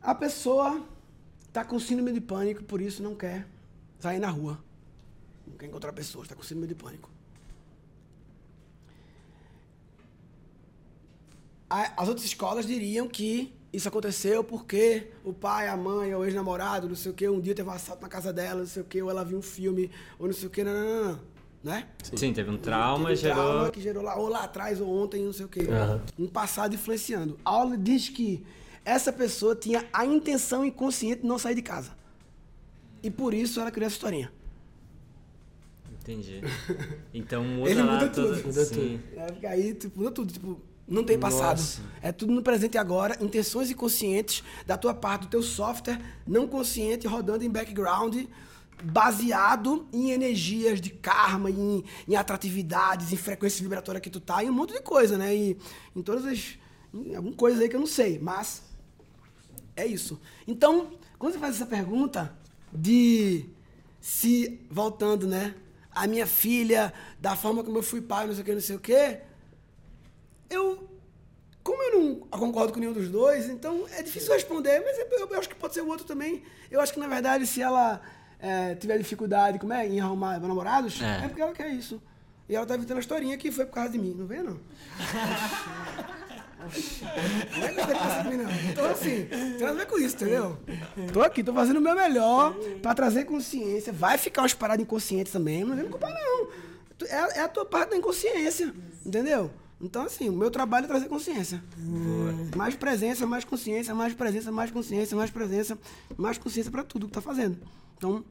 A 0.00 0.14
pessoa 0.14 0.80
tá 1.52 1.64
com 1.64 1.78
síndrome 1.78 2.12
de 2.12 2.20
pânico, 2.20 2.62
por 2.64 2.80
isso 2.80 3.02
não 3.02 3.14
quer 3.14 3.46
sair 3.98 4.18
na 4.20 4.30
rua. 4.30 4.58
Não 5.46 5.56
quer 5.56 5.66
encontrar 5.66 5.92
pessoas, 5.92 6.28
tá 6.28 6.34
com 6.34 6.42
síndrome 6.42 6.68
de 6.68 6.74
pânico. 6.74 7.10
As 11.68 12.06
outras 12.06 12.26
escolas 12.26 12.66
diriam 12.66 13.08
que 13.08 13.54
isso 13.72 13.88
aconteceu 13.88 14.44
porque 14.44 15.10
o 15.24 15.32
pai, 15.32 15.68
a 15.68 15.76
mãe, 15.76 16.14
ou 16.14 16.20
o 16.20 16.24
ex-namorado, 16.24 16.86
não 16.86 16.94
sei 16.94 17.10
o 17.10 17.14
quê, 17.14 17.28
um 17.28 17.40
dia 17.40 17.54
teve 17.54 17.68
um 17.68 17.72
assalto 17.72 18.02
na 18.02 18.08
casa 18.08 18.30
dela, 18.32 18.60
não 18.60 18.66
sei 18.66 18.82
o 18.82 18.84
quê, 18.84 19.00
ou 19.00 19.08
ela 19.08 19.24
viu 19.24 19.38
um 19.38 19.42
filme, 19.42 19.90
ou 20.18 20.26
não 20.26 20.34
sei 20.34 20.48
o 20.48 20.50
quê, 20.50 20.62
não, 20.62 20.74
não, 20.74 21.12
não. 21.12 21.31
Né? 21.62 21.86
Sim, 22.16 22.32
teve 22.32 22.50
um 22.50 22.56
trauma, 22.58 23.10
Teve 23.10 23.12
um 23.12 23.22
gerou. 23.22 23.44
trauma 23.52 23.70
que 23.70 23.80
gerou 23.80 24.02
lá, 24.02 24.16
ou 24.16 24.28
lá 24.28 24.42
atrás, 24.44 24.80
ou 24.80 24.88
ontem, 25.02 25.24
não 25.24 25.32
sei 25.32 25.46
o 25.46 25.48
quê. 25.48 25.60
Aham. 25.70 26.02
Um 26.18 26.26
passado 26.26 26.74
influenciando. 26.74 27.38
A 27.44 27.50
aula 27.50 27.78
diz 27.78 28.08
que 28.08 28.44
essa 28.84 29.12
pessoa 29.12 29.54
tinha 29.54 29.86
a 29.92 30.04
intenção 30.04 30.64
inconsciente 30.64 31.22
de 31.22 31.26
não 31.28 31.38
sair 31.38 31.54
de 31.54 31.62
casa. 31.62 31.92
E 33.00 33.10
por 33.10 33.32
isso 33.32 33.60
ela 33.60 33.70
criou 33.70 33.86
essa 33.86 33.94
historinha. 33.94 34.32
Entendi. 36.00 36.40
Então 37.14 37.44
muda 37.44 37.70
Ele 37.70 37.82
lá 37.82 37.92
muda 37.94 38.08
toda- 38.08 38.34
tudo. 38.36 38.46
Muda 38.48 38.64
Sim. 38.64 39.00
É, 39.16 39.26
porque 39.26 39.46
aí, 39.46 39.74
tipo, 39.74 39.98
muda 39.98 40.10
tudo. 40.10 40.32
Tipo, 40.32 40.60
não 40.88 41.04
tem 41.04 41.16
passado. 41.18 41.58
Nossa. 41.58 41.80
É 42.00 42.10
tudo 42.10 42.32
no 42.32 42.42
presente 42.42 42.74
e 42.74 42.78
agora, 42.78 43.16
intenções 43.22 43.70
inconscientes 43.70 44.42
da 44.66 44.76
tua 44.76 44.92
parte, 44.94 45.22
do 45.22 45.28
teu 45.28 45.42
software 45.42 46.00
não 46.26 46.48
consciente 46.48 47.06
rodando 47.06 47.44
em 47.44 47.50
background, 47.50 48.16
baseado 48.82 49.86
em 49.92 50.10
energias 50.10 50.80
de 50.80 50.90
karma, 50.90 51.50
em, 51.50 51.84
em 52.08 52.16
atratividades, 52.16 53.12
em 53.12 53.16
frequência 53.16 53.62
vibratória 53.62 54.00
que 54.00 54.10
tu 54.10 54.20
tá, 54.20 54.42
e 54.42 54.50
um 54.50 54.52
monte 54.52 54.72
de 54.72 54.80
coisa, 54.80 55.16
né? 55.16 55.34
E 55.34 55.56
em 55.94 56.02
todas 56.02 56.24
as. 56.24 56.58
Em 56.92 57.14
alguma 57.14 57.34
coisa 57.34 57.62
aí 57.62 57.68
que 57.68 57.76
eu 57.76 57.80
não 57.80 57.86
sei, 57.86 58.18
mas. 58.18 58.62
É 59.74 59.86
isso. 59.86 60.20
Então, 60.46 60.92
quando 61.18 61.32
você 61.32 61.38
faz 61.38 61.54
essa 61.54 61.66
pergunta 61.66 62.36
de 62.72 63.46
se, 64.00 64.60
voltando, 64.70 65.26
né? 65.26 65.54
A 65.90 66.06
minha 66.06 66.26
filha, 66.26 66.92
da 67.20 67.36
forma 67.36 67.62
como 67.62 67.78
eu 67.78 67.82
fui 67.82 68.00
pai, 68.00 68.26
não 68.26 68.34
sei 68.34 68.42
o 68.42 68.44
que, 68.44 68.52
não 68.52 68.60
sei 68.60 68.76
o 68.76 68.80
que, 68.80 69.20
eu. 70.50 70.88
Como 71.62 71.80
eu 71.80 71.98
não 72.00 72.14
concordo 72.28 72.72
com 72.72 72.80
nenhum 72.80 72.92
dos 72.92 73.08
dois, 73.08 73.48
então 73.48 73.86
é 73.92 74.02
difícil 74.02 74.32
responder, 74.32 74.80
mas 74.80 74.98
eu, 74.98 75.28
eu 75.28 75.38
acho 75.38 75.48
que 75.48 75.54
pode 75.54 75.74
ser 75.74 75.82
o 75.82 75.86
outro 75.86 76.04
também. 76.04 76.42
Eu 76.68 76.80
acho 76.80 76.92
que, 76.92 76.98
na 76.98 77.06
verdade, 77.06 77.46
se 77.46 77.62
ela 77.62 78.02
é, 78.42 78.74
tiver 78.74 78.98
dificuldade, 78.98 79.58
como 79.58 79.72
é, 79.72 79.86
em 79.86 80.00
arrumar 80.00 80.38
namorados, 80.40 81.00
É. 81.00 81.24
é. 81.24 81.28
porque 81.28 81.40
ela 81.40 81.52
quer 81.52 81.68
isso. 81.68 82.02
E 82.48 82.56
ela 82.56 82.66
tá 82.66 82.74
evitando 82.74 82.96
a 82.98 83.00
historinha 83.00 83.38
que 83.38 83.50
foi 83.52 83.64
por 83.64 83.74
causa 83.74 83.90
de 83.90 83.98
mim, 83.98 84.14
não 84.18 84.26
vê, 84.26 84.42
não? 84.42 84.58
Não 87.58 87.66
é 87.66 88.22
que 88.22 88.28
mim, 88.28 88.36
não. 88.42 88.50
Então, 88.70 88.90
assim, 88.90 89.26
tem 89.26 89.58
nada 89.60 89.70
a 89.70 89.74
ver 89.74 89.86
com 89.86 89.98
isso, 89.98 90.16
entendeu? 90.16 90.58
Tô 91.12 91.22
aqui, 91.22 91.42
tô 91.42 91.52
fazendo 91.52 91.78
o 91.78 91.80
meu 91.80 91.94
melhor 91.94 92.54
pra 92.82 92.94
trazer 92.94 93.24
consciência. 93.24 93.92
Vai 93.92 94.18
ficar 94.18 94.42
umas 94.42 94.54
paradas 94.54 94.82
inconscientes 94.82 95.32
também, 95.32 95.64
não 95.64 95.74
vem 95.74 95.84
me 95.84 95.90
culpar, 95.90 96.12
não. 96.12 96.48
É, 97.08 97.38
é 97.38 97.40
a 97.42 97.48
tua 97.48 97.64
parte 97.64 97.90
da 97.90 97.96
inconsciência, 97.96 98.72
entendeu? 99.04 99.50
Então, 99.80 100.02
assim, 100.02 100.28
o 100.28 100.32
meu 100.32 100.50
trabalho 100.50 100.84
é 100.84 100.88
trazer 100.88 101.08
consciência. 101.08 101.62
Mais 102.56 102.76
presença, 102.76 103.26
mais 103.26 103.44
consciência, 103.44 103.92
mais 103.94 104.14
presença, 104.14 104.52
mais 104.52 104.70
consciência, 104.70 105.16
mais 105.16 105.30
presença, 105.30 105.78
mais 106.16 106.38
consciência 106.38 106.70
pra 106.70 106.84
tudo 106.84 107.06
que 107.08 107.12
tá 107.12 107.20
fazendo. 107.20 107.56
Então, 108.02 108.24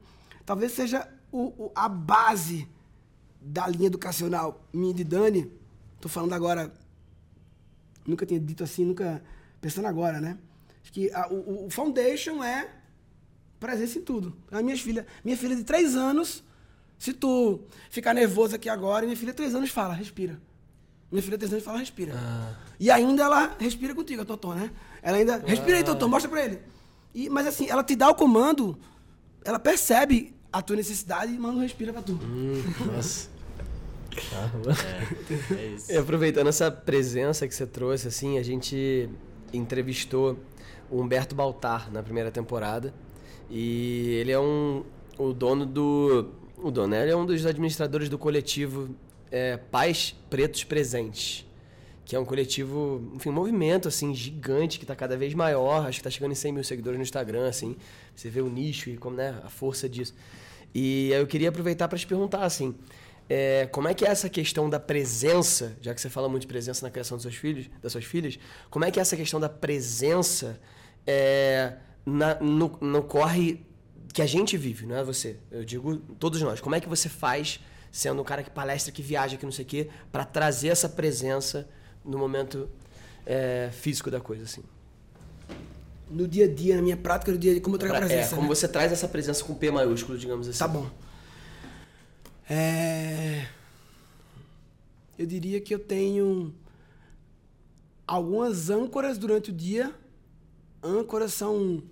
talvez 0.44 0.72
seja 0.72 1.08
o- 1.32 1.46
o- 1.64 1.72
a 1.74 1.88
base 1.88 2.68
da 3.40 3.66
linha 3.66 3.86
educacional 3.86 4.62
minha 4.70 4.90
e 4.90 4.94
de 4.94 5.02
Dani. 5.02 5.50
Tô 5.98 6.10
falando 6.10 6.34
agora 6.34 6.70
nunca 8.06 8.26
tinha 8.26 8.38
dito 8.38 8.62
assim, 8.62 8.84
nunca 8.84 9.22
pensando 9.62 9.86
agora, 9.86 10.20
né? 10.20 10.36
Acho 10.82 10.92
que 10.92 11.10
a- 11.14 11.26
o, 11.32 11.66
o 11.66 11.70
foundation 11.70 12.44
é 12.44 12.68
presença 13.58 13.98
em 13.98 14.02
tudo. 14.02 14.36
A 14.50 14.60
minha 14.62 14.76
filha, 14.76 15.06
minha 15.24 15.38
filha 15.38 15.56
de 15.56 15.64
três 15.64 15.96
anos, 15.96 16.44
se 16.98 17.14
tu 17.14 17.60
ficar 17.88 18.12
nervoso 18.12 18.54
aqui 18.54 18.68
agora, 18.68 19.06
minha 19.06 19.16
filha 19.16 19.32
de 19.32 19.36
três 19.38 19.54
anos 19.54 19.70
fala, 19.70 19.94
respira. 19.94 20.38
Minha 21.10 21.22
filha 21.22 21.38
de 21.38 21.40
três 21.40 21.52
anos 21.54 21.64
fala, 21.64 21.78
respira. 21.78 22.12
E 22.78 22.90
ainda 22.90 23.22
ela 23.22 23.56
respira 23.58 23.94
contigo, 23.94 24.20
a 24.20 24.24
Totó, 24.26 24.52
né? 24.54 24.70
Ela 25.00 25.16
ainda, 25.16 25.38
respira 25.38 25.78
aí, 25.78 25.84
Totó, 25.84 26.06
mostra 26.08 26.30
pra 26.30 26.44
ele. 26.44 26.58
E, 27.14 27.30
mas 27.30 27.46
assim, 27.46 27.68
ela 27.70 27.82
te 27.82 27.96
dá 27.96 28.10
o 28.10 28.14
comando, 28.14 28.78
ela 29.44 29.58
percebe 29.58 30.34
a 30.52 30.60
tua 30.60 30.76
necessidade 30.76 31.32
e 31.32 31.38
manda 31.38 31.58
um 31.58 31.62
respira 31.62 31.92
pra 31.92 32.02
tu. 32.02 32.18
Nossa. 32.86 33.30
É, 34.14 35.54
é 35.54 35.66
isso. 35.68 35.90
E 35.90 35.96
aproveitando 35.96 36.48
essa 36.48 36.70
presença 36.70 37.48
que 37.48 37.54
você 37.54 37.66
trouxe, 37.66 38.08
assim, 38.08 38.38
a 38.38 38.42
gente 38.42 39.08
entrevistou 39.52 40.38
o 40.90 41.00
Humberto 41.00 41.34
Baltar 41.34 41.90
na 41.90 42.02
primeira 42.02 42.30
temporada. 42.30 42.92
E 43.50 44.18
ele 44.20 44.32
é 44.32 44.38
um 44.38 44.84
o 45.18 45.32
dono 45.32 45.64
do 45.64 46.30
o 46.56 46.70
dono, 46.70 46.88
né? 46.88 47.02
ele 47.02 47.10
é 47.10 47.16
um 47.16 47.26
dos 47.26 47.44
administradores 47.44 48.08
do 48.08 48.16
coletivo 48.16 48.94
é, 49.30 49.56
Pais 49.56 50.14
Pretos 50.30 50.64
Presentes, 50.64 51.46
que 52.04 52.16
é 52.16 52.18
um 52.18 52.24
coletivo, 52.24 53.12
enfim, 53.14 53.28
um 53.28 53.32
movimento 53.32 53.88
assim 53.88 54.14
gigante 54.14 54.78
que 54.78 54.84
está 54.84 54.94
cada 54.94 55.16
vez 55.16 55.34
maior. 55.34 55.86
Acho 55.86 55.98
que 55.98 56.00
está 56.00 56.10
chegando 56.10 56.32
em 56.32 56.36
100 56.36 56.52
mil 56.52 56.64
seguidores 56.64 56.98
no 56.98 57.02
Instagram, 57.02 57.48
assim. 57.48 57.76
Você 58.14 58.28
vê 58.28 58.40
o 58.40 58.48
nicho 58.48 58.90
e 58.90 58.96
como 58.96 59.16
né, 59.16 59.40
a 59.44 59.48
força 59.48 59.88
disso. 59.88 60.14
E 60.74 61.10
eu 61.12 61.26
queria 61.26 61.50
aproveitar 61.50 61.88
para 61.88 61.98
te 61.98 62.06
perguntar 62.06 62.44
assim. 62.44 62.74
É, 63.28 63.66
como 63.70 63.88
é 63.88 63.94
que 63.94 64.04
é 64.04 64.08
essa 64.08 64.28
questão 64.28 64.68
da 64.68 64.80
presença, 64.80 65.76
já 65.80 65.94
que 65.94 66.00
você 66.00 66.10
fala 66.10 66.28
muito 66.28 66.42
de 66.42 66.48
presença 66.48 66.84
na 66.84 66.90
criação 66.90 67.16
dos 67.16 67.22
seus 67.22 67.36
filhos, 67.36 67.70
das 67.80 67.92
suas 67.92 68.04
filhas, 68.04 68.38
como 68.68 68.84
é 68.84 68.90
que 68.90 68.98
é 68.98 69.02
essa 69.02 69.16
questão 69.16 69.38
da 69.38 69.48
presença 69.48 70.60
é, 71.06 71.74
na, 72.04 72.34
no, 72.40 72.76
no 72.80 73.02
corre 73.02 73.64
que 74.12 74.20
a 74.20 74.26
gente 74.26 74.56
vive, 74.56 74.84
não 74.86 74.96
é 74.96 75.04
você? 75.04 75.38
Eu 75.50 75.64
digo 75.64 75.96
todos 76.18 76.42
nós. 76.42 76.60
Como 76.60 76.74
é 76.74 76.80
que 76.80 76.88
você 76.88 77.08
faz, 77.08 77.60
sendo 77.90 78.20
um 78.20 78.24
cara 78.24 78.42
que 78.42 78.50
palestra, 78.50 78.92
que 78.92 79.00
viaja, 79.00 79.36
que 79.36 79.44
não 79.44 79.52
sei 79.52 79.64
o 79.64 79.68
quê, 79.68 79.88
para 80.10 80.24
trazer 80.24 80.68
essa 80.68 80.88
presença 80.88 81.68
no 82.04 82.18
momento 82.18 82.68
é, 83.26 83.70
físico 83.72 84.10
da 84.10 84.20
coisa, 84.20 84.44
assim? 84.44 84.62
No 86.10 86.28
dia 86.28 86.44
a 86.44 86.48
dia, 86.48 86.76
na 86.76 86.82
minha 86.82 86.96
prática 86.96 87.32
do 87.32 87.38
dia 87.38 87.52
a 87.52 87.54
dia, 87.54 87.62
como 87.62 87.76
eu 87.76 87.80
trago 87.80 87.94
a 87.94 87.98
presença. 87.98 88.34
é, 88.34 88.36
como 88.36 88.48
né? 88.48 88.54
você 88.54 88.68
traz 88.68 88.92
essa 88.92 89.08
presença 89.08 89.42
com 89.44 89.54
P 89.54 89.70
maiúsculo, 89.70 90.18
digamos 90.18 90.48
assim. 90.48 90.58
Tá 90.58 90.68
bom. 90.68 90.90
É... 92.48 93.46
Eu 95.18 95.26
diria 95.26 95.60
que 95.60 95.74
eu 95.74 95.78
tenho 95.78 96.54
algumas 98.06 98.68
âncoras 98.68 99.16
durante 99.16 99.50
o 99.50 99.52
dia. 99.52 99.94
Âncoras 100.82 101.32
são 101.32 101.82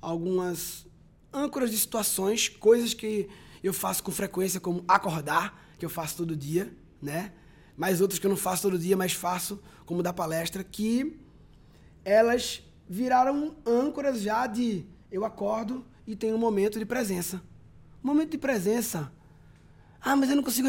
algumas 0.00 0.86
âncoras 1.32 1.70
de 1.70 1.78
situações, 1.78 2.48
coisas 2.48 2.94
que 2.94 3.28
eu 3.62 3.72
faço 3.72 4.02
com 4.02 4.10
frequência, 4.10 4.60
como 4.60 4.84
acordar, 4.86 5.72
que 5.78 5.84
eu 5.84 5.90
faço 5.90 6.16
todo 6.16 6.36
dia, 6.36 6.72
né? 7.00 7.32
Mas 7.76 8.00
outras 8.00 8.18
que 8.18 8.26
eu 8.26 8.30
não 8.30 8.36
faço 8.36 8.62
todo 8.62 8.78
dia, 8.78 8.96
mas 8.96 9.12
faço, 9.12 9.60
como 9.84 10.02
dar 10.02 10.12
palestra, 10.12 10.62
que 10.62 11.18
elas 12.04 12.62
viraram 12.88 13.56
âncoras 13.66 14.20
já 14.20 14.46
de 14.46 14.84
eu 15.10 15.24
acordo 15.24 15.84
e 16.06 16.14
tenho 16.14 16.36
um 16.36 16.38
momento 16.38 16.78
de 16.78 16.84
presença. 16.84 17.42
Momento 18.02 18.32
de 18.32 18.38
presença. 18.38 19.10
Ah, 20.00 20.14
mas 20.14 20.28
eu 20.28 20.36
não 20.36 20.42
consigo. 20.42 20.68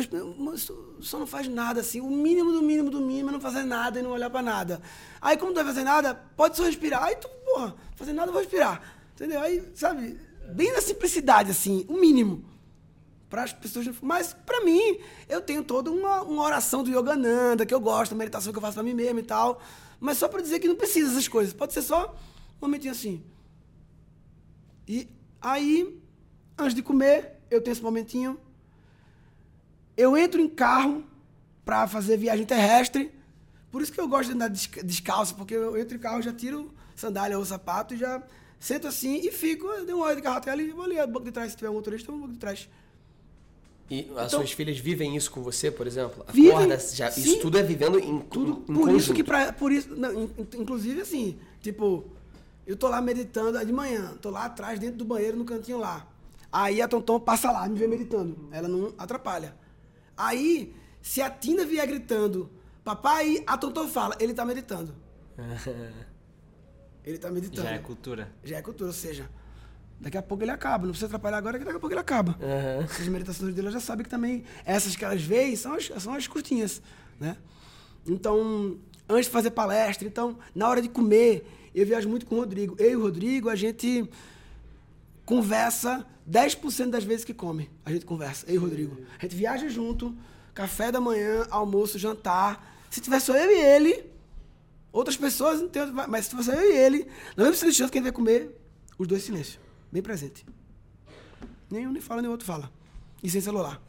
Só 1.01 1.19
não 1.19 1.27
faz 1.27 1.47
nada 1.47 1.81
assim. 1.81 1.99
O 1.99 2.09
mínimo 2.09 2.53
do 2.53 2.61
mínimo 2.61 2.89
do 2.89 3.01
mínimo 3.01 3.29
é 3.29 3.31
não 3.33 3.41
fazer 3.41 3.63
nada 3.63 3.99
e 3.99 4.01
não 4.01 4.11
olhar 4.11 4.29
pra 4.29 4.41
nada. 4.41 4.81
Aí, 5.19 5.35
como 5.35 5.51
não 5.51 5.55
vai 5.55 5.65
fazer 5.65 5.83
nada, 5.83 6.15
pode 6.15 6.55
só 6.55 6.63
respirar. 6.63 7.03
Aí 7.03 7.17
tu, 7.17 7.27
porra, 7.43 7.75
fazer 7.95 8.13
nada, 8.13 8.29
eu 8.29 8.33
vou 8.33 8.41
respirar. 8.41 8.81
Entendeu? 9.13 9.41
Aí, 9.41 9.69
sabe, 9.73 10.17
bem 10.53 10.71
na 10.71 10.79
simplicidade, 10.79 11.51
assim, 11.51 11.85
o 11.89 11.99
mínimo. 11.99 12.45
Para 13.29 13.43
as 13.43 13.53
pessoas. 13.53 13.87
Mas, 14.01 14.33
pra 14.33 14.61
mim, 14.63 14.99
eu 15.27 15.41
tenho 15.41 15.63
toda 15.63 15.91
uma, 15.91 16.21
uma 16.21 16.43
oração 16.43 16.83
do 16.83 16.89
Yogananda, 16.89 17.65
que 17.65 17.73
eu 17.73 17.79
gosto, 17.79 18.13
a 18.13 18.15
meditação 18.15 18.51
que 18.51 18.57
eu 18.57 18.61
faço 18.61 18.75
pra 18.75 18.83
mim 18.83 18.93
mesmo 18.93 19.19
e 19.19 19.23
tal. 19.23 19.61
Mas 19.99 20.17
só 20.17 20.27
pra 20.27 20.41
dizer 20.41 20.59
que 20.59 20.67
não 20.67 20.75
precisa 20.75 21.09
dessas 21.09 21.27
coisas. 21.27 21.53
Pode 21.53 21.73
ser 21.73 21.81
só 21.81 22.15
um 22.61 22.65
momentinho 22.65 22.91
assim. 22.91 23.23
E 24.87 25.07
aí, 25.41 25.99
antes 26.57 26.75
de 26.75 26.81
comer, 26.83 27.39
eu 27.49 27.61
tenho 27.61 27.73
esse 27.73 27.81
momentinho. 27.81 28.39
Eu 29.97 30.15
entro 30.17 30.41
em 30.41 30.49
carro 30.49 31.03
para 31.63 31.87
fazer 31.87 32.17
viagem 32.17 32.45
terrestre. 32.45 33.11
Por 33.71 33.81
isso 33.81 33.91
que 33.91 33.99
eu 33.99 34.07
gosto 34.07 34.29
de 34.29 34.35
andar 34.35 34.49
desca- 34.49 34.83
descalço, 34.83 35.35
porque 35.35 35.55
eu 35.55 35.77
entro 35.77 35.95
em 35.95 35.99
carro, 35.99 36.21
já 36.21 36.31
tiro 36.31 36.73
sandália 36.95 37.37
ou 37.37 37.43
sapato 37.45 37.93
e 37.93 37.97
já 37.97 38.21
sento 38.59 38.87
assim 38.87 39.15
e 39.17 39.31
fico. 39.31 39.65
Eu 39.67 39.85
dei 39.85 39.95
uma 39.95 40.05
hora 40.05 40.15
de 40.15 40.21
carro 40.21 40.37
até 40.37 40.51
ali, 40.51 40.71
vou 40.71 40.85
ali 40.85 40.95
banco 41.07 41.25
de 41.25 41.31
trás, 41.31 41.51
se 41.51 41.57
tiver 41.57 41.69
um 41.69 41.73
motorista, 41.73 42.09
eu 42.09 42.13
vou 42.13 42.21
no 42.21 42.27
banco 42.27 42.33
de 42.33 42.39
trás. 42.39 42.69
E 43.89 43.99
as 43.99 44.27
Então- 44.27 44.29
suas 44.29 44.51
filhas 44.51 44.79
vivem 44.79 45.15
isso 45.15 45.29
com 45.31 45.43
você, 45.43 45.69
por 45.69 45.85
exemplo? 45.85 46.25
Vivem, 46.33 46.51
Acorda, 46.51 46.77
já, 46.79 47.11
sim. 47.11 47.21
isso 47.21 47.39
tudo 47.39 47.57
é 47.57 47.63
vivendo 47.63 47.99
em 47.99 48.19
Tudo 48.21 48.51
em 48.51 48.73
por 48.73 48.73
isso 48.73 49.09
conjunto. 49.09 49.13
que 49.13 49.23
pra, 49.23 49.53
por 49.53 49.71
isso, 49.71 49.95
não, 49.95 50.11
in- 50.23 50.31
in- 50.39 50.61
inclusive 50.61 51.01
assim, 51.01 51.37
tipo, 51.61 52.03
eu 52.65 52.75
tô 52.75 52.87
lá 52.87 52.99
meditando 52.99 53.57
aí 53.59 53.65
de 53.65 53.71
manhã, 53.71 54.15
tô 54.19 54.31
lá 54.31 54.45
atrás 54.45 54.79
dentro 54.79 54.97
do 54.97 55.05
banheiro 55.05 55.37
no 55.37 55.45
cantinho 55.45 55.77
lá. 55.77 56.07
Aí 56.51 56.81
a 56.81 56.87
Tonton 56.87 57.19
passa 57.19 57.51
lá, 57.51 57.67
me 57.69 57.77
vê 57.77 57.85
meditando. 57.85 58.49
Ela 58.51 58.67
não 58.67 58.91
atrapalha. 58.97 59.55
Aí, 60.17 60.73
se 61.01 61.21
a 61.21 61.29
Tina 61.29 61.63
vier 61.65 61.85
gritando, 61.85 62.49
papai, 62.83 63.43
a 63.45 63.55
Tonton 63.57 63.87
fala, 63.87 64.15
ele 64.19 64.33
tá 64.33 64.43
meditando. 64.45 64.95
Ele 67.03 67.17
tá 67.19 67.29
meditando. 67.29 67.67
Já 67.67 67.75
é 67.75 67.77
cultura. 67.77 68.31
Já 68.43 68.57
é 68.57 68.61
cultura, 68.63 68.87
ou 68.89 68.93
seja, 68.93 69.29
daqui 69.99 70.17
a 70.17 70.21
pouco 70.21 70.43
ele 70.43 70.51
acaba. 70.51 70.83
Não 70.83 70.91
precisa 70.91 71.07
atrapalhar 71.07 71.37
agora, 71.37 71.57
que 71.57 71.65
daqui 71.65 71.77
a 71.77 71.79
pouco 71.79 71.93
ele 71.93 71.99
acaba. 71.99 72.37
Aham. 72.41 72.85
As 72.85 73.07
meditações 73.07 73.53
dele, 73.53 73.71
já 73.71 73.79
sabe 73.79 74.03
que 74.03 74.09
também 74.09 74.43
essas 74.65 74.95
que 74.95 75.03
elas 75.03 75.21
veem 75.21 75.55
são 75.55 75.73
as, 75.73 75.91
são 75.97 76.13
as 76.13 76.27
curtinhas, 76.27 76.81
né? 77.19 77.37
Então, 78.07 78.77
antes 79.09 79.25
de 79.25 79.31
fazer 79.31 79.51
palestra, 79.51 80.07
então, 80.07 80.37
na 80.53 80.69
hora 80.69 80.81
de 80.81 80.89
comer, 80.89 81.47
eu 81.73 81.85
viajo 81.85 82.07
muito 82.07 82.25
com 82.25 82.35
o 82.35 82.39
Rodrigo. 82.39 82.75
Eu 82.79 82.91
e 82.91 82.95
o 82.95 83.01
Rodrigo, 83.01 83.49
a 83.49 83.55
gente 83.55 84.07
conversa 85.25 86.05
10% 86.29 86.89
das 86.89 87.03
vezes 87.03 87.25
que 87.25 87.33
come. 87.33 87.69
A 87.83 87.91
gente 87.91 88.05
conversa, 88.05 88.45
eu 88.47 88.55
e 88.55 88.57
o 88.57 88.61
Rodrigo. 88.61 88.97
A 89.17 89.21
gente 89.23 89.35
viaja 89.35 89.67
junto, 89.67 90.15
café 90.53 90.91
da 90.91 91.01
manhã, 91.01 91.45
almoço, 91.49 91.99
jantar. 91.99 92.75
Se 92.89 93.01
tiver 93.01 93.19
só 93.19 93.35
eu 93.35 93.51
e 93.51 93.59
ele, 93.59 94.05
outras 94.91 95.17
pessoas 95.17 95.61
não 95.61 95.67
tem, 95.67 95.85
mas 96.07 96.25
se 96.25 96.29
tiver 96.31 96.43
só 96.43 96.53
eu 96.53 96.71
e 96.71 96.77
ele, 96.77 97.07
não 97.35 97.45
é 97.47 97.53
silêncio 97.53 97.89
quem 97.89 98.01
vai 98.01 98.11
comer, 98.11 98.49
os 98.97 99.07
dois 99.07 99.23
silêncio, 99.23 99.59
bem 99.91 100.01
presente. 100.01 100.45
Nenhum 101.69 101.91
nem 101.91 102.01
fala, 102.01 102.21
nem 102.21 102.29
outro 102.29 102.45
fala. 102.45 102.71
E 103.23 103.29
sem 103.29 103.41
celular. 103.41 103.81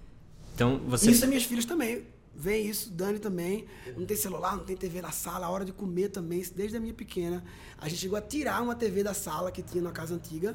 Então 0.55 0.81
você. 0.87 1.11
Isso 1.11 1.25
é 1.25 1.29
minhas 1.29 1.45
filhas 1.45 1.65
também. 1.65 2.05
Vem 2.39 2.67
isso, 2.67 2.91
Dani 2.91 3.19
também. 3.19 3.65
Não 3.97 4.05
tem 4.05 4.17
celular, 4.17 4.57
não 4.57 4.65
tem 4.65 4.77
TV 4.77 5.01
na 5.01 5.11
sala, 5.11 5.47
a 5.47 5.51
hora 5.51 5.65
de 5.65 5.73
comer 5.73 6.11
também, 6.11 6.45
desde 6.55 6.77
a 6.77 6.81
minha 6.81 6.93
pequena. 6.93 7.43
A 7.79 7.89
gente 7.89 8.01
chegou 8.01 8.19
a 8.19 8.21
tirar 8.21 8.63
uma 8.63 8.75
TV 8.75 9.03
da 9.03 9.15
sala 9.15 9.51
que 9.51 9.63
tinha 9.63 9.83
na 9.83 9.91
casa 9.91 10.15
antiga 10.15 10.55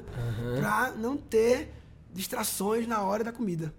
pra 0.58 0.92
não 0.92 1.18
ter 1.18 1.74
distrações 2.14 2.88
na 2.88 3.02
hora 3.02 3.24
da 3.24 3.32
comida. 3.32 3.74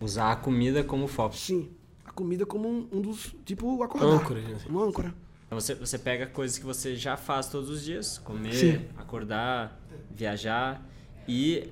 Usar 0.00 0.32
a 0.32 0.36
comida 0.36 0.82
como 0.82 1.06
foco. 1.06 1.36
Sim. 1.36 1.70
A 2.04 2.10
comida 2.10 2.44
como 2.44 2.68
um, 2.68 2.88
um 2.90 3.00
dos. 3.00 3.34
Tipo, 3.44 3.80
acordar. 3.82 4.08
Âncora, 4.08 4.40
né? 4.40 4.58
Uma 4.68 4.84
âncora. 4.84 5.14
Então 5.46 5.60
você, 5.60 5.74
você 5.74 5.98
pega 5.98 6.26
coisas 6.26 6.58
que 6.58 6.64
você 6.64 6.96
já 6.96 7.16
faz 7.16 7.46
todos 7.48 7.70
os 7.70 7.82
dias, 7.84 8.18
comer, 8.18 8.54
Sim. 8.54 8.84
acordar, 8.96 9.80
viajar 10.14 10.82
e 11.28 11.68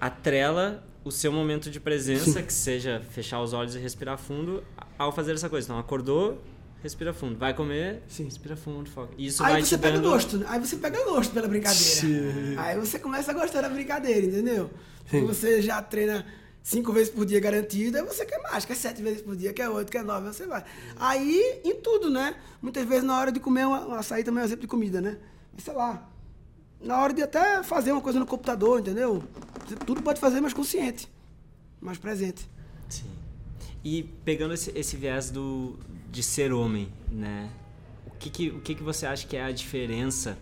atrela 0.00 0.82
o 1.04 1.10
seu 1.10 1.32
momento 1.32 1.70
de 1.70 1.80
presença, 1.80 2.42
que 2.42 2.52
seja 2.52 3.00
fechar 3.10 3.40
os 3.40 3.52
olhos 3.52 3.74
e 3.74 3.78
respirar 3.78 4.18
fundo, 4.18 4.62
ao 4.98 5.12
fazer 5.12 5.32
essa 5.32 5.48
coisa. 5.48 5.66
Então 5.66 5.78
acordou, 5.78 6.42
respira 6.82 7.12
fundo. 7.12 7.38
Vai 7.38 7.54
comer, 7.54 8.02
Sim. 8.08 8.24
respira 8.24 8.56
fundo, 8.56 8.88
foca. 8.90 9.12
Isso 9.16 9.42
Aí 9.42 9.52
vai 9.52 9.62
você 9.62 9.78
pega 9.78 9.96
dando 9.98 10.10
gosto, 10.10 10.38
né? 10.38 10.46
aí 10.48 10.60
você 10.60 10.76
pega 10.76 11.04
gosto 11.04 11.32
pela 11.32 11.48
brincadeira. 11.48 12.60
Aí 12.60 12.78
você 12.78 12.98
começa 12.98 13.30
a 13.30 13.34
gostar 13.34 13.62
da 13.62 13.68
brincadeira, 13.68 14.26
entendeu? 14.26 14.70
Quando 15.08 15.26
você 15.26 15.60
já 15.60 15.82
treina 15.82 16.24
cinco 16.62 16.92
vezes 16.92 17.10
por 17.10 17.24
dia 17.24 17.40
garantido, 17.40 17.96
aí 17.96 18.04
você 18.04 18.24
quer 18.24 18.38
mais, 18.42 18.64
quer 18.64 18.76
sete 18.76 19.02
vezes 19.02 19.22
por 19.22 19.34
dia, 19.34 19.52
quer 19.52 19.68
oito, 19.68 19.90
quer 19.90 20.04
nove, 20.04 20.28
você 20.28 20.46
vai. 20.46 20.62
Aí, 20.96 21.60
em 21.64 21.74
tudo, 21.76 22.10
né? 22.10 22.36
Muitas 22.60 22.86
vezes 22.86 23.04
na 23.04 23.18
hora 23.18 23.32
de 23.32 23.40
comer, 23.40 23.66
uma, 23.66 23.86
um 23.86 23.94
açaí 23.94 24.22
também 24.22 24.40
é 24.40 24.42
um 24.42 24.46
exemplo 24.46 24.62
de 24.62 24.68
comida, 24.68 25.00
né? 25.00 25.16
Mas 25.52 25.64
sei 25.64 25.74
lá, 25.74 26.08
na 26.80 27.00
hora 27.00 27.12
de 27.12 27.22
até 27.22 27.62
fazer 27.62 27.92
uma 27.92 28.00
coisa 28.00 28.18
no 28.18 28.26
computador, 28.26 28.80
entendeu? 28.80 29.22
Tudo 29.86 30.02
pode 30.02 30.18
fazer 30.20 30.40
mais 30.40 30.54
consciente, 30.54 31.08
mais 31.80 31.98
presente. 31.98 32.48
Sim. 32.88 33.10
E 33.84 34.02
pegando 34.24 34.54
esse, 34.54 34.70
esse 34.76 34.96
viés 34.96 35.30
do, 35.30 35.78
de 36.10 36.22
ser 36.22 36.52
homem, 36.52 36.92
né? 37.10 37.50
O 38.06 38.10
que 38.10 38.28
que, 38.30 38.48
o 38.50 38.60
que 38.60 38.74
que 38.74 38.82
você 38.82 39.06
acha 39.06 39.26
que 39.26 39.36
é 39.36 39.42
a 39.44 39.52
diferença 39.52 40.36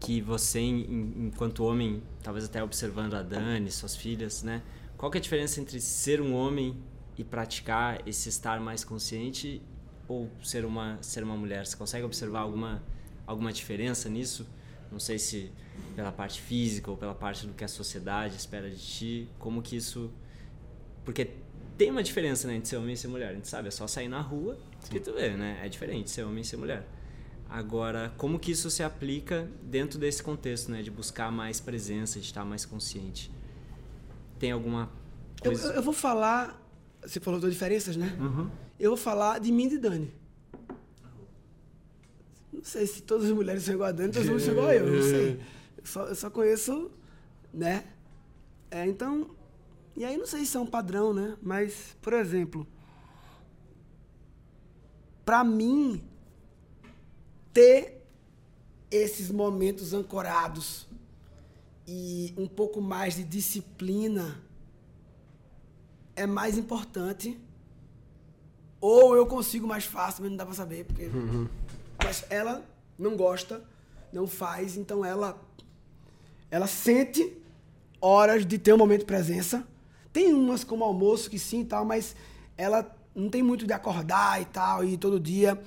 que 0.00 0.20
você, 0.20 0.60
em- 0.60 1.26
enquanto 1.26 1.64
homem, 1.64 2.02
talvez 2.22 2.44
até 2.44 2.62
observando 2.62 3.14
a 3.14 3.22
Dani, 3.22 3.70
suas 3.70 3.96
filhas, 3.96 4.42
né? 4.42 4.62
Qual 4.96 5.10
que 5.10 5.18
é 5.18 5.20
a 5.20 5.22
diferença 5.22 5.60
entre 5.60 5.80
ser 5.80 6.20
um 6.20 6.34
homem 6.34 6.76
e 7.18 7.24
praticar 7.24 8.06
esse 8.06 8.28
estar 8.28 8.60
mais 8.60 8.84
consciente 8.84 9.60
ou 10.08 10.30
ser 10.42 10.64
uma, 10.64 10.98
ser 11.02 11.22
uma 11.24 11.36
mulher? 11.36 11.66
Você 11.66 11.76
consegue 11.76 12.04
observar 12.04 12.40
alguma, 12.40 12.82
alguma 13.26 13.52
diferença 13.52 14.08
nisso? 14.08 14.46
Não 14.92 14.98
sei 15.00 15.18
se 15.18 15.50
pela 15.96 16.12
parte 16.12 16.40
física 16.40 16.90
ou 16.90 16.96
pela 16.96 17.14
parte 17.14 17.46
do 17.46 17.52
que 17.54 17.64
a 17.64 17.68
sociedade 17.68 18.36
espera 18.36 18.70
de 18.70 18.76
ti. 18.78 19.28
Como 19.38 19.62
que 19.62 19.76
isso 19.76 20.10
porque 21.04 21.30
tem 21.76 21.90
uma 21.90 22.02
diferença 22.02 22.46
né, 22.48 22.54
entre 22.56 22.68
ser 22.68 22.76
homem 22.76 22.94
e 22.94 22.96
ser 22.96 23.08
mulher. 23.08 23.30
A 23.30 23.34
gente 23.34 23.48
sabe, 23.48 23.68
é 23.68 23.70
só 23.70 23.86
sair 23.86 24.08
na 24.08 24.20
rua 24.20 24.56
que 24.90 24.98
tu 25.00 25.12
vê, 25.12 25.30
né? 25.30 25.60
É 25.64 25.68
diferente 25.68 26.10
ser 26.10 26.22
homem 26.24 26.40
e 26.42 26.44
ser 26.44 26.56
mulher. 26.56 26.86
Agora, 27.50 28.12
como 28.16 28.38
que 28.38 28.50
isso 28.52 28.70
se 28.70 28.82
aplica 28.82 29.48
dentro 29.62 29.98
desse 29.98 30.22
contexto, 30.22 30.70
né? 30.70 30.82
De 30.82 30.90
buscar 30.90 31.30
mais 31.30 31.60
presença, 31.60 32.18
de 32.18 32.26
estar 32.26 32.44
mais 32.44 32.64
consciente? 32.64 33.30
Tem 34.38 34.50
alguma 34.52 34.90
Eu, 35.42 35.50
coisa... 35.52 35.68
eu- 35.68 35.72
eu 35.74 35.82
vou 35.82 35.92
falar 35.94 36.60
Você 37.02 37.20
falou 37.20 37.38
das 37.38 37.52
diferenças, 37.52 37.96
né? 37.96 38.16
Uhum. 38.18 38.50
Eu 38.80 38.90
vou 38.90 38.96
falar 38.96 39.38
de 39.38 39.52
mim 39.52 39.66
e 39.66 39.70
de 39.70 39.78
Dani. 39.78 40.12
Não 42.54 42.62
sei 42.62 42.86
se 42.86 43.02
todas 43.02 43.26
as 43.26 43.32
mulheres 43.32 43.64
são 43.64 43.74
igual 43.74 43.88
a 43.88 43.92
Dani, 43.92 44.12
todas 44.12 44.28
as 44.28 44.32
mulheres 44.32 44.44
são 44.44 44.54
igual 44.54 44.68
a 44.68 44.76
eu, 44.76 44.86
não 44.86 45.02
sei. 45.02 45.40
Eu 45.76 45.86
só, 45.86 46.06
eu 46.06 46.14
só 46.14 46.30
conheço, 46.30 46.90
né? 47.52 47.84
É, 48.70 48.86
então, 48.86 49.30
e 49.96 50.04
aí 50.04 50.16
não 50.16 50.26
sei 50.26 50.44
se 50.44 50.56
é 50.56 50.60
um 50.60 50.66
padrão, 50.66 51.12
né? 51.12 51.36
Mas, 51.42 51.96
por 52.00 52.12
exemplo, 52.12 52.66
pra 55.24 55.42
mim, 55.42 56.00
ter 57.52 58.06
esses 58.90 59.30
momentos 59.30 59.92
ancorados 59.92 60.86
e 61.86 62.32
um 62.36 62.46
pouco 62.46 62.80
mais 62.80 63.16
de 63.16 63.24
disciplina 63.24 64.40
é 66.14 66.26
mais 66.26 66.56
importante. 66.56 67.38
Ou 68.80 69.16
eu 69.16 69.26
consigo 69.26 69.66
mais 69.66 69.84
fácil, 69.84 70.22
mas 70.22 70.30
não 70.30 70.36
dá 70.36 70.44
pra 70.44 70.54
saber, 70.54 70.84
porque. 70.84 71.08
Mas 72.04 72.22
ela 72.28 72.62
não 72.98 73.16
gosta, 73.16 73.62
não 74.12 74.26
faz, 74.26 74.76
então 74.76 75.02
ela. 75.04 75.40
Ela 76.50 76.66
sente 76.66 77.36
horas 78.00 78.44
de 78.44 78.58
ter 78.58 78.74
um 78.74 78.78
momento 78.78 79.00
de 79.00 79.06
presença. 79.06 79.66
Tem 80.12 80.32
umas 80.32 80.62
como 80.62 80.84
almoço 80.84 81.30
que 81.30 81.38
sim 81.38 81.62
e 81.62 81.64
tal, 81.64 81.84
mas 81.84 82.14
ela 82.56 82.94
não 83.14 83.30
tem 83.30 83.42
muito 83.42 83.66
de 83.66 83.72
acordar 83.72 84.40
e 84.40 84.44
tal, 84.44 84.84
e 84.84 84.96
todo 84.98 85.18
dia. 85.18 85.58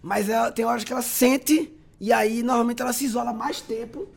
Mas 0.00 0.28
ela 0.28 0.52
tem 0.52 0.64
horas 0.64 0.84
que 0.84 0.92
ela 0.92 1.02
sente, 1.02 1.76
e 2.00 2.12
aí 2.12 2.42
normalmente 2.42 2.80
ela 2.80 2.92
se 2.92 3.04
isola 3.04 3.32
mais 3.32 3.60
tempo. 3.60 4.08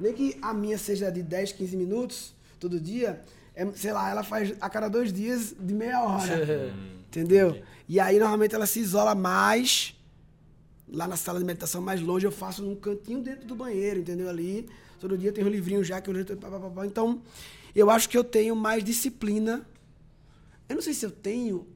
Nem 0.00 0.14
que 0.14 0.38
a 0.40 0.54
minha 0.54 0.78
seja 0.78 1.12
de 1.12 1.22
10, 1.22 1.52
15 1.52 1.76
minutos 1.76 2.34
todo 2.58 2.80
dia, 2.80 3.22
é, 3.54 3.66
sei 3.74 3.92
lá, 3.92 4.10
ela 4.10 4.22
faz 4.22 4.54
a 4.60 4.70
cada 4.70 4.88
dois 4.88 5.12
dias 5.12 5.54
de 5.60 5.74
meia 5.74 6.02
hora. 6.02 6.72
entendeu? 7.06 7.60
E 7.90 7.98
aí 7.98 8.20
normalmente 8.20 8.54
ela 8.54 8.66
se 8.66 8.78
isola 8.78 9.16
mais. 9.16 9.96
Lá 10.88 11.08
na 11.08 11.16
sala 11.16 11.40
de 11.40 11.44
meditação 11.44 11.82
mais 11.82 12.00
longe, 12.00 12.24
eu 12.24 12.30
faço 12.30 12.62
num 12.62 12.76
cantinho 12.76 13.20
dentro 13.20 13.44
do 13.48 13.56
banheiro, 13.56 13.98
entendeu? 13.98 14.28
Ali. 14.28 14.68
Todo 15.00 15.18
dia 15.18 15.32
tem 15.32 15.42
um 15.42 15.48
livrinho 15.48 15.82
já 15.82 16.00
que 16.00 16.08
eu. 16.08 16.14
Então, 16.86 17.20
eu 17.74 17.90
acho 17.90 18.08
que 18.08 18.16
eu 18.16 18.22
tenho 18.22 18.54
mais 18.54 18.84
disciplina. 18.84 19.66
Eu 20.68 20.76
não 20.76 20.82
sei 20.82 20.94
se 20.94 21.04
eu 21.04 21.10
tenho 21.10 21.66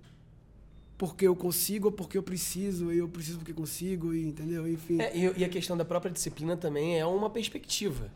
porque 0.96 1.26
eu 1.26 1.34
consigo 1.34 1.86
ou 1.88 1.92
porque 1.92 2.16
eu 2.16 2.22
preciso, 2.22 2.92
e 2.92 2.98
eu 2.98 3.08
preciso 3.08 3.38
porque 3.38 3.52
consigo, 3.52 4.14
e, 4.14 4.24
entendeu? 4.24 4.68
Enfim, 4.68 5.00
é, 5.00 5.06
É, 5.06 5.16
e, 5.16 5.40
e 5.40 5.44
a 5.44 5.48
questão 5.48 5.76
da 5.76 5.84
própria 5.84 6.12
disciplina 6.12 6.56
também 6.56 6.96
é 6.96 7.04
uma 7.04 7.28
perspectiva. 7.28 8.08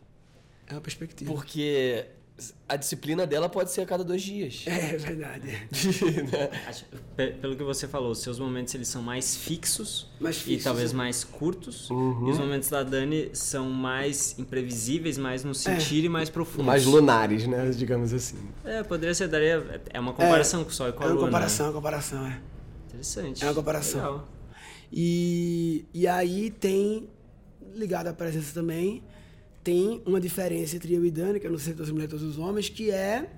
uma 0.71 0.79
perspectiva. 0.79 1.33
Porque 1.33 2.05
a 2.67 2.75
disciplina 2.75 3.25
dela 3.27 3.47
pode 3.49 3.71
ser 3.71 3.81
a 3.81 3.85
cada 3.85 4.03
dois 4.03 4.21
dias. 4.21 4.63
É 4.67 4.97
verdade. 4.97 5.67
Né? 7.17 7.27
Pelo 7.41 7.55
que 7.55 7.63
você 7.63 7.87
falou, 7.87 8.11
os 8.11 8.19
seus 8.19 8.39
momentos 8.39 8.73
eles 8.73 8.87
são 8.87 9.01
mais 9.01 9.35
fixos, 9.35 10.07
Mais 10.19 10.37
e 10.37 10.39
fixos, 10.39 10.63
talvez 10.63 10.91
é. 10.91 10.95
mais 10.95 11.23
curtos. 11.23 11.89
Uhum. 11.89 12.27
E 12.27 12.31
os 12.31 12.37
momentos 12.37 12.69
da 12.69 12.81
Dani 12.83 13.29
são 13.33 13.69
mais 13.69 14.37
imprevisíveis, 14.39 15.17
mais 15.17 15.43
no 15.43 15.53
sentir 15.53 16.03
e 16.05 16.09
mais 16.09 16.29
profundos. 16.29 16.65
Mais 16.65 16.85
lunares, 16.85 17.45
né? 17.45 17.69
Digamos 17.71 18.13
assim. 18.13 18.37
É, 18.63 18.81
poderia 18.83 19.13
ser, 19.13 19.27
daria. 19.27 19.81
É 19.89 19.99
uma 19.99 20.13
comparação 20.13 20.63
com 20.63 20.69
o 20.69 20.73
Sol 20.73 20.89
e 20.89 20.93
com 20.93 21.03
É 21.03 21.07
a 21.07 21.09
uma 21.09 21.15
Lua. 21.15 21.25
comparação, 21.25 21.65
é 21.65 21.69
Né? 21.69 21.73
uma 21.73 21.81
comparação, 21.81 22.25
é. 22.25 22.41
Interessante. 22.87 23.43
É 23.43 23.47
uma 23.47 23.53
comparação. 23.53 23.99
Legal. 24.01 24.27
E, 24.91 25.85
e 25.93 26.07
aí 26.07 26.49
tem, 26.49 27.09
ligado 27.75 28.07
à 28.07 28.13
presença 28.13 28.53
também, 28.53 29.03
tem 29.69 30.01
uma 30.03 30.19
diferença 30.19 30.75
entre 30.75 30.95
eu 30.95 31.05
e 31.05 31.11
Dani, 31.11 31.39
que 31.39 31.45
eu 31.45 31.51
não 31.51 31.59
sei 31.59 31.73
todas 31.73 31.89
as 31.89 31.91
mulheres 31.91 32.11
e 32.11 32.17
todos 32.17 32.35
os 32.35 32.39
homens, 32.39 32.69
que 32.69 32.89
é 32.89 33.29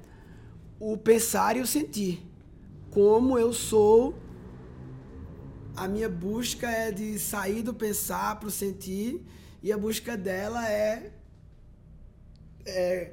o 0.79 0.95
pensar 0.95 1.57
e 1.57 1.59
o 1.59 1.67
sentir. 1.67 2.25
Como 2.89 3.37
eu 3.37 3.51
sou, 3.51 4.17
a 5.75 5.89
minha 5.89 6.07
busca 6.07 6.69
é 6.69 6.89
de 6.89 7.19
sair 7.19 7.61
do 7.61 7.73
pensar 7.73 8.39
para 8.39 8.47
o 8.47 8.51
sentir, 8.51 9.21
e 9.61 9.73
a 9.73 9.77
busca 9.77 10.15
dela 10.15 10.65
é, 10.69 11.11
é 12.65 13.11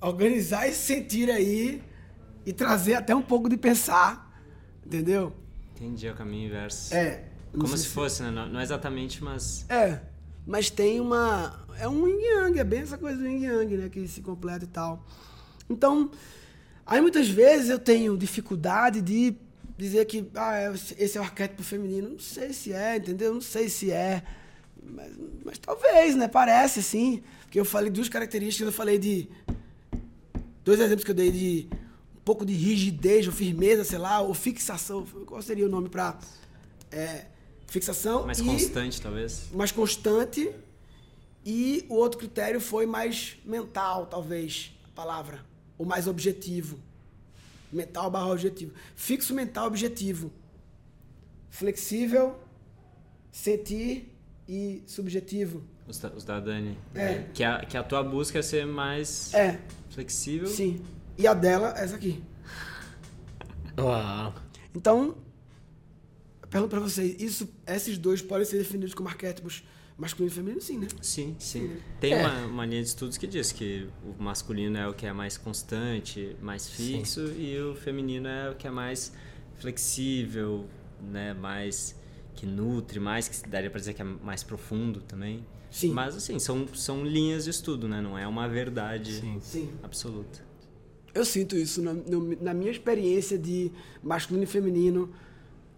organizar 0.00 0.66
esse 0.66 0.80
sentir 0.80 1.30
aí 1.30 1.80
e 2.44 2.52
trazer 2.52 2.94
até 2.94 3.14
um 3.14 3.22
pouco 3.22 3.48
de 3.48 3.56
pensar, 3.56 4.36
entendeu? 4.84 5.32
Entendi, 5.76 6.08
é 6.08 6.10
o 6.10 6.16
caminho 6.16 6.48
inverso. 6.48 6.92
É. 6.92 7.24
Como 7.52 7.68
sei 7.68 7.78
se 7.78 7.86
fosse, 7.86 8.20
né? 8.20 8.32
Não, 8.32 8.48
não 8.48 8.60
exatamente, 8.60 9.22
mas. 9.22 9.64
É, 9.70 10.00
mas 10.44 10.70
tem 10.70 10.98
uma. 10.98 11.67
É 11.80 11.88
um 11.88 12.06
yin 12.08 12.20
yang, 12.20 12.58
é 12.58 12.64
bem 12.64 12.80
essa 12.80 12.98
coisa 12.98 13.16
do 13.18 13.26
yin 13.26 13.44
yang, 13.44 13.76
né? 13.76 13.88
Que 13.88 14.06
se 14.08 14.20
completa 14.20 14.64
e 14.64 14.68
tal. 14.68 15.04
Então, 15.70 16.10
aí 16.86 17.00
muitas 17.00 17.28
vezes 17.28 17.70
eu 17.70 17.78
tenho 17.78 18.16
dificuldade 18.16 19.00
de 19.00 19.36
dizer 19.76 20.04
que 20.06 20.28
ah, 20.34 20.56
é- 20.56 20.72
esse 20.98 21.16
é 21.16 21.20
o 21.20 21.24
arquétipo 21.24 21.62
feminino. 21.62 22.08
Não 22.10 22.18
sei 22.18 22.52
se 22.52 22.72
é, 22.72 22.96
entendeu? 22.96 23.32
Não 23.32 23.40
sei 23.40 23.68
se 23.68 23.90
é. 23.92 24.22
Mas, 24.82 25.12
mas 25.44 25.58
talvez, 25.58 26.16
né? 26.16 26.26
Parece 26.26 26.82
sim. 26.82 27.22
Porque 27.42 27.60
eu 27.60 27.64
falei 27.64 27.90
duas 27.90 28.08
características, 28.08 28.66
eu 28.66 28.72
falei 28.72 28.98
de. 28.98 29.28
Dois 30.64 30.80
exemplos 30.80 31.04
que 31.04 31.10
eu 31.10 31.14
dei 31.14 31.30
de 31.30 31.68
um 32.16 32.20
pouco 32.24 32.44
de 32.44 32.52
rigidez 32.52 33.26
ou 33.26 33.32
firmeza, 33.32 33.84
sei 33.84 33.98
lá, 33.98 34.20
ou 34.20 34.34
fixação. 34.34 35.06
Qual 35.26 35.40
seria 35.42 35.64
o 35.66 35.68
nome 35.68 35.88
pra. 35.88 36.18
É, 36.90 37.26
fixação. 37.66 38.26
Mais 38.26 38.38
e- 38.40 38.44
constante, 38.44 39.00
talvez. 39.00 39.44
mais 39.52 39.70
constante 39.72 40.50
e 41.50 41.86
o 41.88 41.94
outro 41.94 42.18
critério 42.18 42.60
foi 42.60 42.84
mais 42.84 43.38
mental, 43.42 44.04
talvez, 44.04 44.70
a 44.84 44.88
palavra, 44.94 45.40
ou 45.78 45.86
mais 45.86 46.06
objetivo. 46.06 46.78
Mental 47.72 48.10
barra 48.10 48.26
objetivo. 48.30 48.74
Fixo 48.94 49.32
mental 49.32 49.66
objetivo. 49.66 50.30
Flexível, 51.48 52.38
sentir 53.32 54.14
e 54.46 54.82
subjetivo. 54.86 55.62
Os 55.86 55.98
da, 55.98 56.08
os 56.10 56.22
da 56.22 56.38
Dani. 56.38 56.76
É. 56.94 57.24
Que 57.32 57.42
a, 57.42 57.64
que 57.64 57.78
a 57.78 57.82
tua 57.82 58.02
busca 58.04 58.40
é 58.40 58.42
ser 58.42 58.66
mais 58.66 59.32
É, 59.32 59.58
flexível. 59.88 60.48
sim. 60.48 60.82
E 61.16 61.26
a 61.26 61.32
dela, 61.32 61.72
essa 61.78 61.96
aqui. 61.96 62.22
Uau. 63.78 64.34
Então, 64.74 65.16
pergunto 66.50 66.70
pra 66.70 66.80
vocês, 66.80 67.18
isso, 67.20 67.48
esses 67.66 67.96
dois 67.96 68.20
podem 68.20 68.44
ser 68.44 68.58
definidos 68.58 68.92
como 68.94 69.08
arquétipos 69.08 69.62
masculino 69.98 70.30
e 70.32 70.34
feminino? 70.34 70.60
Sim, 70.60 70.78
né? 70.78 70.88
Sim, 71.02 71.36
sim. 71.38 71.76
Tem 72.00 72.12
É. 72.14 72.16
uma, 72.26 72.46
uma 72.46 72.64
linha 72.66 72.80
de 72.82 72.88
estudos 72.88 73.18
que 73.18 73.26
diz 73.26 73.50
que 73.52 73.86
o 74.18 74.22
masculino 74.22 74.78
é 74.78 74.88
o 74.88 74.94
que 74.94 75.04
é 75.04 75.12
mais 75.12 75.36
constante, 75.36 76.36
mais 76.40 76.68
fixo, 76.68 77.26
e 77.36 77.58
o 77.60 77.74
feminino 77.74 78.28
é 78.28 78.50
o 78.50 78.54
que 78.54 78.66
é 78.66 78.70
mais 78.70 79.12
flexível, 79.72 80.64
né? 81.10 81.34
Mais 81.34 81.94
que 82.34 82.46
nutre, 82.46 82.98
mais 83.00 83.28
que 83.28 83.48
daria 83.48 83.68
pra 83.70 83.78
dizer 83.80 83.94
que 83.94 84.00
é 84.02 84.04
mais 84.04 84.42
profundo 84.42 85.00
também. 85.00 85.44
Sim. 85.70 85.90
Mas 85.92 86.16
assim, 86.16 86.38
são, 86.38 86.66
são 86.74 87.04
linhas 87.04 87.44
de 87.44 87.50
estudo, 87.50 87.86
né? 87.88 88.00
Não 88.00 88.16
é 88.16 88.26
uma 88.26 88.48
verdade 88.48 89.12
Sim. 89.20 89.38
Sim. 89.40 89.70
absoluta. 89.82 90.46
Eu 91.14 91.24
sinto 91.24 91.56
isso 91.56 91.82
na, 91.82 91.92
no- 91.92 92.40
na 92.40 92.54
minha 92.54 92.70
experiência 92.70 93.36
de 93.36 93.70
masculino 94.02 94.44
e 94.44 94.46
feminino. 94.46 95.10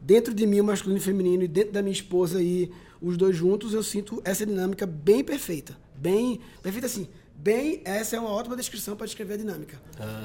Dentro 0.01 0.33
de 0.35 0.47
mim, 0.47 0.61
o 0.61 0.65
masculino 0.65 0.99
e 1.01 1.03
feminino, 1.03 1.43
e 1.43 1.49
dentro 1.49 1.73
da 1.73 1.83
minha 1.83 1.93
esposa 1.93 2.43
e 2.43 2.71
os 3.01 3.17
dois 3.17 3.37
juntos, 3.37 3.73
eu 3.73 3.83
sinto 3.83 4.21
essa 4.25 4.45
dinâmica 4.45 4.87
bem 4.87 5.25
perfeita. 5.25 5.77
Bem. 5.95 6.41
Perfeita 6.63 6.87
assim. 6.87 7.09
Bem, 7.35 7.81
essa 7.85 8.17
é 8.17 8.21
uma 8.21 8.31
ótima 8.31 8.57
descrição 8.57 8.97
para 8.97 9.07
descrever 9.07 9.35
a 9.35 9.39
dinâmica. 9.39 9.81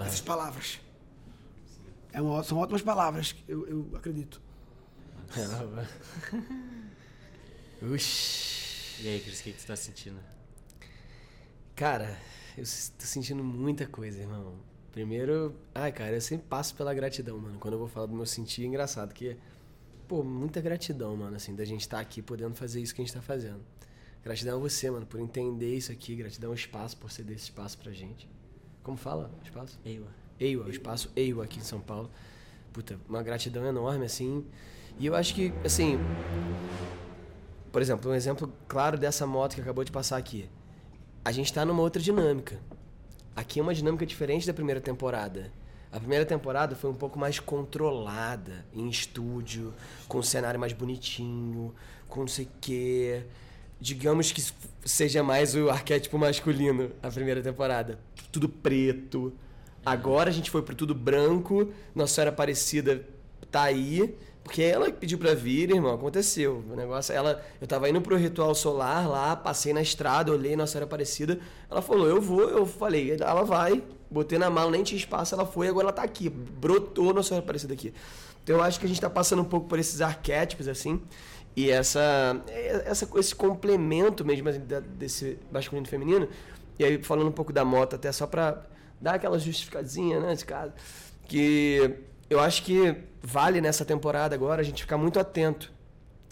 Essas 0.05 0.21
palavras. 0.21 0.79
É 2.11 2.21
uma, 2.21 2.43
são 2.43 2.57
ótimas 2.57 2.81
palavras, 2.81 3.35
eu, 3.47 3.67
eu 3.67 3.89
acredito. 3.93 4.41
Uxi. 7.81 9.03
E 9.03 9.09
aí, 9.09 9.19
Cris, 9.19 9.39
o 9.39 9.43
que, 9.43 9.51
que 9.51 9.61
tu 9.61 9.67
tá 9.67 9.75
sentindo? 9.75 10.19
Cara, 11.75 12.17
eu 12.57 12.63
tô 12.63 13.05
sentindo 13.05 13.43
muita 13.43 13.85
coisa, 13.85 14.21
irmão. 14.21 14.53
Primeiro, 14.93 15.53
ai, 15.73 15.91
cara, 15.91 16.13
eu 16.13 16.21
sempre 16.21 16.47
passo 16.47 16.73
pela 16.75 16.93
gratidão, 16.93 17.37
mano. 17.37 17.59
Quando 17.59 17.73
eu 17.73 17.79
vou 17.79 17.89
falar 17.89 18.05
do 18.05 18.13
meu 18.13 18.25
sentir, 18.25 18.63
é 18.63 18.67
engraçado, 18.67 19.13
que, 19.13 19.35
pô, 20.07 20.23
muita 20.23 20.61
gratidão, 20.61 21.15
mano, 21.15 21.35
assim, 21.35 21.55
da 21.55 21.65
gente 21.65 21.81
estar 21.81 21.99
aqui 21.99 22.21
podendo 22.21 22.55
fazer 22.55 22.81
isso 22.81 22.93
que 22.93 23.01
a 23.01 23.05
gente 23.05 23.13
tá 23.13 23.21
fazendo. 23.21 23.61
Gratidão 24.23 24.57
a 24.57 24.59
você, 24.59 24.89
mano, 24.89 25.05
por 25.05 25.19
entender 25.19 25.75
isso 25.75 25.91
aqui. 25.91 26.15
Gratidão 26.15 26.49
ao 26.49 26.55
espaço, 26.55 26.97
por 26.97 27.11
ceder 27.11 27.35
esse 27.35 27.45
espaço 27.45 27.77
pra 27.77 27.91
gente. 27.91 28.27
Como 28.81 28.97
fala? 28.97 29.31
Espaço? 29.43 29.79
Eiwa. 29.85 30.07
EIWA, 30.39 30.65
o 30.65 30.69
espaço 30.69 31.11
EIWA 31.15 31.43
aqui 31.43 31.59
em 31.59 31.63
São 31.63 31.79
Paulo. 31.79 32.09
Puta, 32.73 32.99
uma 33.07 33.21
gratidão 33.23 33.65
enorme, 33.65 34.05
assim. 34.05 34.45
E 34.99 35.05
eu 35.05 35.15
acho 35.15 35.33
que, 35.35 35.53
assim. 35.63 35.99
Por 37.71 37.81
exemplo, 37.81 38.11
um 38.11 38.15
exemplo 38.15 38.51
claro 38.67 38.97
dessa 38.97 39.27
moto 39.27 39.55
que 39.55 39.61
acabou 39.61 39.83
de 39.83 39.91
passar 39.91 40.17
aqui. 40.17 40.49
A 41.23 41.31
gente 41.31 41.53
tá 41.53 41.63
numa 41.63 41.81
outra 41.81 42.01
dinâmica. 42.01 42.59
Aqui 43.35 43.59
é 43.59 43.63
uma 43.63 43.73
dinâmica 43.73 44.05
diferente 44.05 44.47
da 44.47 44.53
primeira 44.53 44.81
temporada. 44.81 45.51
A 45.95 45.99
primeira 45.99 46.25
temporada 46.25 46.75
foi 46.75 46.89
um 46.89 46.95
pouco 46.95 47.17
mais 47.17 47.39
controlada, 47.39 48.65
em 48.73 48.89
estúdio, 48.89 49.73
com 50.07 50.19
um 50.19 50.23
cenário 50.23 50.59
mais 50.59 50.73
bonitinho, 50.73 51.73
com 52.09 52.21
não 52.21 52.27
sei 52.27 52.45
o 52.45 52.49
quê. 52.59 53.23
Digamos 53.79 54.31
que 54.31 54.43
seja 54.83 55.23
mais 55.23 55.55
o 55.55 55.69
arquétipo 55.69 56.17
masculino 56.17 56.91
a 57.01 57.09
primeira 57.09 57.41
temporada. 57.41 57.97
Tudo 58.31 58.49
preto, 58.49 59.33
Agora 59.85 60.31
a 60.31 60.33
gente 60.33 60.49
foi 60.49 60.63
pro 60.63 60.73
tudo 60.73 60.95
branco, 60.95 61.71
Nossa 61.93 62.15
Senhora 62.15 62.31
Aparecida 62.31 63.07
tá 63.51 63.63
aí. 63.63 64.17
Porque 64.43 64.61
ela 64.61 64.91
pediu 64.91 65.17
pra 65.17 65.33
vir, 65.33 65.71
irmão, 65.71 65.93
aconteceu. 65.93 66.63
O 66.71 66.75
negócio, 66.75 67.13
ela, 67.13 67.43
eu 67.59 67.65
tava 67.65 67.89
indo 67.89 67.99
pro 67.99 68.15
ritual 68.15 68.53
solar 68.53 69.07
lá, 69.09 69.35
passei 69.35 69.73
na 69.73 69.81
estrada, 69.81 70.31
olhei 70.31 70.55
Nossa 70.55 70.73
Senhora 70.73 70.85
Aparecida. 70.85 71.39
Ela 71.69 71.81
falou, 71.81 72.07
eu 72.07 72.21
vou, 72.21 72.41
eu 72.41 72.65
falei, 72.65 73.11
ela 73.19 73.43
vai. 73.43 73.83
Botei 74.15 74.39
na 74.39 74.49
mala, 74.49 74.71
nem 74.71 74.81
tinha 74.81 74.97
espaço, 74.97 75.35
ela 75.35 75.45
foi, 75.45 75.67
agora 75.67 75.87
ela 75.87 75.91
tá 75.91 76.01
aqui. 76.01 76.29
Brotou 76.29 77.13
Nossa 77.13 77.27
Senhora 77.27 77.43
Aparecida 77.43 77.73
aqui. 77.73 77.93
Então 78.41 78.55
eu 78.55 78.63
acho 78.63 78.79
que 78.79 78.85
a 78.85 78.87
gente 78.87 79.01
tá 79.01 79.09
passando 79.09 79.41
um 79.41 79.45
pouco 79.45 79.67
por 79.67 79.77
esses 79.77 79.99
arquétipos, 79.99 80.69
assim. 80.69 81.01
E 81.53 81.69
essa, 81.69 82.41
essa, 82.85 83.09
esse 83.19 83.35
complemento 83.35 84.23
mesmo 84.23 84.47
assim, 84.47 84.61
desse 84.97 85.37
masculino 85.51 85.85
e 85.85 85.89
feminino. 85.89 86.29
E 86.79 86.85
aí, 86.85 87.03
falando 87.03 87.27
um 87.27 87.31
pouco 87.33 87.51
da 87.51 87.65
moto, 87.65 87.97
até 87.97 88.09
só 88.09 88.25
pra 88.25 88.63
dar 89.01 89.15
aquela 89.15 89.37
justificadinha, 89.37 90.17
né, 90.21 90.33
de 90.33 90.45
casa. 90.45 90.73
Que 91.27 91.97
eu 92.29 92.39
acho 92.39 92.63
que 92.63 92.95
vale 93.21 93.59
nessa 93.59 93.83
temporada 93.83 94.33
agora 94.33 94.61
a 94.61 94.63
gente 94.63 94.83
ficar 94.83 94.97
muito 94.97 95.19
atento 95.19 95.73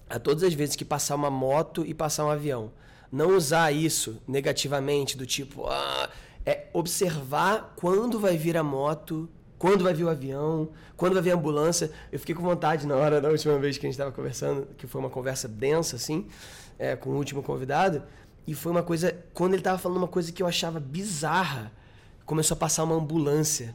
a 0.10 0.18
todas 0.18 0.44
as 0.44 0.54
vezes 0.54 0.78
que 0.78 0.86
passar 0.86 1.16
uma 1.16 1.30
moto 1.30 1.84
e 1.86 1.94
passar 1.94 2.24
um 2.24 2.30
avião. 2.30 2.72
Não 3.12 3.36
usar 3.36 3.74
isso 3.74 4.22
negativamente, 4.26 5.18
do 5.18 5.26
tipo, 5.26 5.68
ah, 5.68 6.10
é 6.46 6.68
observar 6.74 7.74
quando 7.76 8.20
vai 8.20 8.38
vir 8.38 8.58
a 8.58 8.64
moto, 8.64 9.30
quando 9.58 9.84
vai 9.84 9.94
vir 9.94 10.04
o 10.04 10.10
avião, 10.10 10.70
quando 10.98 11.14
vai 11.14 11.22
vir 11.22 11.32
a 11.32 11.36
ambulância. 11.36 11.92
Eu 12.12 12.20
fiquei 12.20 12.36
com 12.36 12.44
vontade 12.44 12.86
na 12.86 12.96
hora 12.96 13.22
da 13.22 13.30
última 13.30 13.58
vez 13.58 13.78
que 13.78 13.86
a 13.86 13.88
gente 13.88 13.94
estava 13.94 14.12
conversando, 14.12 14.68
que 14.78 14.86
foi 14.86 15.00
uma 15.00 15.10
conversa 15.10 15.48
densa, 15.48 15.96
assim, 15.96 16.28
é, 16.78 16.96
com 16.96 17.12
o 17.12 17.16
último 17.16 17.42
convidado, 17.42 18.04
e 18.46 18.54
foi 18.54 18.72
uma 18.72 18.84
coisa, 18.84 19.16
quando 19.34 19.54
ele 19.54 19.62
estava 19.62 19.78
falando 19.78 19.98
uma 19.98 20.08
coisa 20.08 20.32
que 20.32 20.44
eu 20.44 20.48
achava 20.48 20.80
bizarra, 20.80 21.72
começou 22.26 22.56
a 22.56 22.58
passar 22.58 22.84
uma 22.84 22.96
ambulância. 22.96 23.74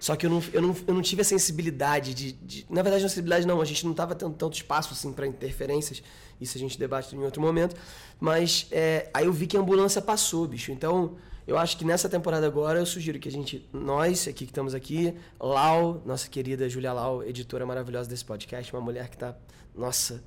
Só 0.00 0.14
que 0.14 0.24
eu 0.24 0.30
não, 0.30 0.42
eu 0.52 0.62
não, 0.62 0.76
eu 0.86 0.94
não 0.94 1.02
tive 1.02 1.22
a 1.22 1.24
sensibilidade 1.24 2.14
de, 2.14 2.32
de, 2.32 2.66
Na 2.70 2.82
verdade, 2.82 3.02
não 3.02 3.08
sensibilidade 3.08 3.46
não, 3.46 3.60
a 3.60 3.64
gente 3.64 3.84
não 3.84 3.92
tava 3.92 4.14
tendo 4.14 4.34
tanto 4.34 4.54
espaço 4.54 4.94
assim 4.94 5.12
para 5.12 5.26
interferências. 5.26 6.02
Isso 6.40 6.56
a 6.56 6.60
gente 6.60 6.78
debate 6.78 7.14
em 7.14 7.18
outro 7.18 7.42
momento. 7.42 7.76
Mas 8.20 8.66
é, 8.70 9.10
aí 9.12 9.26
eu 9.26 9.32
vi 9.32 9.46
que 9.46 9.56
a 9.56 9.60
ambulância 9.60 10.00
passou, 10.00 10.46
bicho. 10.46 10.70
Então, 10.70 11.16
eu 11.48 11.56
acho 11.56 11.78
que 11.78 11.84
nessa 11.84 12.10
temporada 12.10 12.46
agora 12.46 12.78
eu 12.78 12.84
sugiro 12.84 13.18
que 13.18 13.26
a 13.26 13.32
gente, 13.32 13.66
nós 13.72 14.28
aqui 14.28 14.44
que 14.44 14.50
estamos 14.50 14.74
aqui, 14.74 15.14
Lau, 15.40 16.02
nossa 16.04 16.28
querida 16.28 16.68
Julia 16.68 16.92
Lau, 16.92 17.24
editora 17.24 17.64
maravilhosa 17.64 18.06
desse 18.06 18.22
podcast, 18.22 18.70
uma 18.70 18.82
mulher 18.82 19.08
que 19.08 19.16
tá, 19.16 19.34
nossa, 19.74 20.22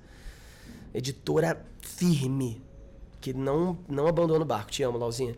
editora 0.91 1.63
firme, 1.79 2.59
que 3.21 3.35
não, 3.35 3.77
não 3.87 4.07
abandona 4.07 4.41
o 4.43 4.45
barco. 4.47 4.71
Te 4.71 4.81
amo, 4.81 4.97
Lauzinha. 4.97 5.35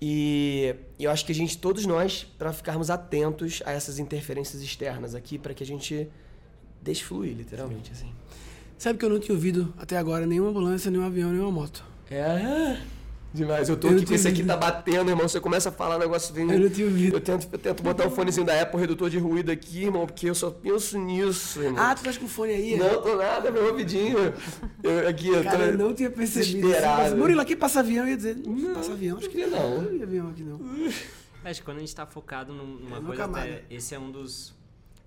E 0.00 0.72
eu 1.00 1.10
acho 1.10 1.26
que 1.26 1.32
a 1.32 1.34
gente, 1.34 1.58
todos 1.58 1.84
nós, 1.84 2.22
para 2.22 2.52
ficarmos 2.52 2.88
atentos 2.88 3.60
a 3.66 3.72
essas 3.72 3.98
interferências 3.98 4.62
externas 4.62 5.16
aqui, 5.16 5.36
para 5.36 5.52
que 5.52 5.64
a 5.64 5.66
gente 5.66 6.08
deixe 6.80 7.02
fluir, 7.02 7.36
literalmente, 7.36 7.90
assim. 7.90 8.14
Sabe 8.78 8.96
que 8.96 9.04
eu 9.04 9.10
não 9.10 9.18
tinha 9.18 9.34
ouvido 9.34 9.74
até 9.78 9.96
agora 9.96 10.24
nenhuma 10.24 10.50
ambulância, 10.50 10.92
nenhum 10.92 11.04
avião, 11.04 11.32
nenhuma 11.32 11.50
moto. 11.50 11.84
É. 12.08 12.80
Demais. 13.32 13.68
Eu 13.68 13.76
tô 13.76 13.88
eu 13.88 13.96
aqui 13.96 14.06
com 14.06 14.14
esse 14.14 14.26
aqui 14.26 14.42
tá 14.42 14.56
batendo, 14.56 15.10
irmão. 15.10 15.28
Você 15.28 15.40
começa 15.40 15.68
a 15.68 15.72
falar, 15.72 15.96
o 15.96 15.98
negócio 15.98 16.34
vem. 16.34 16.50
Eu 16.50 16.58
não 16.58 16.70
tinha 16.70 16.86
ouvido. 16.86 17.16
Eu 17.16 17.20
tento, 17.20 17.46
eu 17.52 17.58
tento 17.58 17.82
botar 17.82 18.06
o 18.06 18.10
fonezinho 18.10 18.46
da 18.46 18.60
Apple, 18.60 18.80
redutor 18.80 19.10
de 19.10 19.18
ruído 19.18 19.50
aqui, 19.50 19.84
irmão, 19.84 20.06
porque 20.06 20.28
eu 20.30 20.34
só 20.34 20.50
penso 20.50 20.98
nisso, 20.98 21.62
irmão. 21.62 21.82
Ah, 21.82 21.94
tu 21.94 22.02
tá 22.02 22.12
com 22.14 22.24
o 22.24 22.28
fone 22.28 22.52
aí? 22.52 22.76
Não, 22.76 23.02
tô 23.02 23.16
nada, 23.16 23.50
meu 23.50 23.66
ouvidinho. 23.66 24.18
Eu, 24.82 25.08
aqui, 25.08 25.28
eu 25.28 25.44
Cara, 25.44 25.58
tô. 25.58 25.64
eu 25.64 25.78
não 25.78 25.94
tinha 25.94 26.10
percebido. 26.10 26.68
Mas, 26.68 27.12
Murilo, 27.12 27.40
aqui 27.40 27.54
passa 27.54 27.80
avião, 27.80 28.04
eu 28.04 28.10
ia 28.10 28.16
dizer. 28.16 28.36
Não, 28.36 28.74
passa 28.74 28.92
avião. 28.92 29.18
Acho 29.18 29.28
que 29.28 29.46
não. 29.46 29.82
Não 29.82 29.92
ia 29.92 30.04
avião 30.04 30.30
aqui, 30.30 30.42
não. 30.42 30.60
Acho 31.44 31.60
que 31.60 31.64
quando 31.64 31.78
a 31.78 31.80
gente 31.80 31.94
tá 31.94 32.06
focado 32.06 32.52
numa 32.52 33.00
coisa, 33.00 33.24
até, 33.24 33.64
esse 33.70 33.94
é 33.94 33.98
um 33.98 34.10
dos. 34.10 34.54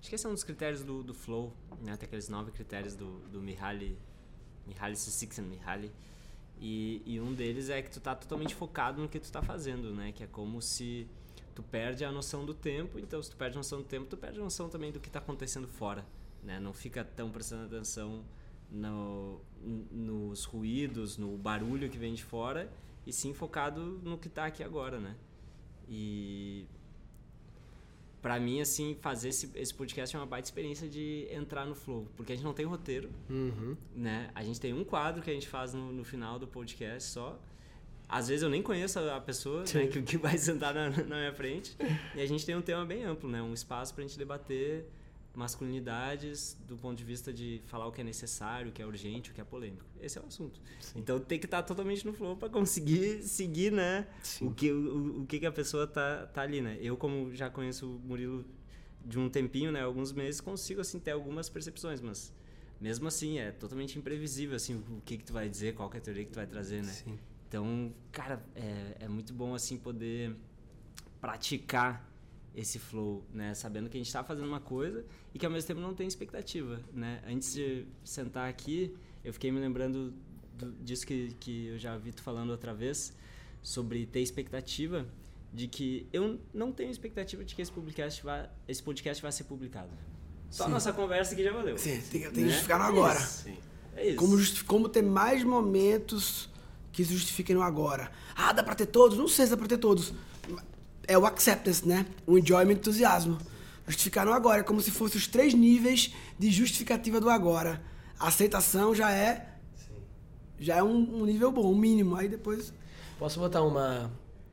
Acho 0.00 0.08
que 0.08 0.14
esse 0.14 0.26
é 0.26 0.28
um 0.28 0.32
dos 0.32 0.44
critérios 0.44 0.82
do, 0.82 1.02
do 1.02 1.14
Flow, 1.14 1.52
né? 1.84 1.96
Tem 1.96 2.06
aqueles 2.06 2.28
nove 2.28 2.50
critérios 2.50 2.94
do, 2.94 3.20
do 3.30 3.40
Mihaly. 3.40 3.96
Mihaly 4.66 4.96
Csikszentmihalyi. 4.96 5.60
Mihaly 5.60 5.92
e, 6.64 7.02
e, 7.04 7.20
um 7.20 7.34
deles 7.34 7.68
é 7.68 7.82
que 7.82 7.90
tu 7.90 8.00
tá 8.00 8.14
totalmente 8.14 8.54
focado 8.54 9.02
no 9.02 9.08
que 9.08 9.18
tu 9.18 9.32
tá 9.32 9.42
fazendo, 9.42 9.92
né? 9.92 10.12
Que 10.12 10.22
é 10.22 10.26
como 10.28 10.62
se 10.62 11.08
tu 11.56 11.62
perde 11.62 12.04
a 12.04 12.12
noção 12.12 12.46
do 12.46 12.54
tempo, 12.54 13.00
então 13.00 13.20
se 13.20 13.28
tu 13.28 13.36
perde 13.36 13.56
a 13.56 13.58
noção 13.58 13.78
do 13.78 13.84
tempo, 13.84 14.06
tu 14.06 14.16
perde 14.16 14.38
a 14.38 14.44
noção 14.44 14.68
também 14.68 14.92
do 14.92 15.00
que 15.00 15.10
tá 15.10 15.18
acontecendo 15.18 15.66
fora, 15.66 16.06
né? 16.40 16.60
Não 16.60 16.72
fica 16.72 17.04
tão 17.04 17.32
prestando 17.32 17.64
atenção 17.64 18.22
no, 18.70 19.40
nos 19.90 20.44
ruídos, 20.44 21.18
no 21.18 21.36
barulho 21.36 21.90
que 21.90 21.98
vem 21.98 22.14
de 22.14 22.22
fora, 22.22 22.70
e 23.04 23.12
sim 23.12 23.34
focado 23.34 23.80
no 23.80 24.16
que 24.16 24.28
tá 24.28 24.46
aqui 24.46 24.62
agora, 24.62 25.00
né? 25.00 25.16
E 25.88 26.64
para 28.22 28.38
mim, 28.38 28.60
assim, 28.60 28.96
fazer 29.00 29.30
esse, 29.30 29.50
esse 29.56 29.74
podcast 29.74 30.14
é 30.14 30.18
uma 30.18 30.26
baita 30.26 30.46
experiência 30.46 30.88
de 30.88 31.26
entrar 31.28 31.66
no 31.66 31.74
flow. 31.74 32.06
Porque 32.16 32.32
a 32.32 32.36
gente 32.36 32.44
não 32.44 32.54
tem 32.54 32.64
roteiro, 32.64 33.10
uhum. 33.28 33.76
né? 33.94 34.30
A 34.32 34.44
gente 34.44 34.60
tem 34.60 34.72
um 34.72 34.84
quadro 34.84 35.20
que 35.20 35.28
a 35.28 35.34
gente 35.34 35.48
faz 35.48 35.74
no, 35.74 35.92
no 35.92 36.04
final 36.04 36.38
do 36.38 36.46
podcast 36.46 37.10
só. 37.10 37.36
Às 38.08 38.28
vezes 38.28 38.44
eu 38.44 38.48
nem 38.48 38.62
conheço 38.62 39.00
a 39.00 39.20
pessoa 39.20 39.64
né, 39.74 39.86
que, 39.88 40.02
que, 40.02 40.16
vai 40.16 40.38
sentar 40.38 40.72
na, 40.72 40.90
na 40.90 41.16
minha 41.16 41.32
frente. 41.32 41.76
E 42.14 42.20
a 42.20 42.26
gente 42.26 42.46
tem 42.46 42.54
um 42.54 42.62
tema 42.62 42.86
bem 42.86 43.02
amplo, 43.04 43.28
né? 43.28 43.42
Um 43.42 43.52
espaço 43.52 43.92
pra 43.92 44.02
gente 44.02 44.16
debater 44.16 44.86
masculinidades 45.34 46.56
do 46.66 46.76
ponto 46.76 46.96
de 46.96 47.04
vista 47.04 47.32
de 47.32 47.62
falar 47.66 47.86
o 47.86 47.92
que 47.92 48.00
é 48.00 48.04
necessário, 48.04 48.70
o 48.70 48.72
que 48.72 48.82
é 48.82 48.86
urgente, 48.86 49.30
o 49.30 49.34
que 49.34 49.40
é 49.40 49.44
polêmico. 49.44 49.84
Esse 50.00 50.18
é 50.18 50.20
o 50.22 50.26
assunto. 50.26 50.60
Sim. 50.80 50.98
Então 50.98 51.18
tem 51.18 51.38
que 51.38 51.46
estar 51.46 51.62
totalmente 51.62 52.04
no 52.04 52.12
flow 52.12 52.36
para 52.36 52.48
conseguir 52.48 53.22
seguir, 53.22 53.72
né? 53.72 54.06
Sim. 54.22 54.46
O 54.46 54.54
que 54.54 54.70
o, 54.70 55.22
o 55.22 55.26
que, 55.26 55.40
que 55.40 55.46
a 55.46 55.52
pessoa 55.52 55.86
tá, 55.86 56.26
tá 56.26 56.42
ali, 56.42 56.60
né? 56.60 56.78
Eu 56.80 56.96
como 56.96 57.34
já 57.34 57.48
conheço 57.48 57.96
o 57.96 57.98
Murilo 58.00 58.44
de 59.04 59.18
um 59.18 59.28
tempinho, 59.28 59.72
né, 59.72 59.82
alguns 59.82 60.12
meses, 60.12 60.40
consigo 60.40 60.80
assim 60.80 61.00
ter 61.00 61.10
algumas 61.10 61.48
percepções, 61.48 62.00
mas 62.00 62.32
mesmo 62.80 63.08
assim 63.08 63.38
é 63.38 63.50
totalmente 63.50 63.98
imprevisível 63.98 64.54
assim 64.54 64.76
o 64.76 65.00
que 65.04 65.16
que 65.16 65.24
tu 65.24 65.32
vai 65.32 65.48
dizer, 65.48 65.74
qual 65.74 65.90
é 65.92 65.96
a 65.96 66.00
teoria 66.00 66.24
que 66.24 66.30
tu 66.30 66.36
vai 66.36 66.46
trazer, 66.46 66.82
né? 66.82 66.92
Sim. 66.92 67.18
Então, 67.48 67.92
cara, 68.10 68.42
é, 68.54 68.96
é 69.00 69.08
muito 69.08 69.32
bom 69.34 69.54
assim 69.54 69.76
poder 69.76 70.34
praticar 71.20 72.11
esse 72.54 72.78
flow, 72.78 73.24
né? 73.32 73.54
Sabendo 73.54 73.88
que 73.88 73.96
a 73.96 74.00
gente 74.00 74.06
está 74.06 74.22
fazendo 74.22 74.46
uma 74.46 74.60
coisa 74.60 75.04
e 75.34 75.38
que 75.38 75.46
ao 75.46 75.52
mesmo 75.52 75.66
tempo 75.66 75.80
não 75.80 75.94
tem 75.94 76.06
expectativa, 76.06 76.80
né? 76.92 77.22
Antes 77.26 77.54
de 77.54 77.86
sentar 78.04 78.48
aqui, 78.48 78.94
eu 79.24 79.32
fiquei 79.32 79.50
me 79.50 79.58
lembrando 79.58 80.12
do, 80.54 80.72
disso 80.72 81.06
que, 81.06 81.34
que 81.40 81.66
eu 81.66 81.78
já 81.78 81.96
vi 81.96 82.12
tu 82.12 82.22
falando 82.22 82.50
outra 82.50 82.74
vez, 82.74 83.14
sobre 83.62 84.06
ter 84.06 84.20
expectativa 84.20 85.06
de 85.52 85.66
que 85.66 86.06
eu 86.12 86.40
não 86.52 86.72
tenho 86.72 86.90
expectativa 86.90 87.44
de 87.44 87.54
que 87.54 87.62
esse 87.62 87.72
podcast 87.72 88.22
vai, 88.22 88.48
esse 88.68 88.82
podcast 88.82 89.22
vai 89.22 89.32
ser 89.32 89.44
publicado. 89.44 89.90
Só 90.50 90.64
a 90.64 90.68
nossa 90.68 90.92
conversa 90.92 91.32
aqui 91.32 91.42
já 91.42 91.52
valeu. 91.52 91.78
Sim, 91.78 92.00
tem, 92.10 92.30
tem 92.30 92.44
né? 92.44 92.52
que 92.52 92.62
ficar 92.62 92.78
no 92.78 92.84
agora. 92.84 93.18
Sim. 93.20 93.56
É 93.96 94.08
isso. 94.08 94.16
Como, 94.16 94.36
como 94.66 94.88
ter 94.88 95.02
mais 95.02 95.42
momentos 95.42 96.50
que 96.92 97.02
se 97.04 97.14
justifiquem 97.14 97.56
no 97.56 97.62
agora. 97.62 98.12
Ah, 98.34 98.52
dá 98.52 98.62
pra 98.62 98.74
ter 98.74 98.86
todos? 98.86 99.16
Não 99.16 99.28
sei 99.28 99.46
se 99.46 99.50
dá 99.50 99.56
pra 99.56 99.66
ter 99.66 99.78
todos 99.78 100.12
é 101.06 101.16
o 101.18 101.26
acceptance, 101.26 101.86
né? 101.86 102.06
O 102.26 102.38
enjoyment, 102.38 102.74
entusiasmo. 102.74 103.38
Justificar 103.86 104.24
no 104.24 104.32
agora, 104.32 104.60
é 104.60 104.62
como 104.62 104.80
se 104.80 104.90
fossem 104.90 105.18
os 105.18 105.26
três 105.26 105.54
níveis 105.54 106.14
de 106.38 106.50
justificativa 106.50 107.20
do 107.20 107.28
agora. 107.28 107.82
A 108.18 108.28
aceitação 108.28 108.94
já 108.94 109.10
é 109.10 109.48
Sim. 109.74 109.94
já 110.60 110.76
é 110.76 110.82
um, 110.82 111.22
um, 111.22 111.24
nível 111.24 111.50
bom, 111.50 111.72
um 111.72 111.76
mínimo. 111.76 112.14
Aí 112.14 112.28
depois 112.28 112.72
posso 113.18 113.40
botar 113.40 113.62
uma 113.62 114.10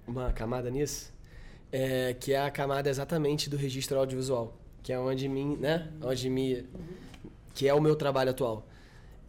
uma 0.07 0.33
camada 0.33 0.71
nisso, 0.71 1.13
é, 1.71 2.15
que 2.19 2.33
é 2.33 2.41
a 2.41 2.49
camada 2.49 2.89
exatamente 2.89 3.47
do 3.49 3.55
registro 3.55 3.99
audiovisual, 3.99 4.57
que 4.81 4.91
é 4.91 4.99
onde 4.99 5.29
mim, 5.29 5.55
né? 5.57 5.91
Onde 6.01 6.29
me 6.29 6.65
que 7.53 7.67
é 7.67 7.73
o 7.73 7.81
meu 7.81 7.95
trabalho 7.95 8.31
atual. 8.31 8.67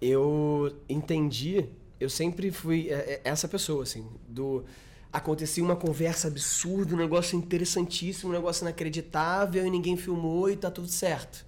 Eu 0.00 0.74
entendi, 0.88 1.66
eu 1.98 2.08
sempre 2.08 2.50
fui 2.50 2.88
é, 2.88 2.94
é, 2.94 3.20
essa 3.24 3.46
pessoa 3.46 3.82
assim 3.82 4.06
do 4.26 4.64
acontecia 5.12 5.62
uma 5.62 5.76
conversa 5.76 6.28
absurda, 6.28 6.94
um 6.94 6.98
negócio 6.98 7.36
interessantíssimo, 7.36 8.30
um 8.30 8.34
negócio 8.34 8.64
inacreditável 8.64 9.66
e 9.66 9.70
ninguém 9.70 9.96
filmou 9.96 10.48
e 10.48 10.56
tá 10.56 10.70
tudo 10.70 10.88
certo. 10.88 11.44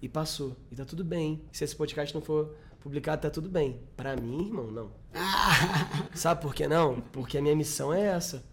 E 0.00 0.08
passou. 0.08 0.56
E 0.70 0.76
tá 0.76 0.84
tudo 0.84 1.04
bem. 1.04 1.42
Se 1.52 1.64
esse 1.64 1.74
podcast 1.74 2.14
não 2.14 2.22
for 2.22 2.54
publicado, 2.80 3.22
tá 3.22 3.30
tudo 3.30 3.48
bem. 3.48 3.80
Para 3.96 4.16
mim, 4.16 4.46
irmão, 4.46 4.70
não. 4.70 4.90
Sabe 6.14 6.42
por 6.42 6.54
que 6.54 6.66
não? 6.66 7.00
Porque 7.12 7.38
a 7.38 7.42
minha 7.42 7.54
missão 7.54 7.92
é 7.92 8.06
essa. 8.06 8.44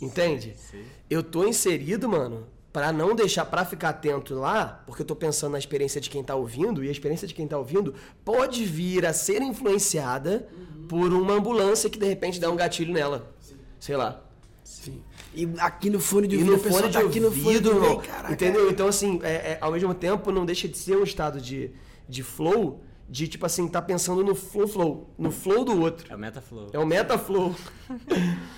Entende? 0.00 0.54
Sim. 0.56 0.84
Eu 1.10 1.22
tô 1.22 1.46
inserido, 1.46 2.08
mano, 2.08 2.46
para 2.72 2.92
não 2.92 3.14
deixar 3.14 3.44
para 3.44 3.64
ficar 3.64 3.90
atento 3.90 4.34
lá, 4.34 4.82
porque 4.86 5.02
eu 5.02 5.06
tô 5.06 5.16
pensando 5.16 5.52
na 5.52 5.58
experiência 5.58 6.00
de 6.00 6.08
quem 6.08 6.22
tá 6.22 6.34
ouvindo 6.34 6.84
e 6.84 6.88
a 6.88 6.92
experiência 6.92 7.26
de 7.26 7.34
quem 7.34 7.48
tá 7.48 7.58
ouvindo 7.58 7.94
pode 8.24 8.64
vir 8.64 9.04
a 9.04 9.12
ser 9.12 9.42
influenciada 9.42 10.48
uhum. 10.52 10.86
por 10.86 11.12
uma 11.12 11.34
ambulância 11.34 11.90
que 11.90 11.98
de 11.98 12.06
repente 12.06 12.38
dá 12.38 12.50
um 12.50 12.56
gatilho 12.56 12.92
nela 12.92 13.34
sei 13.78 13.96
lá. 13.96 14.22
Sim. 14.64 15.02
E 15.34 15.48
aqui 15.58 15.88
no 15.88 15.98
fone 15.98 16.28
de 16.28 16.36
ouvido, 16.36 16.52
no 16.52 16.58
fone 16.58 16.88
de 16.88 16.92
tá 16.92 17.00
aqui 17.00 17.20
no 17.20 17.30
fone 17.30 17.60
de 17.60 17.68
ouvido, 17.68 18.02
entendeu? 18.30 18.70
Então, 18.70 18.86
assim, 18.88 19.18
é, 19.22 19.52
é, 19.52 19.58
ao 19.60 19.72
mesmo 19.72 19.94
tempo, 19.94 20.30
não 20.30 20.44
deixa 20.44 20.68
de 20.68 20.76
ser 20.76 20.96
um 20.96 21.02
estado 21.02 21.40
de, 21.40 21.70
de 22.08 22.22
flow, 22.22 22.82
de, 23.08 23.26
tipo 23.26 23.46
assim, 23.46 23.66
tá 23.66 23.80
pensando 23.80 24.22
no 24.22 24.34
flow, 24.34 24.68
flow, 24.68 25.14
no 25.16 25.30
flow 25.30 25.64
do 25.64 25.80
outro. 25.80 26.12
É 26.12 26.14
o 26.14 26.18
metaflow. 26.18 26.70
É 26.72 26.78
o 26.78 26.86
metaflow. 26.86 27.54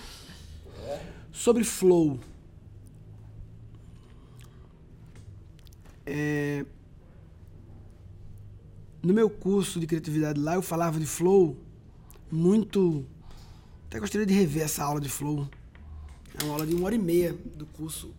Sobre 1.32 1.62
flow. 1.62 2.18
É, 6.04 6.64
no 9.02 9.14
meu 9.14 9.30
curso 9.30 9.78
de 9.80 9.86
criatividade 9.86 10.40
lá, 10.40 10.54
eu 10.54 10.62
falava 10.62 10.98
de 10.98 11.06
flow 11.06 11.56
muito. 12.30 13.06
Até 13.90 13.98
gostaria 13.98 14.24
de 14.24 14.32
rever 14.32 14.62
essa 14.62 14.84
aula 14.84 15.00
de 15.00 15.08
flow. 15.08 15.48
É 16.40 16.44
uma 16.44 16.52
aula 16.52 16.64
de 16.64 16.72
uma 16.76 16.86
hora 16.86 16.94
e 16.94 16.98
meia 16.98 17.32
do 17.32 17.66
curso. 17.66 18.14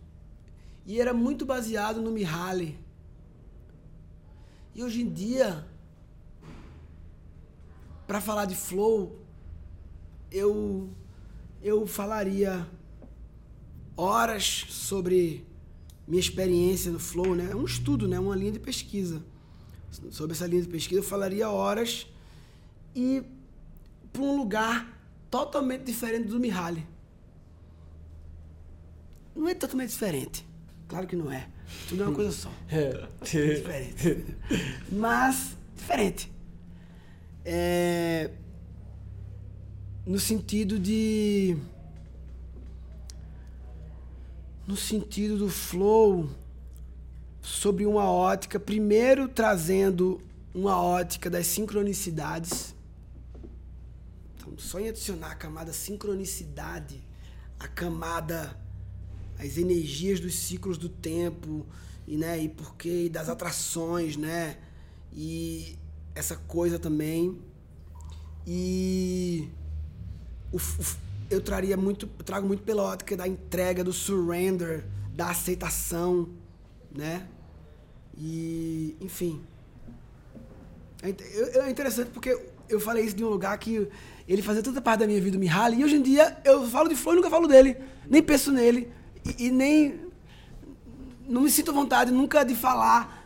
E 0.84 1.00
era 1.00 1.14
muito 1.14 1.46
baseado 1.46 2.02
no 2.02 2.12
Mihaly. 2.12 2.78
E 4.74 4.84
hoje 4.84 5.00
em 5.00 5.10
dia, 5.10 5.66
para 8.06 8.20
falar 8.20 8.44
de 8.44 8.54
flow, 8.54 9.18
eu 10.30 10.90
eu 11.62 11.86
falaria 11.86 12.68
horas 13.96 14.66
sobre 14.68 15.42
minha 16.06 16.20
experiência 16.20 16.92
no 16.92 16.98
flow, 16.98 17.34
né? 17.34 17.48
É 17.50 17.56
um 17.56 17.64
estudo, 17.64 18.06
né? 18.06 18.20
Uma 18.20 18.36
linha 18.36 18.52
de 18.52 18.60
pesquisa. 18.60 19.24
Sobre 20.10 20.34
essa 20.34 20.46
linha 20.46 20.60
de 20.60 20.68
pesquisa 20.68 21.00
eu 21.00 21.04
falaria 21.04 21.48
horas 21.48 22.06
e 22.94 23.22
para 24.12 24.20
um 24.20 24.36
lugar 24.36 24.91
totalmente 25.32 25.84
diferente 25.84 26.28
do 26.28 26.38
Mihaly. 26.38 26.86
Não 29.34 29.48
é 29.48 29.54
totalmente 29.54 29.88
diferente. 29.88 30.46
Claro 30.86 31.06
que 31.06 31.16
não 31.16 31.32
é. 31.32 31.48
Tudo 31.88 32.02
é 32.02 32.06
uma 32.06 32.14
coisa 32.14 32.30
só. 32.30 32.52
É. 32.68 33.08
diferente. 33.24 34.26
Mas, 34.90 35.56
diferente. 35.74 36.30
É, 37.46 38.30
no 40.04 40.20
sentido 40.20 40.78
de. 40.78 41.56
No 44.66 44.76
sentido 44.76 45.38
do 45.38 45.48
flow, 45.48 46.28
sobre 47.40 47.86
uma 47.86 48.04
ótica, 48.10 48.60
primeiro 48.60 49.28
trazendo 49.28 50.20
uma 50.54 50.80
ótica 50.80 51.30
das 51.30 51.46
sincronicidades. 51.46 52.71
Só 54.58 54.80
em 54.80 54.88
adicionar 54.88 55.32
a 55.32 55.34
camada 55.34 55.72
sincronicidade, 55.72 57.02
a 57.58 57.68
camada, 57.68 58.56
as 59.38 59.56
energias 59.56 60.20
dos 60.20 60.34
ciclos 60.34 60.78
do 60.78 60.88
tempo, 60.88 61.66
e, 62.06 62.16
né, 62.16 62.38
e 62.38 62.48
porquê, 62.48 63.04
e 63.06 63.08
das 63.08 63.28
atrações, 63.28 64.16
né? 64.16 64.58
E 65.12 65.78
essa 66.14 66.36
coisa 66.36 66.78
também. 66.78 67.40
E 68.46 69.48
o, 70.50 70.56
o, 70.56 70.96
eu 71.30 71.40
traria 71.40 71.76
muito, 71.76 72.08
eu 72.18 72.24
trago 72.24 72.46
muito 72.46 72.62
pela 72.62 72.82
ótica 72.82 73.16
da 73.16 73.26
entrega, 73.26 73.84
do 73.84 73.92
surrender, 73.92 74.84
da 75.14 75.30
aceitação, 75.30 76.28
né? 76.90 77.26
E, 78.16 78.96
enfim. 79.00 79.42
É, 81.02 81.58
é 81.58 81.70
interessante 81.70 82.10
porque 82.10 82.38
eu 82.74 82.80
falei 82.80 83.04
isso 83.04 83.16
de 83.16 83.24
um 83.24 83.28
lugar 83.28 83.56
que 83.58 83.88
ele 84.28 84.42
fazia 84.42 84.62
tanta 84.62 84.80
parte 84.80 85.00
da 85.00 85.06
minha 85.06 85.20
vida, 85.20 85.36
o 85.36 85.40
Mihaly, 85.40 85.80
e 85.80 85.84
hoje 85.84 85.96
em 85.96 86.02
dia 86.02 86.36
eu 86.44 86.66
falo 86.66 86.88
de 86.88 86.96
Flow 86.96 87.14
e 87.14 87.16
nunca 87.16 87.30
falo 87.30 87.46
dele. 87.46 87.76
Nem 88.08 88.22
penso 88.22 88.52
nele. 88.52 88.90
E, 89.24 89.46
e, 89.46 89.50
nem. 89.50 90.00
Não 91.28 91.42
me 91.42 91.50
sinto 91.50 91.72
vontade 91.72 92.10
nunca 92.10 92.44
de 92.44 92.54
falar 92.54 93.22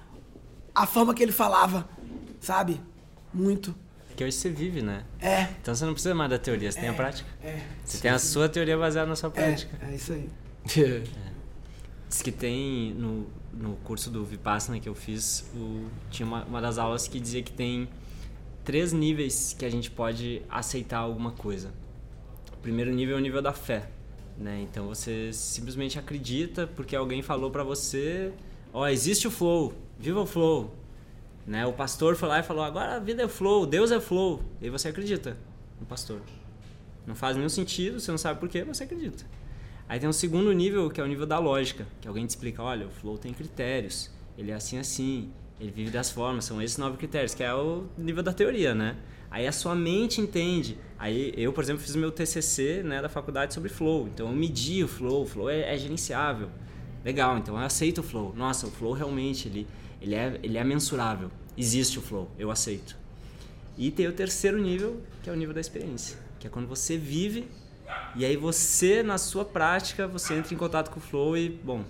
a 0.74 0.86
forma 0.86 1.14
que 1.14 1.22
ele 1.22 1.32
falava, 1.32 1.88
sabe? 2.40 2.80
Muito. 3.32 3.74
Porque 4.08 4.24
hoje 4.24 4.36
você 4.36 4.50
vive, 4.50 4.82
né? 4.82 5.04
É. 5.20 5.42
Então 5.60 5.74
você 5.74 5.84
não 5.84 5.92
precisa 5.92 6.14
mais 6.14 6.30
da 6.30 6.38
teoria, 6.38 6.70
você 6.72 6.78
é, 6.78 6.80
tem 6.82 6.90
a 6.90 6.92
é, 6.92 6.96
prática. 6.96 7.28
É. 7.42 7.60
Você 7.84 7.96
sim, 7.96 8.02
tem 8.02 8.10
a 8.10 8.18
sim. 8.18 8.28
sua 8.28 8.48
teoria 8.48 8.76
baseada 8.76 9.08
na 9.08 9.16
sua 9.16 9.28
é, 9.28 9.32
prática. 9.32 9.78
É, 9.82 9.90
é 9.90 9.94
isso 9.94 10.12
aí. 10.12 10.30
É. 10.78 11.02
Diz 12.08 12.22
que 12.22 12.30
tem 12.30 12.94
no, 12.94 13.26
no 13.52 13.76
curso 13.76 14.10
do 14.10 14.24
Vipassana 14.24 14.78
que 14.78 14.88
eu 14.88 14.94
fiz, 14.94 15.44
o, 15.54 15.86
tinha 16.10 16.26
uma, 16.26 16.44
uma 16.44 16.60
das 16.60 16.78
aulas 16.78 17.08
que 17.08 17.18
dizia 17.18 17.42
que 17.42 17.52
tem 17.52 17.88
três 18.66 18.92
níveis 18.92 19.54
que 19.56 19.64
a 19.64 19.70
gente 19.70 19.90
pode 19.90 20.42
aceitar 20.50 20.98
alguma 20.98 21.30
coisa. 21.30 21.72
O 22.52 22.56
primeiro 22.56 22.92
nível 22.92 23.16
é 23.16 23.18
o 23.18 23.22
nível 23.22 23.40
da 23.40 23.52
fé, 23.52 23.88
né? 24.36 24.60
Então 24.60 24.88
você 24.88 25.32
simplesmente 25.32 25.98
acredita 26.00 26.66
porque 26.66 26.96
alguém 26.96 27.22
falou 27.22 27.48
para 27.48 27.62
você, 27.62 28.32
ó, 28.72 28.82
oh, 28.82 28.86
existe 28.88 29.28
o 29.28 29.30
flow, 29.30 29.72
viva 29.96 30.20
o 30.20 30.26
flow, 30.26 30.74
né? 31.46 31.64
O 31.64 31.72
pastor 31.72 32.16
foi 32.16 32.28
lá 32.28 32.40
e 32.40 32.42
falou: 32.42 32.64
agora 32.64 32.96
a 32.96 32.98
vida 32.98 33.22
é 33.22 33.28
flow, 33.28 33.64
Deus 33.64 33.92
é 33.92 34.00
flow. 34.00 34.42
E 34.60 34.68
você 34.68 34.88
acredita 34.88 35.36
no 35.78 35.86
pastor. 35.86 36.20
Não 37.06 37.14
faz 37.14 37.36
nenhum 37.36 37.48
sentido, 37.48 38.00
você 38.00 38.10
não 38.10 38.18
sabe 38.18 38.40
porquê, 38.40 38.64
você 38.64 38.82
acredita. 38.82 39.24
Aí 39.88 40.00
tem 40.00 40.08
um 40.08 40.12
segundo 40.12 40.50
nível, 40.50 40.90
que 40.90 41.00
é 41.00 41.04
o 41.04 41.06
nível 41.06 41.24
da 41.24 41.38
lógica, 41.38 41.86
que 42.00 42.08
alguém 42.08 42.26
te 42.26 42.30
explica: 42.30 42.64
olha, 42.64 42.88
o 42.88 42.90
flow 42.90 43.16
tem 43.16 43.32
critérios, 43.32 44.10
ele 44.36 44.50
é 44.50 44.54
assim, 44.54 44.76
assim, 44.76 45.30
ele 45.60 45.70
vive 45.70 45.90
das 45.90 46.10
formas, 46.10 46.44
são 46.44 46.60
esses 46.60 46.76
nove 46.76 46.96
critérios, 46.96 47.34
que 47.34 47.42
é 47.42 47.52
o 47.54 47.86
nível 47.96 48.22
da 48.22 48.32
teoria, 48.32 48.74
né? 48.74 48.96
Aí 49.30 49.46
a 49.46 49.52
sua 49.52 49.74
mente 49.74 50.20
entende. 50.20 50.78
Aí 50.98 51.32
eu, 51.36 51.52
por 51.52 51.64
exemplo, 51.64 51.82
fiz 51.82 51.96
meu 51.96 52.10
TCC 52.10 52.82
né, 52.82 53.02
da 53.02 53.08
faculdade 53.08 53.52
sobre 53.52 53.68
flow, 53.68 54.08
então 54.08 54.28
eu 54.28 54.34
medi 54.34 54.84
o 54.84 54.88
flow, 54.88 55.22
o 55.22 55.26
flow 55.26 55.50
é, 55.50 55.74
é 55.74 55.78
gerenciável. 55.78 56.48
Legal, 57.04 57.38
então 57.38 57.54
eu 57.58 57.64
aceito 57.64 57.98
o 57.98 58.02
flow. 58.02 58.34
Nossa, 58.36 58.66
o 58.66 58.70
flow 58.70 58.92
realmente 58.92 59.48
ele 59.48 59.66
ele 60.00 60.14
é, 60.14 60.38
ele 60.42 60.58
é 60.58 60.64
mensurável. 60.64 61.30
Existe 61.56 61.98
o 61.98 62.02
flow, 62.02 62.30
eu 62.38 62.50
aceito. 62.50 62.96
E 63.78 63.90
tem 63.90 64.06
o 64.06 64.12
terceiro 64.12 64.58
nível, 64.58 65.00
que 65.22 65.30
é 65.30 65.32
o 65.32 65.36
nível 65.36 65.54
da 65.54 65.60
experiência, 65.60 66.18
que 66.38 66.46
é 66.46 66.50
quando 66.50 66.66
você 66.66 66.96
vive 66.96 67.48
e 68.14 68.24
aí 68.24 68.36
você, 68.36 69.02
na 69.02 69.18
sua 69.18 69.44
prática, 69.44 70.08
você 70.08 70.34
entra 70.34 70.54
em 70.54 70.56
contato 70.56 70.90
com 70.90 70.98
o 70.98 71.02
flow 71.02 71.36
e, 71.36 71.48
bom, 71.48 71.84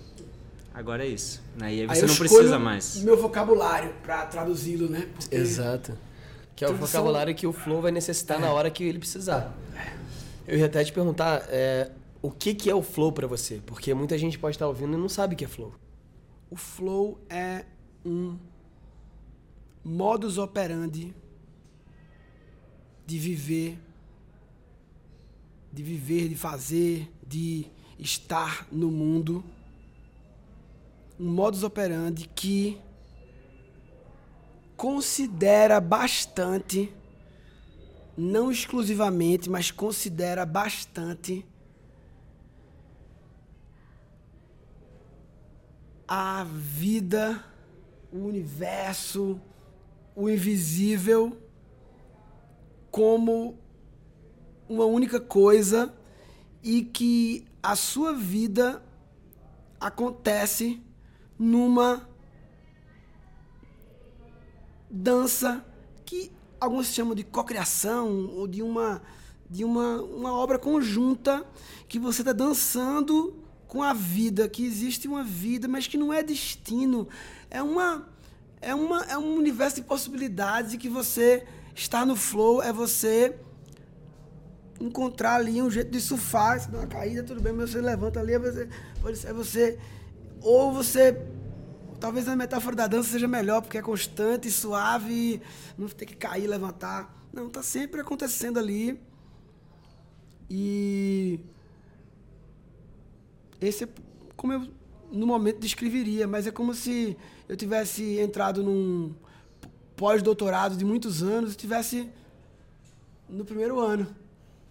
agora 0.77 1.03
é 1.03 1.07
isso. 1.07 1.41
Né? 1.55 1.73
E 1.73 1.81
aí 1.81 1.87
você 1.87 2.01
aí 2.01 2.07
não 2.07 2.15
precisa 2.15 2.59
mais. 2.59 2.97
meu 2.97 3.17
vocabulário 3.17 3.93
para 4.03 4.25
traduzi-lo, 4.27 4.87
né? 4.87 5.09
Porque... 5.13 5.35
Exato. 5.35 5.97
Que 6.55 6.63
é 6.63 6.69
o 6.69 6.75
vocabulário 6.75 7.33
que 7.35 7.45
o 7.45 7.53
flow 7.53 7.81
vai 7.81 7.91
necessitar 7.91 8.37
é. 8.37 8.41
na 8.41 8.51
hora 8.51 8.69
que 8.69 8.83
ele 8.83 8.99
precisar. 8.99 9.55
Eu 10.47 10.57
ia 10.57 10.65
até 10.67 10.83
te 10.83 10.93
perguntar 10.93 11.43
é, 11.49 11.91
o 12.21 12.31
que, 12.31 12.53
que 12.53 12.69
é 12.69 12.75
o 12.75 12.81
flow 12.81 13.11
para 13.11 13.27
você, 13.27 13.61
porque 13.65 13.93
muita 13.93 14.17
gente 14.17 14.39
pode 14.39 14.55
estar 14.55 14.67
ouvindo 14.67 14.93
e 14.93 14.97
não 14.97 15.09
sabe 15.09 15.33
o 15.33 15.37
que 15.37 15.45
é 15.45 15.47
flow. 15.47 15.73
O 16.49 16.55
flow 16.55 17.19
é 17.29 17.65
um 18.05 18.37
modus 19.83 20.37
operandi 20.37 21.13
de 23.05 23.19
viver, 23.19 23.79
de 25.71 25.83
viver, 25.83 26.29
de 26.29 26.35
fazer, 26.35 27.11
de 27.25 27.65
estar 27.99 28.67
no 28.71 28.89
mundo. 28.89 29.43
Um 31.19 31.31
modus 31.31 31.63
operandi 31.63 32.29
que 32.35 32.79
considera 34.75 35.79
bastante, 35.81 36.93
não 38.15 38.51
exclusivamente, 38.51 39.49
mas 39.49 39.71
considera 39.71 40.45
bastante 40.45 41.45
a 46.07 46.45
vida 46.45 47.43
o 48.11 48.19
universo, 48.19 49.39
o 50.15 50.29
invisível, 50.29 51.37
como 52.89 53.59
uma 54.69 54.85
única 54.85 55.19
coisa 55.19 55.93
e 56.63 56.81
que 56.83 57.45
a 57.61 57.75
sua 57.75 58.13
vida 58.13 58.81
acontece 59.79 60.81
numa 61.37 62.07
dança 64.89 65.65
que 66.05 66.31
alguns 66.59 66.87
chamam 66.87 67.13
de 67.13 67.23
cocriação 67.23 68.29
ou 68.35 68.47
de 68.47 68.61
uma 68.61 69.01
de 69.49 69.63
uma, 69.63 70.01
uma 70.01 70.33
obra 70.33 70.59
conjunta 70.59 71.45
que 71.87 71.97
você 71.97 72.21
está 72.21 72.33
dançando 72.33 73.33
com 73.65 73.81
a 73.81 73.93
vida, 73.93 74.49
que 74.49 74.65
existe 74.65 75.07
uma 75.07 75.23
vida, 75.23 75.69
mas 75.69 75.87
que 75.87 75.97
não 75.97 76.11
é 76.11 76.21
destino, 76.21 77.07
é 77.49 77.63
uma 77.63 78.07
é 78.59 78.75
uma 78.75 79.03
é 79.05 79.17
um 79.17 79.35
universo 79.35 79.77
de 79.77 79.83
possibilidades 79.83 80.73
e 80.73 80.77
que 80.77 80.89
você 80.89 81.45
estar 81.75 82.05
no 82.05 82.15
flow 82.15 82.61
é 82.61 82.73
você 82.73 83.37
encontrar 84.79 85.35
ali 85.35 85.61
um 85.61 85.69
jeito 85.69 85.91
de 85.91 85.99
surfar, 85.99 86.59
se 86.59 86.69
dá 86.69 86.79
uma 86.79 86.87
caída, 86.87 87.23
tudo 87.23 87.41
bem, 87.41 87.53
mas 87.53 87.71
você 87.71 87.81
levanta 87.81 88.19
ali, 88.19 88.33
é 88.33 88.39
você, 88.39 88.69
ser 89.15 89.33
você 89.33 89.79
ou 90.41 90.71
você 90.71 91.17
talvez 91.99 92.27
a 92.27 92.35
metáfora 92.35 92.75
da 92.75 92.87
dança 92.87 93.09
seja 93.09 93.27
melhor, 93.27 93.61
porque 93.61 93.77
é 93.77 93.81
constante, 93.81 94.49
suave, 94.51 95.41
não 95.77 95.87
tem 95.87 96.07
que 96.07 96.15
cair, 96.15 96.47
levantar. 96.47 97.13
Não, 97.33 97.49
tá 97.49 97.61
sempre 97.61 98.01
acontecendo 98.01 98.59
ali. 98.59 98.99
E 100.49 101.39
esse 103.59 103.83
é 103.83 103.89
como 104.35 104.53
eu 104.53 104.67
no 105.11 105.25
momento 105.25 105.59
descreveria, 105.59 106.27
mas 106.27 106.47
é 106.47 106.51
como 106.51 106.73
se 106.73 107.17
eu 107.47 107.55
tivesse 107.55 108.19
entrado 108.19 108.61
num 108.61 109.15
pós-doutorado 109.95 110.75
de 110.75 110.85
muitos 110.85 111.23
anos 111.23 111.53
e 111.53 111.57
tivesse 111.57 112.09
no 113.29 113.45
primeiro 113.45 113.79
ano, 113.79 114.07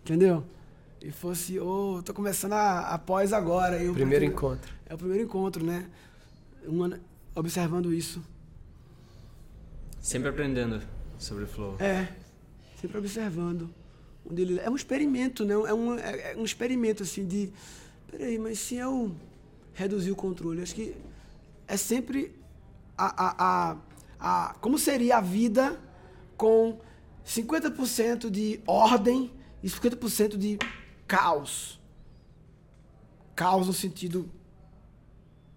entendeu? 0.02 0.44
E 1.00 1.10
fosse, 1.10 1.58
ô, 1.58 1.96
oh, 1.96 2.02
tô 2.02 2.12
começando 2.12 2.52
a, 2.52 2.80
a 2.80 2.98
pós 2.98 3.32
agora. 3.32 3.82
Eu, 3.82 3.92
primeiro 3.92 4.24
encontro. 4.24 4.75
É 4.88 4.94
o 4.94 4.98
primeiro 4.98 5.24
encontro, 5.24 5.64
né? 5.64 5.90
Observando 7.34 7.92
isso. 7.92 8.22
Sempre 10.00 10.28
aprendendo 10.28 10.80
sobre 11.18 11.44
o 11.44 11.46
flow. 11.46 11.76
É, 11.80 12.08
sempre 12.80 12.98
observando. 12.98 13.68
Onde 14.24 14.42
ele, 14.42 14.60
é 14.60 14.70
um 14.70 14.76
experimento, 14.76 15.44
né? 15.44 15.54
É 15.54 15.74
um, 15.74 15.98
é, 15.98 16.32
é 16.32 16.36
um 16.36 16.44
experimento, 16.44 17.02
assim, 17.02 17.26
de... 17.26 17.52
Peraí, 18.08 18.38
mas 18.38 18.58
se 18.58 18.76
eu 18.76 19.14
reduzir 19.74 20.12
o 20.12 20.16
controle, 20.16 20.62
acho 20.62 20.74
que 20.74 20.96
é 21.66 21.76
sempre 21.76 22.32
a, 22.96 23.26
a, 23.26 23.34
a, 23.38 23.76
a 24.18 24.54
como 24.54 24.78
seria 24.78 25.18
a 25.18 25.20
vida 25.20 25.78
com 26.36 26.78
50% 27.26 28.30
de 28.30 28.60
ordem 28.66 29.32
e 29.62 29.68
50% 29.68 30.36
de 30.36 30.58
caos. 31.06 31.80
Caos 33.34 33.66
no 33.66 33.72
sentido 33.72 34.30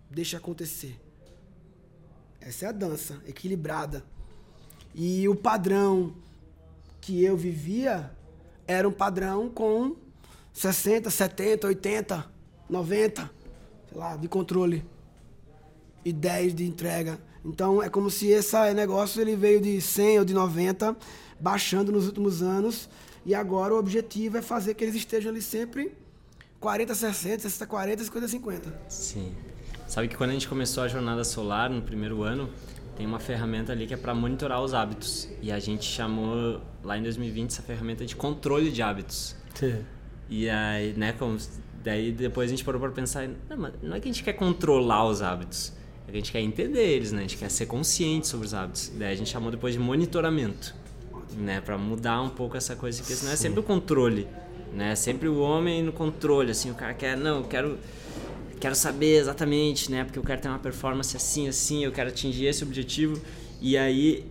deixa 0.09 0.37
acontecer. 0.37 0.99
Essa 2.41 2.65
é 2.65 2.69
a 2.69 2.71
dança 2.71 3.21
equilibrada. 3.27 4.03
E 4.93 5.27
o 5.27 5.35
padrão 5.35 6.15
que 6.99 7.23
eu 7.23 7.37
vivia 7.37 8.11
era 8.67 8.87
um 8.87 8.91
padrão 8.91 9.49
com 9.49 9.95
60, 10.53 11.09
70, 11.09 11.67
80, 11.67 12.31
90, 12.69 13.31
sei 13.87 13.97
lá, 13.97 14.15
de 14.15 14.27
controle 14.27 14.85
e 16.03 16.11
10 16.11 16.55
de 16.55 16.65
entrega. 16.65 17.19
Então 17.43 17.81
é 17.81 17.89
como 17.89 18.09
se 18.09 18.27
esse 18.27 18.73
negócio 18.73 19.21
ele 19.21 19.35
veio 19.35 19.61
de 19.61 19.79
100 19.79 20.19
ou 20.19 20.25
de 20.25 20.33
90, 20.33 20.95
baixando 21.39 21.91
nos 21.91 22.05
últimos 22.05 22.41
anos, 22.41 22.89
e 23.25 23.33
agora 23.33 23.73
o 23.73 23.77
objetivo 23.77 24.37
é 24.37 24.41
fazer 24.41 24.73
que 24.73 24.83
eles 24.83 24.95
estejam 24.95 25.31
ali 25.31 25.41
sempre 25.41 25.95
40, 26.59 26.93
60, 26.93 27.41
60, 27.43 27.67
40, 27.67 28.03
50, 28.03 28.27
50. 28.27 28.81
Sim. 28.89 29.35
Sabe 29.89 30.07
que 30.07 30.15
quando 30.15 30.29
a 30.29 30.33
gente 30.33 30.47
começou 30.47 30.83
a 30.83 30.87
jornada 30.87 31.23
solar 31.23 31.67
no 31.67 31.81
primeiro 31.81 32.21
ano, 32.21 32.47
tem 32.95 33.07
uma 33.07 33.19
ferramenta 33.19 33.71
ali 33.71 33.87
que 33.87 33.93
é 33.95 33.97
para 33.97 34.13
monitorar 34.13 34.61
os 34.61 34.71
hábitos. 34.71 35.27
E 35.41 35.51
a 35.51 35.57
gente 35.57 35.83
chamou 35.83 36.61
lá 36.83 36.95
em 36.95 37.01
2020 37.01 37.49
essa 37.49 37.63
ferramenta 37.63 38.05
de 38.05 38.15
controle 38.15 38.69
de 38.69 38.83
hábitos. 38.83 39.35
Sim. 39.55 39.83
E 40.29 40.47
aí, 40.47 40.93
né, 40.93 41.13
como, 41.13 41.39
daí 41.83 42.11
depois 42.11 42.51
a 42.51 42.51
gente 42.51 42.63
parou 42.63 42.79
para 42.79 42.91
pensar, 42.91 43.27
não, 43.49 43.57
mas 43.57 43.73
não 43.81 43.95
é 43.95 43.99
que 43.99 44.07
a 44.07 44.11
gente 44.11 44.23
quer 44.23 44.33
controlar 44.33 45.07
os 45.07 45.23
hábitos, 45.23 45.73
é 46.07 46.11
que 46.11 46.17
a 46.17 46.19
gente 46.19 46.31
quer 46.31 46.41
entender 46.41 46.87
eles, 46.87 47.11
né? 47.11 47.17
A 47.17 47.21
gente 47.21 47.37
quer 47.37 47.49
ser 47.49 47.65
consciente 47.65 48.27
sobre 48.27 48.45
os 48.45 48.53
hábitos. 48.53 48.91
Daí 48.95 49.11
a 49.11 49.15
gente 49.15 49.31
chamou 49.31 49.49
depois 49.49 49.73
de 49.73 49.79
monitoramento, 49.79 50.75
né, 51.35 51.61
para 51.61 51.79
mudar 51.79 52.21
um 52.21 52.29
pouco 52.29 52.55
essa 52.55 52.75
coisa, 52.75 52.99
porque 52.99 53.15
senão 53.15 53.33
é 53.33 53.35
sempre 53.35 53.59
o 53.59 53.63
controle, 53.63 54.27
né? 54.71 54.93
Sempre 54.93 55.27
o 55.27 55.39
homem 55.39 55.81
no 55.81 55.91
controle, 55.91 56.51
assim, 56.51 56.69
o 56.69 56.75
cara 56.75 56.93
quer, 56.93 57.17
não, 57.17 57.37
eu 57.37 57.45
quero 57.45 57.79
quero 58.59 58.75
saber 58.75 59.17
exatamente, 59.17 59.91
né? 59.91 60.03
Porque 60.03 60.19
eu 60.19 60.23
quero 60.23 60.41
ter 60.41 60.47
uma 60.47 60.59
performance 60.59 61.15
assim, 61.15 61.47
assim, 61.47 61.83
eu 61.83 61.91
quero 61.91 62.09
atingir 62.09 62.45
esse 62.45 62.63
objetivo. 62.63 63.19
E 63.61 63.77
aí 63.77 64.25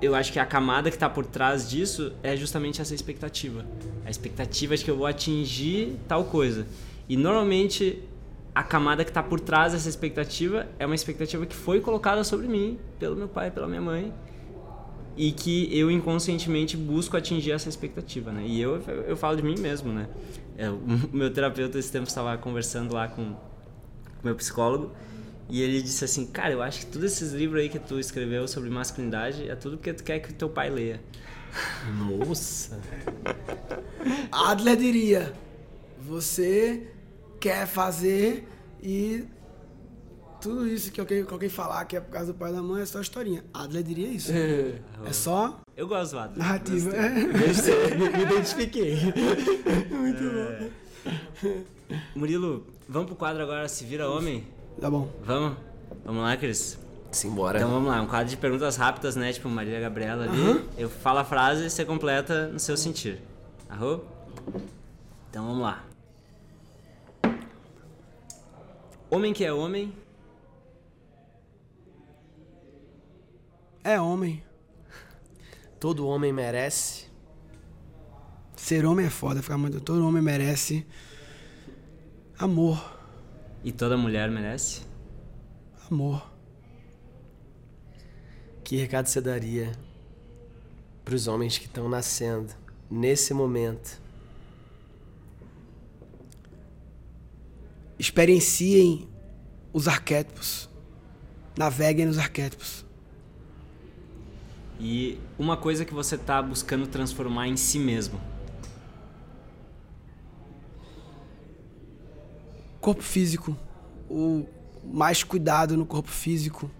eu 0.00 0.14
acho 0.14 0.32
que 0.32 0.38
a 0.38 0.46
camada 0.46 0.90
que 0.90 0.96
está 0.96 1.08
por 1.08 1.24
trás 1.24 1.68
disso 1.68 2.12
é 2.22 2.36
justamente 2.36 2.80
essa 2.80 2.94
expectativa. 2.94 3.64
A 4.04 4.10
expectativa 4.10 4.76
de 4.76 4.84
que 4.84 4.90
eu 4.90 4.96
vou 4.96 5.06
atingir 5.06 5.96
tal 6.08 6.24
coisa. 6.24 6.66
E 7.08 7.16
normalmente 7.16 8.02
a 8.54 8.62
camada 8.62 9.04
que 9.04 9.10
está 9.10 9.22
por 9.22 9.40
trás 9.40 9.72
dessa 9.72 9.88
expectativa 9.88 10.66
é 10.78 10.86
uma 10.86 10.94
expectativa 10.94 11.44
que 11.44 11.54
foi 11.54 11.80
colocada 11.80 12.22
sobre 12.22 12.46
mim 12.46 12.78
pelo 12.98 13.16
meu 13.16 13.28
pai, 13.28 13.50
pela 13.50 13.66
minha 13.66 13.80
mãe, 13.80 14.12
e 15.16 15.32
que 15.32 15.68
eu 15.76 15.90
inconscientemente 15.90 16.76
busco 16.76 17.16
atingir 17.16 17.52
essa 17.52 17.68
expectativa, 17.68 18.32
né? 18.32 18.44
E 18.46 18.60
eu, 18.60 18.82
eu 19.06 19.16
falo 19.16 19.36
de 19.36 19.42
mim 19.42 19.54
mesmo, 19.58 19.92
né? 19.92 20.08
É, 20.56 20.68
o 20.70 20.80
meu 21.12 21.32
terapeuta 21.32 21.78
esse 21.78 21.90
tempo 21.90 22.08
estava 22.08 22.36
conversando 22.38 22.94
lá 22.94 23.08
com 23.08 23.22
o 23.22 23.36
meu 24.22 24.34
psicólogo 24.34 24.92
e 25.48 25.60
ele 25.62 25.82
disse 25.82 26.04
assim, 26.04 26.26
cara, 26.26 26.52
eu 26.52 26.62
acho 26.62 26.80
que 26.80 26.86
todos 26.86 27.12
esses 27.12 27.32
livros 27.32 27.60
aí 27.60 27.68
que 27.68 27.78
tu 27.78 27.98
escreveu 27.98 28.48
sobre 28.48 28.70
masculinidade 28.70 29.48
é 29.48 29.54
tudo 29.54 29.76
porque 29.76 29.92
tu 29.92 30.02
quer 30.02 30.18
que 30.18 30.30
o 30.30 30.34
teu 30.34 30.48
pai 30.48 30.70
leia. 30.70 31.00
Nossa. 31.98 32.80
Adler 34.32 34.76
diria: 34.76 35.32
você 36.00 36.88
quer 37.38 37.66
fazer 37.66 38.48
e 38.82 39.24
tudo 40.44 40.68
isso 40.68 40.92
que 40.92 41.00
alguém, 41.00 41.24
que 41.24 41.32
alguém 41.32 41.48
falar 41.48 41.84
que 41.86 41.96
é 41.96 42.00
por 42.00 42.10
causa 42.12 42.32
do 42.32 42.38
pai 42.38 42.50
e 42.50 42.54
da 42.54 42.62
mãe 42.62 42.82
é 42.82 42.86
só 42.86 43.00
historinha. 43.00 43.42
Adler 43.52 43.82
diria 43.82 44.08
isso. 44.08 44.30
É 44.30 45.12
só 45.12 45.58
Eu 45.74 45.88
gosto 45.88 46.12
do 46.12 46.18
Adler. 46.18 46.38
narrativa. 46.38 46.90
Gostei. 47.46 47.74
É. 47.74 47.96
me, 47.96 48.08
me 48.10 48.22
identifiquei. 48.22 48.98
Murilo, 52.14 52.66
vamos 52.86 53.06
pro 53.08 53.16
quadro 53.16 53.42
agora, 53.42 53.66
Se 53.68 53.84
Vira 53.86 54.06
Homem? 54.08 54.46
Tá 54.78 54.90
bom. 54.90 55.08
Vamos? 55.24 55.56
Vamos 56.04 56.22
lá, 56.22 56.36
Cris? 56.36 56.78
Simbora. 57.10 57.58
Então 57.58 57.70
vamos 57.70 57.88
lá, 57.88 58.02
um 58.02 58.06
quadro 58.06 58.28
de 58.28 58.36
perguntas 58.36 58.76
rápidas, 58.76 59.16
né? 59.16 59.32
Tipo 59.32 59.48
Maria 59.48 59.80
Gabriela 59.80 60.24
ali. 60.24 60.68
Eu 60.76 60.90
falo 60.90 61.20
a 61.20 61.24
frase 61.24 61.64
e 61.64 61.70
você 61.70 61.86
completa 61.86 62.48
no 62.48 62.58
seu 62.58 62.76
sentir. 62.76 63.18
Arro? 63.66 64.04
Então 65.30 65.46
vamos 65.46 65.62
lá. 65.62 65.82
Homem 69.10 69.32
que 69.32 69.44
é 69.44 69.52
homem, 69.52 69.92
É 73.84 74.00
homem. 74.00 74.42
Todo 75.78 76.08
homem 76.08 76.32
merece. 76.32 77.04
Ser 78.56 78.86
homem 78.86 79.04
é 79.04 79.10
foda, 79.10 79.42
ficar 79.42 79.58
muito. 79.58 79.78
Todo 79.78 80.06
homem 80.08 80.22
merece 80.22 80.86
amor. 82.38 82.92
e 83.62 83.70
toda 83.70 83.96
mulher 83.96 84.30
merece. 84.30 84.80
Amor. 85.90 86.30
Que 88.62 88.76
recado 88.76 89.06
você 89.06 89.20
daria 89.20 89.72
para 91.04 91.14
os 91.14 91.28
homens 91.28 91.58
que 91.58 91.66
estão 91.66 91.86
nascendo 91.86 92.54
nesse 92.90 93.34
momento? 93.34 94.00
Experienciem 97.98 99.06
os 99.72 99.88
arquétipos. 99.88 100.70
Naveguem 101.56 102.06
nos 102.06 102.18
arquétipos. 102.18 102.83
E 104.86 105.18
uma 105.38 105.56
coisa 105.56 105.82
que 105.82 105.94
você 105.94 106.18
tá 106.18 106.42
buscando 106.42 106.86
transformar 106.86 107.48
em 107.48 107.56
si 107.56 107.78
mesmo. 107.78 108.20
Corpo 112.82 113.02
físico. 113.02 113.56
O 114.10 114.44
mais 114.84 115.24
cuidado 115.24 115.74
no 115.74 115.86
corpo 115.86 116.10
físico. 116.10 116.70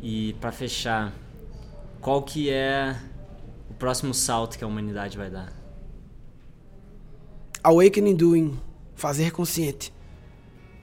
E 0.00 0.34
pra 0.34 0.52
fechar, 0.52 1.12
qual 2.00 2.22
que 2.22 2.48
é 2.48 2.96
o 3.68 3.74
próximo 3.74 4.14
salto 4.14 4.56
que 4.56 4.62
a 4.62 4.68
humanidade 4.68 5.18
vai 5.18 5.30
dar? 5.30 5.52
Awakening 7.60 8.14
doing. 8.14 8.60
Fazer 8.94 9.32
consciente. 9.32 9.92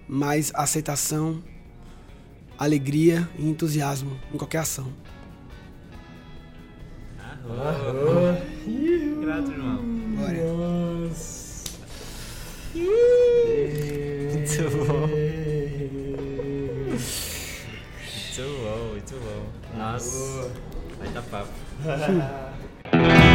Mais 0.10 0.52
aceitação, 0.54 1.41
alegria 2.64 3.28
e 3.39 3.49
entusiasmo 3.49 4.20
em 4.32 4.38
qualquer 4.38 4.59
ação. 4.59 4.88
Grato, 9.22 9.51
irmão. 9.51 9.80
Bora. 10.16 10.34
Muito 14.32 14.62
bom. 14.86 15.07
Muito 18.14 18.43
bom, 18.64 18.80
muito 18.91 19.16
bom. 19.16 19.41
Nossa, 19.78 20.51
vai 20.99 21.09
dar 21.09 21.24
papo. 21.24 21.49